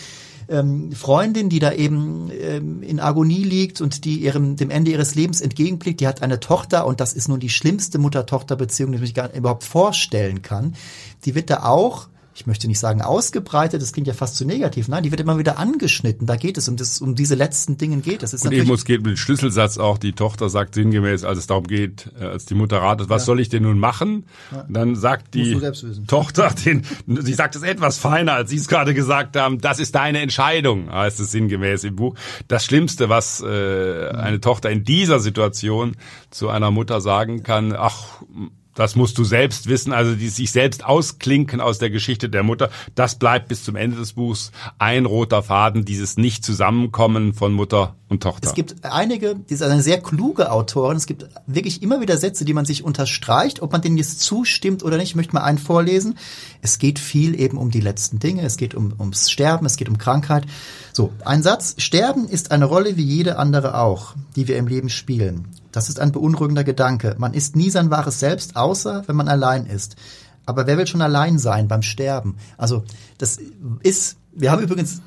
ähm, 0.49 0.93
Freundin, 0.93 1.49
die 1.49 1.59
da 1.59 1.73
eben 1.73 2.31
ähm, 2.33 2.83
in 2.83 3.01
Agonie 3.01 3.45
liegt 3.45 3.81
und 3.81 4.05
die 4.05 4.17
ihrem 4.17 4.57
dem 4.57 4.71
Ende 4.71 4.91
ihres 4.91 5.15
Lebens 5.15 5.41
entgegenblickt, 5.41 6.01
die 6.01 6.09
hat 6.09 6.23
eine 6.23 6.41
Tochter 6.41 6.87
und 6.87 7.01
das 7.01 7.13
ist 7.13 7.29
nun 7.29 7.41
die 7.41 7.49
schlimmste 7.49 7.99
Mutter-Tochter-Beziehung, 7.99 8.93
die 8.93 8.99
man 8.99 9.07
sich 9.07 9.15
gar 9.15 9.33
überhaupt 9.33 9.65
vorstellen 9.65 10.43
kann. 10.43 10.75
Die 11.25 11.35
wird 11.35 11.51
da 11.51 11.63
auch 11.65 12.09
ich 12.35 12.47
möchte 12.47 12.66
nicht 12.66 12.79
sagen 12.79 13.03
ausgebreitet, 13.03 13.83
das 13.83 13.92
klingt 13.92 14.09
ja 14.09 14.14
fast 14.14 14.37
zu 14.37 14.47
negativ. 14.47 14.88
Nein, 14.88 15.03
die 15.03 15.11
wird 15.11 15.21
immer 15.21 15.38
wieder 15.38 15.59
angeschnitten. 15.59 16.27
Da 16.27 16.37
geht 16.37 16.57
es 16.57 16.68
um 16.68 16.77
das, 16.77 17.01
um 17.01 17.14
diese 17.14 17.35
letzten 17.35 17.77
Dingen 17.77 18.01
geht. 18.01 18.23
Das 18.23 18.33
ist 18.33 18.47
Und 18.47 18.53
eben, 18.53 18.73
es 18.73 18.85
geht 18.85 19.03
mit 19.03 19.11
dem 19.11 19.16
Schlüsselsatz 19.16 19.77
auch, 19.77 19.99
die 19.99 20.12
Tochter 20.12 20.49
sagt 20.49 20.75
sinngemäß, 20.75 21.25
als 21.25 21.38
es 21.38 21.47
darum 21.47 21.66
geht, 21.66 22.11
äh, 22.18 22.25
als 22.25 22.47
die 22.47 22.55
Mutter 22.55 22.79
ratet, 22.79 23.11
was 23.11 23.27
soll 23.27 23.40
ich 23.40 23.51
denn 23.51 23.64
nun 23.64 23.79
machen? 23.79 24.25
Dann 24.68 24.97
sagt 24.97 25.35
die. 25.35 25.61
Tochter, 26.07 26.55
den, 26.64 26.83
sie 27.07 27.35
sagt 27.35 27.55
es 27.57 27.62
etwas 27.62 27.99
feiner, 27.99 28.33
als 28.35 28.51
Sie 28.51 28.57
es 28.57 28.68
gerade 28.68 28.95
gesagt 28.95 29.37
haben, 29.37 29.59
das 29.61 29.79
ist 29.79 29.95
deine 29.95 30.21
Entscheidung, 30.21 30.90
heißt 30.90 31.21
es 31.21 31.33
sinngemäß 31.33 31.85
im 31.85 31.97
Buch. 31.97 32.14
Das 32.49 32.64
Schlimmste, 32.64 33.09
was 33.09 33.42
äh, 33.42 34.09
eine 34.09 34.40
Tochter 34.40 34.71
in 34.71 34.85
dieser 34.85 35.21
Situation 35.21 35.97
zu 36.31 36.49
einer 36.49 36.71
Mutter 36.71 37.01
sagen 37.01 37.42
kann, 37.42 37.75
ach, 37.77 38.23
das 38.75 38.97
musst 38.97 39.19
du 39.19 39.25
selbst 39.25 39.69
wissen, 39.69 39.93
also 39.93 40.15
die 40.15 40.29
sich 40.29 40.51
selbst 40.51 40.85
ausklinken 40.85 41.61
aus 41.61 41.79
der 41.79 41.91
Geschichte 41.91 42.29
der 42.29 42.43
Mutter, 42.43 42.71
das 42.95 43.17
bleibt 43.17 43.49
bis 43.49 43.65
zum 43.65 43.77
Ende 43.77 43.97
des 43.97 44.15
Buchs 44.15 44.53
ein 44.79 45.07
roter 45.07 45.43
Faden, 45.43 45.85
dieses 45.85 46.17
Nicht-Zusammenkommen 46.17 47.35
von 47.35 47.53
Mutter 47.53 47.97
und 48.09 48.23
Tochter. 48.23 48.49
Es 48.49 48.55
gibt 48.55 48.85
einige, 48.85 49.35
die 49.35 49.55
ist 49.55 49.63
eine 49.63 49.83
sehr 49.83 50.01
kluge 50.01 50.51
Autorin. 50.51 50.97
Es 50.97 51.07
gibt 51.07 51.27
wirklich 51.47 51.83
immer 51.83 52.01
wieder 52.01 52.17
Sätze, 52.17 52.45
die 52.45 52.55
man 52.55 52.65
sich 52.65 52.85
unterstreicht, 52.85 53.63
ob 53.63 53.73
man 53.73 53.81
denen 53.81 53.97
jetzt 53.97 54.21
zustimmt 54.21 54.83
oder 54.85 54.97
nicht. 54.97 55.11
Ich 55.11 55.17
möchte 55.17 55.35
mal 55.35 55.43
einen 55.43 55.59
vorlesen. 55.59 56.17
Es 56.61 56.79
geht 56.79 56.99
viel 56.99 57.39
eben 57.39 57.59
um 57.59 57.71
die 57.71 57.81
letzten 57.81 58.19
Dinge. 58.19 58.43
Es 58.43 58.57
geht 58.57 58.75
um, 58.75 58.95
ums 58.99 59.31
Sterben, 59.31 59.67
es 59.67 59.77
geht 59.77 59.89
um 59.89 59.99
Krankheit. 59.99 60.45
So, 60.93 61.13
ein 61.25 61.43
Satz. 61.43 61.75
Sterben 61.79 62.29
ist 62.29 62.53
eine 62.53 62.67
Rolle 62.67 62.97
wie 62.97 63.03
jede 63.03 63.39
andere 63.39 63.79
auch, 63.79 64.15
die 64.37 64.47
wir 64.47 64.57
im 64.57 64.67
Leben 64.67 64.91
spielen. 64.91 65.49
Das 65.73 65.89
ist 65.89 65.99
ein 65.99 66.13
beunruhigender 66.13 66.65
Gedanke. 66.65 67.17
Man 67.19 67.35
ist 67.35 67.57
nie 67.57 67.71
sein 67.71 67.91
wahres 67.91 68.21
Selbst, 68.21 68.57
außer 68.57 69.05
wenn 69.07 69.17
man 69.17 69.29
allein 69.29 69.67
ist. 69.67 69.97
Aber 70.47 70.67
wer 70.67 70.77
will 70.77 70.87
schon 70.87 71.03
allein 71.03 71.39
sein 71.39 71.69
beim 71.69 71.83
Sterben? 71.83 72.37
Also, 72.59 72.85
das 73.19 73.39
ist, 73.83 74.17
wir 74.33 74.51
haben 74.51 74.63
übrigens 74.63 75.01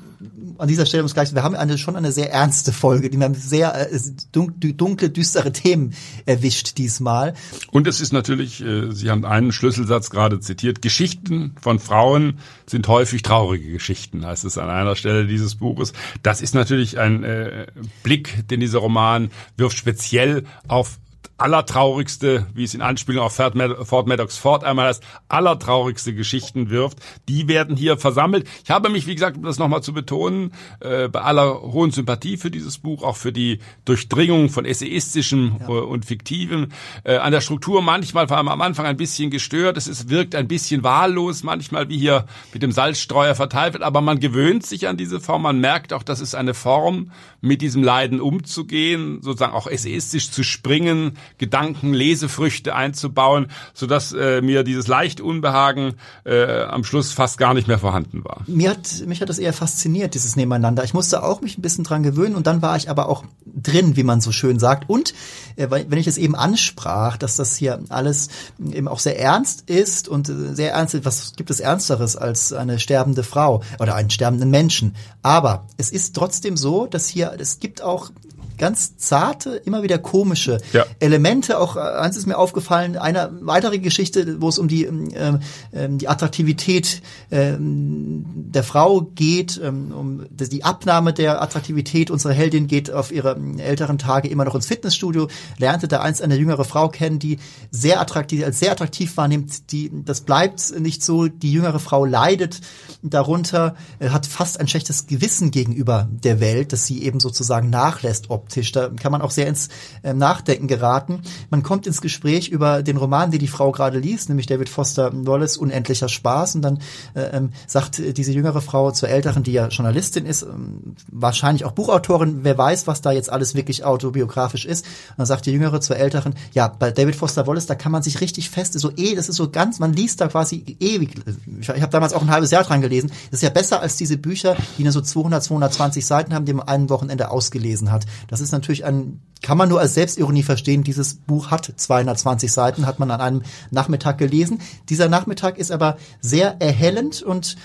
an 0.58 0.68
dieser 0.68 0.86
Stelle 0.86 1.02
muss 1.02 1.14
gleich, 1.14 1.34
wir 1.34 1.42
haben 1.42 1.54
eine, 1.54 1.78
schon 1.78 1.96
eine 1.96 2.12
sehr 2.12 2.32
ernste 2.32 2.72
Folge, 2.72 3.10
die 3.10 3.18
wir 3.18 3.24
haben 3.24 3.34
sehr 3.34 3.92
äh, 3.92 4.00
dunkle, 4.32 5.10
düstere 5.10 5.52
Themen 5.52 5.94
erwischt 6.24 6.78
diesmal. 6.78 7.34
Und 7.70 7.86
es 7.86 8.00
ist 8.00 8.12
natürlich, 8.12 8.62
äh, 8.62 8.92
Sie 8.92 9.10
haben 9.10 9.24
einen 9.24 9.52
Schlüsselsatz 9.52 10.10
gerade 10.10 10.40
zitiert, 10.40 10.82
Geschichten 10.82 11.54
von 11.60 11.78
Frauen 11.78 12.38
sind 12.66 12.88
häufig 12.88 13.22
traurige 13.22 13.72
Geschichten, 13.72 14.24
heißt 14.24 14.44
es 14.44 14.58
an 14.58 14.70
einer 14.70 14.96
Stelle 14.96 15.26
dieses 15.26 15.56
Buches. 15.56 15.92
Das 16.22 16.40
ist 16.40 16.54
natürlich 16.54 16.98
ein 16.98 17.22
äh, 17.24 17.66
Blick, 18.02 18.48
den 18.48 18.60
dieser 18.60 18.78
Roman 18.78 19.30
wirft 19.56 19.76
speziell 19.76 20.44
auf 20.68 20.98
allertraurigste, 21.38 22.46
wie 22.54 22.64
es 22.64 22.74
in 22.74 22.80
Anspielung 22.82 23.24
auf 23.24 23.34
Fort 23.34 23.54
Fort 23.82 24.06
Maddox 24.06 24.38
Ford 24.38 24.64
einmal 24.64 24.88
heißt, 24.88 25.02
allertraurigste 25.28 26.14
Geschichten 26.14 26.70
wirft. 26.70 26.98
Die 27.28 27.46
werden 27.46 27.76
hier 27.76 27.98
versammelt. 27.98 28.48
Ich 28.64 28.70
habe 28.70 28.88
mich, 28.88 29.06
wie 29.06 29.14
gesagt, 29.14 29.36
um 29.36 29.42
das 29.42 29.58
nochmal 29.58 29.82
zu 29.82 29.92
betonen, 29.92 30.52
äh, 30.80 31.08
bei 31.08 31.20
aller 31.20 31.60
hohen 31.60 31.90
Sympathie 31.90 32.38
für 32.38 32.50
dieses 32.50 32.78
Buch, 32.78 33.02
auch 33.02 33.16
für 33.16 33.32
die 33.32 33.58
Durchdringung 33.84 34.48
von 34.48 34.64
essaistischem 34.64 35.56
äh, 35.60 35.72
und 35.72 36.06
fiktivem, 36.06 36.68
äh, 37.04 37.16
an 37.16 37.32
der 37.32 37.42
Struktur 37.42 37.82
manchmal, 37.82 38.28
vor 38.28 38.38
allem 38.38 38.48
am 38.48 38.62
Anfang, 38.62 38.86
ein 38.86 38.96
bisschen 38.96 39.30
gestört. 39.30 39.76
Es 39.76 39.88
ist, 39.88 40.08
wirkt 40.08 40.34
ein 40.34 40.48
bisschen 40.48 40.82
wahllos, 40.82 41.42
manchmal 41.42 41.88
wie 41.90 41.98
hier 41.98 42.26
mit 42.54 42.62
dem 42.62 42.72
Salzstreuer 42.72 43.34
verteilt 43.34 43.74
wird, 43.74 43.82
aber 43.82 44.00
man 44.00 44.20
gewöhnt 44.20 44.64
sich 44.64 44.88
an 44.88 44.96
diese 44.96 45.20
Form. 45.20 45.42
Man 45.42 45.60
merkt 45.60 45.92
auch, 45.92 46.02
das 46.02 46.20
ist 46.20 46.34
eine 46.34 46.54
Form, 46.54 47.10
mit 47.42 47.60
diesem 47.60 47.82
Leiden 47.82 48.20
umzugehen, 48.20 49.20
sozusagen 49.20 49.52
auch 49.52 49.66
essayistisch 49.66 50.30
zu 50.30 50.42
springen, 50.42 51.18
Gedanken, 51.38 51.92
Lesefrüchte 51.92 52.74
einzubauen, 52.74 53.48
sodass 53.74 54.12
äh, 54.12 54.40
mir 54.40 54.62
dieses 54.62 54.86
leicht 54.86 55.20
Unbehagen 55.20 55.94
äh, 56.24 56.62
am 56.62 56.84
Schluss 56.84 57.12
fast 57.12 57.38
gar 57.38 57.54
nicht 57.54 57.68
mehr 57.68 57.78
vorhanden 57.78 58.24
war. 58.24 58.42
Mir 58.46 58.70
hat, 58.70 59.04
mich 59.06 59.20
hat 59.20 59.28
das 59.28 59.38
eher 59.38 59.52
fasziniert, 59.52 60.14
dieses 60.14 60.36
Nebeneinander. 60.36 60.84
Ich 60.84 60.94
musste 60.94 61.22
auch 61.22 61.40
mich 61.40 61.58
ein 61.58 61.62
bisschen 61.62 61.84
dran 61.84 62.02
gewöhnen 62.02 62.34
und 62.34 62.46
dann 62.46 62.62
war 62.62 62.76
ich 62.76 62.90
aber 62.90 63.08
auch 63.08 63.24
drin, 63.44 63.96
wie 63.96 64.02
man 64.02 64.20
so 64.20 64.32
schön 64.32 64.58
sagt. 64.58 64.88
Und 64.88 65.14
äh, 65.56 65.68
wenn 65.70 65.98
ich 65.98 66.06
es 66.06 66.18
eben 66.18 66.34
ansprach, 66.34 67.16
dass 67.16 67.36
das 67.36 67.56
hier 67.56 67.80
alles 67.88 68.28
eben 68.58 68.88
auch 68.88 68.98
sehr 68.98 69.18
ernst 69.18 69.68
ist 69.68 70.08
und 70.08 70.28
äh, 70.28 70.54
sehr 70.54 70.72
ernst 70.72 70.94
ist, 70.94 71.04
was 71.04 71.32
gibt 71.36 71.50
es 71.50 71.60
Ernsteres 71.60 72.16
als 72.16 72.52
eine 72.52 72.78
sterbende 72.78 73.22
Frau 73.22 73.62
oder 73.78 73.94
einen 73.94 74.10
sterbenden 74.10 74.50
Menschen? 74.50 74.94
Aber 75.22 75.66
es 75.76 75.90
ist 75.90 76.14
trotzdem 76.14 76.56
so, 76.56 76.86
dass 76.86 77.08
hier, 77.08 77.34
es 77.38 77.58
gibt 77.58 77.82
auch 77.82 78.10
ganz 78.56 78.96
zarte, 78.96 79.50
immer 79.64 79.82
wieder 79.82 79.98
komische 79.98 80.58
Ja. 80.72 80.84
Elemente. 81.00 81.58
Auch 81.58 81.76
äh, 81.76 81.80
eins 81.80 82.16
ist 82.16 82.26
mir 82.26 82.38
aufgefallen, 82.38 82.96
eine 82.96 83.30
weitere 83.40 83.78
Geschichte, 83.78 84.40
wo 84.40 84.48
es 84.48 84.58
um 84.58 84.68
die, 84.68 84.84
ähm, 84.84 85.40
ähm, 85.72 85.98
die 85.98 86.08
Attraktivität 86.08 87.02
ähm, 87.30 88.24
der 88.34 88.62
Frau 88.62 89.02
geht, 89.02 89.60
ähm, 89.62 89.92
um 89.92 90.26
die 90.30 90.64
Abnahme 90.64 91.12
der 91.12 91.42
Attraktivität. 91.42 92.10
Unsere 92.10 92.34
Heldin 92.34 92.66
geht 92.66 92.90
auf 92.90 93.12
ihre 93.12 93.32
ähm, 93.32 93.58
älteren 93.58 93.98
Tage 93.98 94.28
immer 94.28 94.44
noch 94.44 94.54
ins 94.54 94.66
Fitnessstudio, 94.66 95.28
lernte 95.58 95.88
da 95.88 96.00
einst 96.00 96.22
eine 96.22 96.36
jüngere 96.36 96.64
Frau 96.64 96.88
kennen, 96.88 97.18
die 97.18 97.38
sehr 97.70 98.00
attraktiv, 98.00 98.44
als 98.44 98.58
sehr 98.58 98.72
attraktiv 98.72 99.16
wahrnimmt. 99.16 99.72
Die, 99.72 99.90
das 100.04 100.20
bleibt 100.22 100.78
nicht 100.78 101.04
so. 101.04 101.28
Die 101.28 101.52
jüngere 101.52 101.78
Frau 101.78 102.04
leidet 102.04 102.60
darunter, 103.02 103.76
äh, 103.98 104.08
hat 104.10 104.26
fast 104.26 104.60
ein 104.60 104.68
schlechtes 104.68 105.06
Gewissen 105.06 105.50
gegenüber 105.50 106.08
der 106.10 106.40
Welt, 106.40 106.72
dass 106.72 106.86
sie 106.86 107.02
eben 107.02 107.20
sozusagen 107.20 107.70
nachlässt, 107.70 108.30
ob 108.30 108.45
Schreibtisch. 108.46 108.72
Da 108.72 108.88
kann 108.88 109.12
man 109.12 109.22
auch 109.22 109.30
sehr 109.30 109.46
ins 109.46 109.68
äh, 110.02 110.14
Nachdenken 110.14 110.68
geraten. 110.68 111.22
Man 111.50 111.62
kommt 111.62 111.86
ins 111.86 112.00
Gespräch 112.00 112.48
über 112.48 112.82
den 112.82 112.96
Roman, 112.96 113.30
den 113.30 113.40
die 113.40 113.48
Frau 113.48 113.72
gerade 113.72 113.98
liest, 113.98 114.28
nämlich 114.28 114.46
David 114.46 114.68
Foster 114.68 115.10
Wallace, 115.12 115.56
Unendlicher 115.56 116.08
Spaß. 116.08 116.54
Und 116.54 116.62
dann 116.62 116.78
äh, 117.14 117.22
ähm, 117.36 117.50
sagt 117.66 118.00
diese 118.16 118.32
jüngere 118.32 118.60
Frau 118.60 118.90
zur 118.92 119.08
älteren, 119.08 119.42
die 119.42 119.52
ja 119.52 119.68
Journalistin 119.68 120.26
ist, 120.26 120.42
ähm, 120.42 120.96
wahrscheinlich 121.10 121.64
auch 121.64 121.72
Buchautorin, 121.72 122.40
wer 122.42 122.56
weiß, 122.56 122.86
was 122.86 123.00
da 123.00 123.10
jetzt 123.10 123.30
alles 123.30 123.54
wirklich 123.54 123.84
autobiografisch 123.84 124.64
ist. 124.64 124.86
Und 124.86 125.18
dann 125.18 125.26
sagt 125.26 125.46
die 125.46 125.52
jüngere 125.52 125.80
zur 125.80 125.96
älteren, 125.96 126.34
ja, 126.52 126.68
bei 126.68 126.90
David 126.90 127.16
Foster 127.16 127.46
Wallace, 127.46 127.66
da 127.66 127.74
kann 127.74 127.92
man 127.92 128.02
sich 128.02 128.20
richtig 128.20 128.50
fest, 128.50 128.78
so 128.78 128.90
eh, 128.96 129.14
das 129.14 129.28
ist 129.28 129.36
so 129.36 129.50
ganz, 129.50 129.78
man 129.78 129.92
liest 129.92 130.20
da 130.20 130.28
quasi 130.28 130.76
ewig. 130.80 131.14
Ich, 131.60 131.68
ich 131.68 131.82
habe 131.82 131.90
damals 131.90 132.12
auch 132.12 132.22
ein 132.22 132.30
halbes 132.30 132.50
Jahr 132.50 132.64
dran 132.64 132.80
gelesen. 132.80 133.10
Das 133.30 133.38
ist 133.38 133.42
ja 133.42 133.50
besser 133.50 133.80
als 133.80 133.96
diese 133.96 134.16
Bücher, 134.16 134.56
die 134.78 134.82
nur 134.82 134.92
so 134.92 135.00
200, 135.00 135.42
220 135.42 136.04
Seiten 136.04 136.34
haben, 136.34 136.44
die 136.44 136.52
man 136.52 136.68
einen 136.68 136.90
Wochenende 136.90 137.30
ausgelesen 137.30 137.90
hat. 137.90 138.06
Das 138.36 138.42
ist 138.42 138.52
natürlich 138.52 138.84
ein, 138.84 139.22
kann 139.40 139.56
man 139.56 139.70
nur 139.70 139.80
als 139.80 139.94
Selbstironie 139.94 140.42
verstehen. 140.42 140.84
Dieses 140.84 141.14
Buch 141.14 141.50
hat 141.50 141.72
220 141.74 142.52
Seiten, 142.52 142.84
hat 142.84 142.98
man 142.98 143.10
an 143.10 143.22
einem 143.22 143.42
Nachmittag 143.70 144.18
gelesen. 144.18 144.60
Dieser 144.90 145.08
Nachmittag 145.08 145.56
ist 145.56 145.72
aber 145.72 145.96
sehr 146.20 146.60
erhellend 146.60 147.22
und 147.22 147.56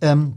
ähm, 0.00 0.32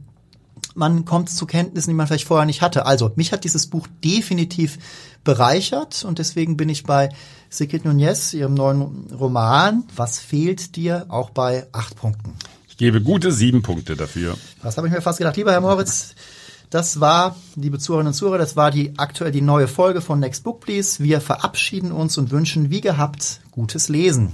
man 0.76 1.06
kommt 1.06 1.32
zu 1.32 1.48
Kenntnissen, 1.48 1.90
die 1.90 1.96
man 1.96 2.06
vielleicht 2.06 2.28
vorher 2.28 2.46
nicht 2.46 2.62
hatte. 2.62 2.86
Also, 2.86 3.12
mich 3.16 3.32
hat 3.32 3.46
dieses 3.46 3.66
Buch 3.66 3.88
definitiv 4.04 4.78
bereichert 5.24 6.04
und 6.04 6.20
deswegen 6.20 6.56
bin 6.56 6.70
ich 6.70 6.84
bei 6.84 7.10
Sigrid 7.50 7.84
Nunez, 7.84 8.36
ihrem 8.36 8.54
neuen 8.54 9.08
Roman, 9.12 9.86
Was 9.96 10.20
fehlt 10.20 10.76
dir, 10.76 11.08
auch 11.10 11.32
bei 11.32 11.66
acht 11.72 11.96
Punkten. 11.96 12.36
Ich 12.68 12.78
gebe 12.78 13.02
gute 13.02 13.32
sieben 13.32 13.64
Punkte 13.64 13.96
dafür. 13.96 14.38
Das 14.62 14.78
habe 14.78 14.86
ich 14.86 14.94
mir 14.94 15.02
fast 15.02 15.18
gedacht. 15.18 15.36
Lieber 15.36 15.52
Herr 15.52 15.62
Moritz, 15.62 16.14
das 16.70 17.00
war, 17.00 17.36
liebe 17.56 17.80
Zuhörerinnen 17.80 18.12
und 18.12 18.14
Zuhörer, 18.14 18.38
das 18.38 18.56
war 18.56 18.72
die 18.72 18.94
aktuell 18.98 19.32
die 19.32 19.42
neue 19.42 19.68
Folge 19.68 20.02
von 20.02 20.20
Next 20.20 20.44
Book 20.44 20.62
Please. 20.62 21.04
Wir 21.04 21.22
verabschieden 21.22 21.92
uns 21.92 22.18
und 22.18 22.32
wünschen, 22.32 22.70
wie 22.70 22.82
gehabt, 22.82 23.42
gutes 23.52 23.90
Lesen. 23.90 24.32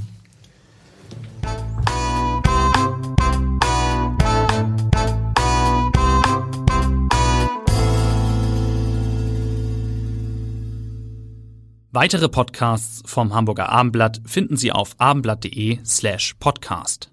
Weitere 11.92 12.28
Podcasts 12.28 13.02
vom 13.06 13.34
Hamburger 13.34 13.70
Abendblatt 13.70 14.22
finden 14.26 14.58
Sie 14.58 14.74
auf 14.74 14.96
abendblatt.de 14.98 15.80
slash 15.86 16.36
podcast. 16.42 17.10